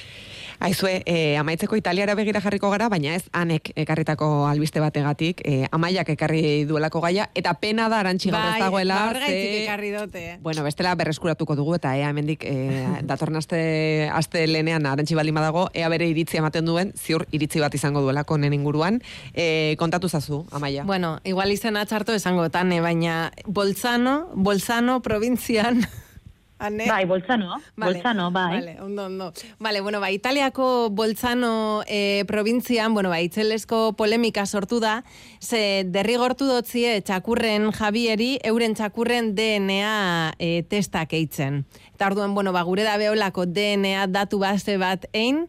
Aizue, 0.60 1.04
e, 1.06 1.36
amaitzeko 1.38 1.76
Italiara 1.76 2.16
begira 2.16 2.42
jarriko 2.42 2.70
gara, 2.72 2.88
baina 2.90 3.16
ez 3.16 3.24
anek 3.34 3.72
ekarritako 3.76 4.48
albiste 4.48 4.80
bategatik, 4.80 5.42
e, 5.46 5.68
amaiak 5.72 6.10
ekarri 6.10 6.64
duelako 6.66 7.02
gaia, 7.02 7.30
eta 7.36 7.54
pena 7.60 7.90
da 7.90 8.00
arantxi 8.00 8.32
gaur 8.32 8.46
ez 8.56 8.60
dagoela. 8.64 8.96
ba, 8.96 9.10
horregaitik 9.10 9.52
ze- 9.52 9.64
ekarri 9.66 9.92
dote. 9.92 10.24
Bueno, 10.42 10.64
bestela 10.64 10.96
berreskuratuko 10.96 11.56
dugu 11.56 11.76
eta 11.76 11.96
ea 11.98 12.10
hemendik 12.10 12.44
e, 12.46 12.86
datorren 13.04 13.36
aste 13.36 14.10
aste 14.14 14.46
lenean 14.48 14.86
arantxi 14.86 15.16
baldin 15.16 15.36
badago, 15.36 15.70
ea 15.74 15.90
bere 15.90 16.08
iritzi 16.10 16.38
ematen 16.38 16.66
duen, 16.66 16.94
ziur 16.96 17.28
iritzi 17.32 17.60
bat 17.60 17.74
izango 17.76 18.02
duelako 18.02 18.36
honen 18.40 18.54
inguruan. 18.54 19.02
E, 19.34 19.76
kontatu 19.78 20.10
zazu, 20.10 20.46
Amaia. 20.52 20.84
Bueno, 20.84 21.20
igual 21.24 21.52
izena 21.52 21.86
txarto 21.86 22.14
esango 22.14 22.50
tane, 22.50 22.80
baina 22.82 23.32
Bolzano, 23.46 24.30
Bolzano 24.36 25.02
provintzian, 25.02 25.86
ane? 26.58 26.88
Bai, 26.88 27.06
boltzano, 27.06 27.58
boltzano, 27.76 28.32
bai. 28.32 28.60
Vale, 28.60 28.82
ondo, 28.82 29.06
ondo. 29.06 29.34
Vale, 29.60 29.82
bueno, 29.82 30.00
ba, 30.00 30.12
Italiako 30.12 30.90
Bolzano 30.90 31.84
eh, 31.88 32.24
provintzian, 32.28 32.94
bueno, 32.94 33.10
ba, 33.10 33.20
itzelesko 33.20 33.94
polemika 33.98 34.46
sortu 34.46 34.80
da, 34.80 35.04
ze 35.40 35.84
derrigortu 35.86 36.48
dotzie 36.48 37.02
txakurren 37.02 37.72
Javieri, 37.76 38.40
euren 38.44 38.76
txakurren 38.76 39.34
DNA 39.36 40.34
eh, 40.40 40.64
testak 40.70 41.14
eitzen. 41.14 41.66
Eta 41.94 42.12
orduan, 42.12 42.34
bueno, 42.36 42.54
ba, 42.56 42.64
gure 42.64 42.84
da 42.84 42.98
beolako 42.98 43.46
DNA 43.46 44.08
datu 44.08 44.40
base 44.40 44.78
bat 44.82 45.10
ein, 45.14 45.46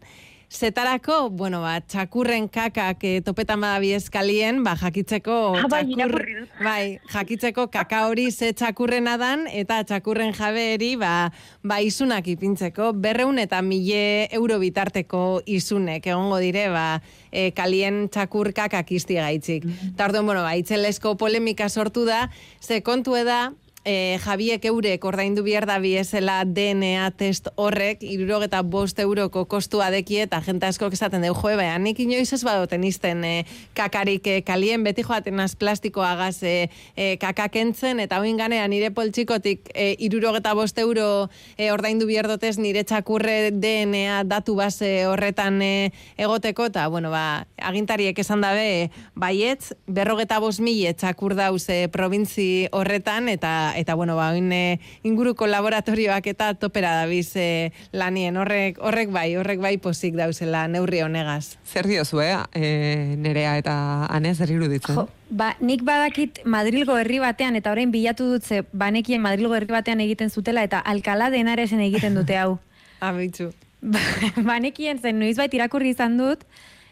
Zetarako, 0.47 1.31
bueno, 1.35 1.61
ba, 1.65 1.81
txakurren 1.83 2.47
kakak 2.49 3.03
e, 3.03 3.11
topetan 3.27 3.59
badabi 3.61 3.91
eskalien, 3.97 4.61
ba, 4.63 4.77
jakitzeko 4.79 5.57
Ah, 5.59 5.67
bai, 5.69 5.83
txakur, 5.91 6.23
bai, 6.63 6.83
jakitzeko 7.11 7.67
kaka 7.75 8.05
hori 8.07 8.29
ze 8.31 8.53
txakurrena 8.55 9.17
dan, 9.19 9.49
eta 9.51 9.81
txakurren 9.85 10.31
jabeeri, 10.39 10.95
ba, 11.03 11.33
ba, 11.67 11.81
isunak 11.83 12.31
ipintzeko, 12.31 12.93
berreun 12.95 13.43
eta 13.43 13.59
mile 13.67 14.31
euro 14.39 14.61
bitarteko 14.63 15.43
isunek, 15.51 16.07
egongo 16.07 16.39
dire, 16.39 16.69
ba, 16.71 17.03
e, 17.33 17.51
kalien 17.51 18.07
txakur 18.07 18.55
kakak 18.55 18.95
izti 18.95 19.19
gaitzik. 19.19 19.67
Eta 19.91 20.07
orduan, 20.07 20.31
bueno, 20.31 20.47
ba, 20.47 20.55
itzelesko 20.55 21.17
polemika 21.19 21.69
sortu 21.69 22.07
da, 22.07 22.29
ze 22.63 22.85
kontu 22.87 23.19
da, 23.27 23.51
e, 23.87 24.19
Javiek 24.19 24.65
eurek 24.67 25.05
ordaindu 25.07 25.45
behar 25.47 25.65
da 25.69 25.79
biezela 25.79 26.41
DNA 26.45 27.07
test 27.17 27.49
horrek, 27.55 28.03
irurogeta 28.03 28.61
bost 28.67 28.99
euroko 28.99 29.45
kostua 29.47 29.89
deki 29.95 30.19
eta 30.25 30.41
jente 30.43 30.67
asko 30.67 30.91
esaten 30.93 31.23
dugu, 31.23 31.39
joe, 31.39 31.55
baina 31.61 31.79
nik 31.79 32.01
inoiz 32.03 32.33
ez 32.35 32.43
badoten 32.45 32.85
izten 32.85 33.23
e, 33.25 33.35
kakarik 33.79 34.27
e, 34.27 34.41
kalien, 34.47 34.83
beti 34.85 35.05
joaten 35.07 35.41
az 35.41 35.55
plastikoagaz 35.57 36.43
e, 36.43 36.55
e, 36.97 37.17
kakakentzen, 37.23 38.03
eta 38.03 38.19
hoin 38.19 38.37
ganean 38.37 38.71
nire 38.75 38.91
poltsikotik 38.91 39.71
e, 39.73 39.93
irurogeta 40.03 40.55
bost 40.59 40.79
euro 40.83 41.29
e, 41.57 41.71
ordaindu 41.71 42.11
behar 42.11 42.27
dotez 42.29 42.57
nire 42.59 42.83
txakurre 42.85 43.53
DNA 43.55 44.25
datu 44.27 44.57
base 44.59 45.07
horretan 45.07 45.63
e, 45.63 45.93
egoteko, 46.19 46.67
eta, 46.73 46.89
bueno, 46.91 47.15
ba, 47.15 47.47
agintariek 47.63 48.19
esan 48.19 48.43
dabe, 48.43 48.91
baietz, 49.15 49.77
berrogeta 49.87 50.41
bost 50.43 50.61
mila 50.65 50.91
txakur 50.99 51.37
dauz 51.39 51.69
e, 51.71 51.87
provintzi 51.93 52.67
horretan, 52.75 53.31
eta, 53.31 53.76
eta 53.77 53.95
bueno, 53.95 54.17
ba, 54.17 54.31
oin 54.33 54.51
e, 54.53 54.81
inguruko 55.07 55.47
laboratorioak 55.47 56.27
eta 56.33 56.55
topera 56.55 56.95
dabiz 57.03 57.37
e, 57.37 57.73
lanien, 57.93 58.37
horrek, 58.37 58.81
horrek 58.81 59.13
bai, 59.13 59.29
horrek 59.37 59.61
bai 59.61 59.77
posik 59.79 60.17
dauzela 60.17 60.67
neurri 60.69 61.03
honegaz. 61.05 61.57
Zer 61.67 61.87
diozu, 61.87 62.21
eh? 62.25 62.35
E, 62.57 63.17
nerea 63.21 63.57
eta 63.61 63.77
ane 64.11 64.35
zer 64.35 64.51
iruditzen? 64.57 64.97
Jo, 64.97 65.09
ba, 65.31 65.53
nik 65.61 65.85
badakit 65.87 66.43
Madrilgo 66.45 66.99
herri 66.99 67.21
batean, 67.23 67.57
eta 67.57 67.73
orain 67.75 67.93
bilatu 67.93 68.31
dutze, 68.33 68.65
banekien 68.73 69.23
Madrilgo 69.23 69.55
herri 69.55 69.73
batean 69.73 70.01
egiten 70.01 70.31
zutela, 70.31 70.65
eta 70.65 70.81
Alcalá 70.81 71.31
de 71.31 71.45
Henaresen 71.45 71.81
egiten 71.85 72.17
dute 72.19 72.39
hau. 72.39 72.59
Abitzu. 73.01 73.53
Ba- 73.81 74.01
banekien 74.51 74.99
zen 74.99 75.21
noizbait 75.21 75.53
irakurri 75.55 75.93
izan 75.95 76.17
dut, 76.19 76.47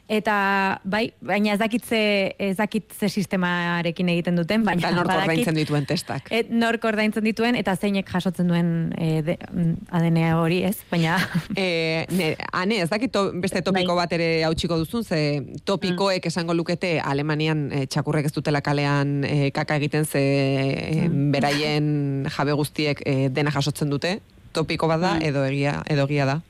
eta 0.09 0.81
bai, 0.85 1.15
baina 1.25 1.55
ez 1.55 1.59
dakitze, 1.61 1.99
ez 2.39 2.57
dakitze 2.59 3.09
sistemarekin 3.09 4.11
egiten 4.13 4.37
duten, 4.37 4.65
baina 4.67 4.85
Eta 4.85 4.91
nork 4.99 5.13
ordaintzen 5.15 5.57
dituen 5.57 5.87
testak. 5.89 6.29
Et, 6.35 6.51
nork 6.53 6.85
ordaintzen 6.85 7.25
dituen, 7.25 7.57
eta 7.57 7.73
zeinek 7.77 8.11
jasotzen 8.13 8.51
duen 8.51 8.69
e, 9.01 9.23
de, 9.25 9.39
mm, 9.49 9.89
ADN 9.97 10.21
hori, 10.41 10.63
ez? 10.69 10.77
Baina... 10.91 11.17
E, 11.55 12.05
ne, 12.11 12.33
ane, 12.57 12.81
ez 12.83 12.89
dakit 12.91 13.13
to, 13.15 13.29
beste 13.41 13.61
topiko 13.65 13.95
bat 13.97 14.11
ere 14.17 14.43
hautsiko 14.45 14.77
duzun, 14.81 15.05
ze 15.05 15.19
topikoek 15.65 16.27
esango 16.27 16.55
lukete 16.57 16.97
Alemanian 17.01 17.69
e, 17.73 17.85
txakurrek 17.87 18.27
ez 18.29 18.33
dutela 18.35 18.61
kalean 18.65 19.23
e, 19.25 19.51
kaka 19.55 19.79
egiten, 19.79 20.05
ze 20.05 20.21
e, 20.21 21.09
beraien 21.33 22.27
jabe 22.37 22.57
guztiek 22.59 23.01
e, 23.07 23.29
dena 23.31 23.55
jasotzen 23.55 23.93
dute, 23.93 24.19
topiko 24.53 24.91
bat 24.91 25.01
da, 25.03 25.15
edo 25.23 25.45
egia, 25.47 25.79
edo 25.91 26.09
egia 26.11 26.27
da. 26.29 26.41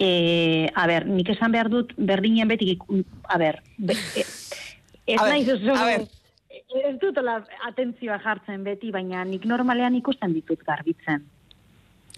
E, 0.00 0.70
a 0.74 0.86
ber, 0.88 1.04
nik 1.04 1.28
esan 1.28 1.52
behar 1.52 1.68
dut 1.68 1.90
berdinen 1.98 2.48
betik, 2.48 2.78
iku- 2.78 3.02
a 3.28 3.36
ber, 3.36 3.58
be, 3.76 3.92
e, 4.16 4.24
ez 5.04 5.20
a 5.20 5.84
ber. 5.84 6.06
ez 6.86 6.94
dutela 7.02 7.44
atentzioa 7.68 8.16
jartzen 8.24 8.64
beti, 8.64 8.90
baina 8.94 9.24
nik 9.28 9.44
normalean 9.44 9.94
ikusten 9.98 10.32
ditut 10.32 10.64
garbitzen. 10.64 11.26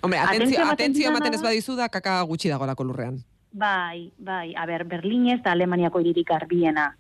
Hombre, 0.02 0.18
Atentzio 0.18 0.64
atentzio, 0.66 1.10
ematen 1.10 1.34
ez 1.34 1.42
badizu 1.42 1.74
da 1.78 1.88
kaka 1.88 2.20
gutxi 2.26 2.48
dagolako 2.50 2.84
lurrean. 2.84 3.20
Bai, 3.52 4.10
bai, 4.18 4.54
a 4.54 4.64
ber, 4.66 4.84
Berlinez 4.88 5.40
da 5.42 5.52
Alemaniako 5.52 6.00
hiririk 6.00 6.28
garbiena. 6.30 6.92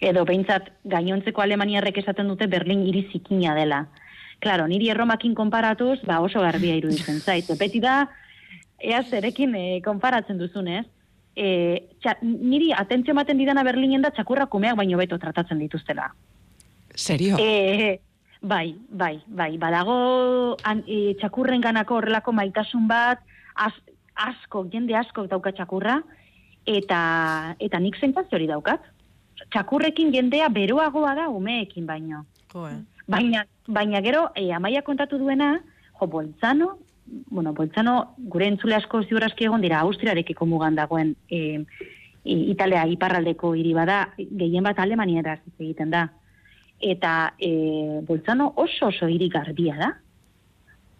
Edo 0.00 0.24
behintzat 0.24 0.68
gainontzeko 0.84 1.42
Alemaniarrek 1.42 1.96
esaten 1.98 2.28
dute 2.28 2.46
Berlin 2.46 2.84
hiri 2.86 3.06
zikina 3.12 3.54
dela. 3.56 3.86
Claro, 4.38 4.68
niri 4.70 4.88
erromakin 4.92 5.34
konparatuz, 5.34 5.98
ba 6.06 6.20
oso 6.22 6.40
garbia 6.44 6.76
iruditzen 6.78 7.18
zait. 7.20 7.48
Beti 7.58 7.80
da, 7.82 8.04
ea 8.78 9.02
zerekin 9.02 9.54
e, 9.54 9.64
konparatzen 9.84 10.38
duzunez, 10.38 10.86
e, 11.38 11.46
txa, 12.02 12.16
niri 12.22 12.72
atentzio 12.74 13.14
ematen 13.14 13.38
didana 13.38 13.64
Berlinen 13.66 14.02
da 14.02 14.10
txakurra 14.14 14.48
kumeak 14.50 14.78
baino 14.78 14.98
beto 14.98 15.18
tratatzen 15.18 15.58
dituztela. 15.62 16.10
Serio? 16.94 17.38
E, 17.38 17.98
bai, 18.42 18.76
bai, 18.90 19.18
bai, 19.26 19.52
badago 19.58 20.56
an, 20.66 20.82
e, 20.86 21.14
txakurren 21.20 21.62
ganako 21.62 22.00
horrelako 22.00 22.34
maitasun 22.34 22.88
bat, 22.90 23.22
az, 23.54 23.74
asko, 24.18 24.64
jende 24.72 24.96
asko 24.98 25.26
dauka 25.30 25.52
txakurra, 25.54 26.00
eta, 26.66 27.00
eta 27.62 27.80
nik 27.82 27.98
zentazio 27.98 28.38
hori 28.38 28.48
daukat. 28.50 28.82
Txakurrekin 29.54 30.10
jendea 30.14 30.48
beroagoa 30.50 31.14
da 31.14 31.28
umeekin 31.30 31.86
baino. 31.86 32.24
Jo, 32.52 32.66
eh. 32.66 32.78
Baina, 33.08 33.44
baina 33.66 34.02
gero, 34.04 34.26
e, 34.36 34.50
amaia 34.52 34.82
kontatu 34.84 35.20
duena, 35.20 35.54
jo, 36.00 36.08
boltzano, 36.10 36.74
bueno, 37.30 37.52
boltzano, 37.52 38.14
gure 38.18 38.48
entzule 38.48 38.76
asko 38.76 39.02
ziurazki 39.04 39.46
egon 39.48 39.62
dira, 39.64 39.80
Austriarekiko 39.80 40.46
mugan 40.46 40.76
dagoen 40.78 41.14
e, 41.30 41.64
Italia 42.24 42.84
iparraldeko 42.88 43.54
hiri 43.56 43.72
bada, 43.76 44.00
gehien 44.18 44.66
bat 44.66 44.78
Alemaniera 44.82 45.38
egiten 45.58 45.90
da. 45.94 46.08
Eta 46.78 47.34
e, 47.38 48.02
boltzano 48.06 48.52
oso 48.56 48.92
oso 48.92 49.08
hiri 49.08 49.30
garbia 49.32 49.76
da. 49.78 49.92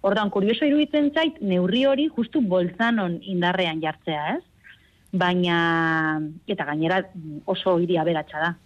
Ordan 0.09 0.31
kurioso 0.31 0.67
iruditzen 0.67 1.11
zait, 1.15 1.41
neurri 1.43 1.85
hori 1.87 2.09
justu 2.15 2.41
boltzanon 2.41 3.19
indarrean 3.27 3.83
jartzea, 3.83 4.37
ez? 4.37 4.45
Baina, 5.13 6.21
eta 6.47 6.67
gainera 6.69 7.03
oso 7.47 7.79
hiri 7.79 7.99
aberatsa 7.99 8.43
da. 8.47 8.57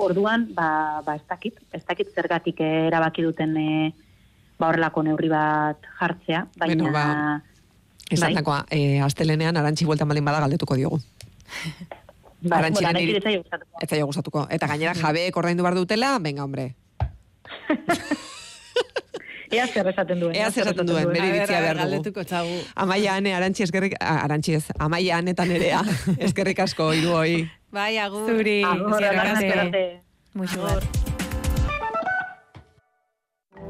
orduan, 0.00 0.46
ba, 0.56 1.02
ba 1.04 1.14
ez 1.18 1.24
dakit, 1.28 1.58
ez 1.76 1.82
dakit 1.84 2.14
zergatik 2.16 2.60
eh, 2.64 2.86
erabaki 2.88 3.22
duten 3.22 3.56
e, 3.60 3.92
ba 4.60 4.68
horrelako 4.68 5.02
neurri 5.06 5.30
bat 5.32 5.88
jartzea, 6.00 6.44
baina... 6.60 6.74
Bueno, 6.76 6.92
ba, 6.92 7.42
Esan 8.10 8.32
bai, 8.32 8.40
dakoa, 8.40 8.64
e, 8.74 8.98
astelenean 9.00 9.56
arantxi 9.56 9.86
bueltan 9.86 10.08
balin 10.10 10.24
bada 10.26 10.40
galdetuko 10.42 10.74
diogu. 10.76 10.98
bai, 12.42 12.58
arantxiren 12.58 12.92
bueno, 12.92 12.98
nahi 12.98 13.04
iri- 13.06 13.18
ez 13.80 13.88
zaio 13.88 14.06
gustatuko. 14.10 14.46
Eta 14.50 14.66
gainera 14.66 14.94
jabeek 15.02 15.36
ordaindu 15.36 15.62
behar 15.66 15.78
dutela, 15.78 16.18
venga, 16.18 16.44
hombre. 16.44 16.74
Ea 19.50 19.66
zer 19.66 19.88
esaten 19.90 20.20
duen. 20.20 20.34
Ea 20.38 20.50
zer 20.52 20.62
esaten 20.68 20.86
duen, 20.86 21.08
bere 21.10 21.26
iritzia 21.26 21.60
behar 21.64 21.80
dugu. 21.82 22.60
Amaia 22.78 23.16
ane, 23.18 23.34
arantxi 23.34 23.66
eskerrik, 23.66 23.96
ah, 23.98 24.20
arantxi 24.28 24.54
ez, 24.60 24.64
amaia 24.78 25.18
anetan 25.18 25.50
nerea, 25.50 25.82
eskerrik 26.18 26.62
asko, 26.62 26.92
hiru 26.94 27.16
hoi. 27.18 27.50
Bai, 27.74 27.96
agur. 27.98 28.30
Zuri, 28.30 28.62
Agur, 28.62 29.02
agur, 30.34 31.09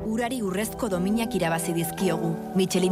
Urari 0.08 0.40
urrezko 0.40 0.88
dominak 0.88 1.34
irabazi 1.36 1.74
dizkiogu. 1.76 2.30
Michelin 2.56 2.88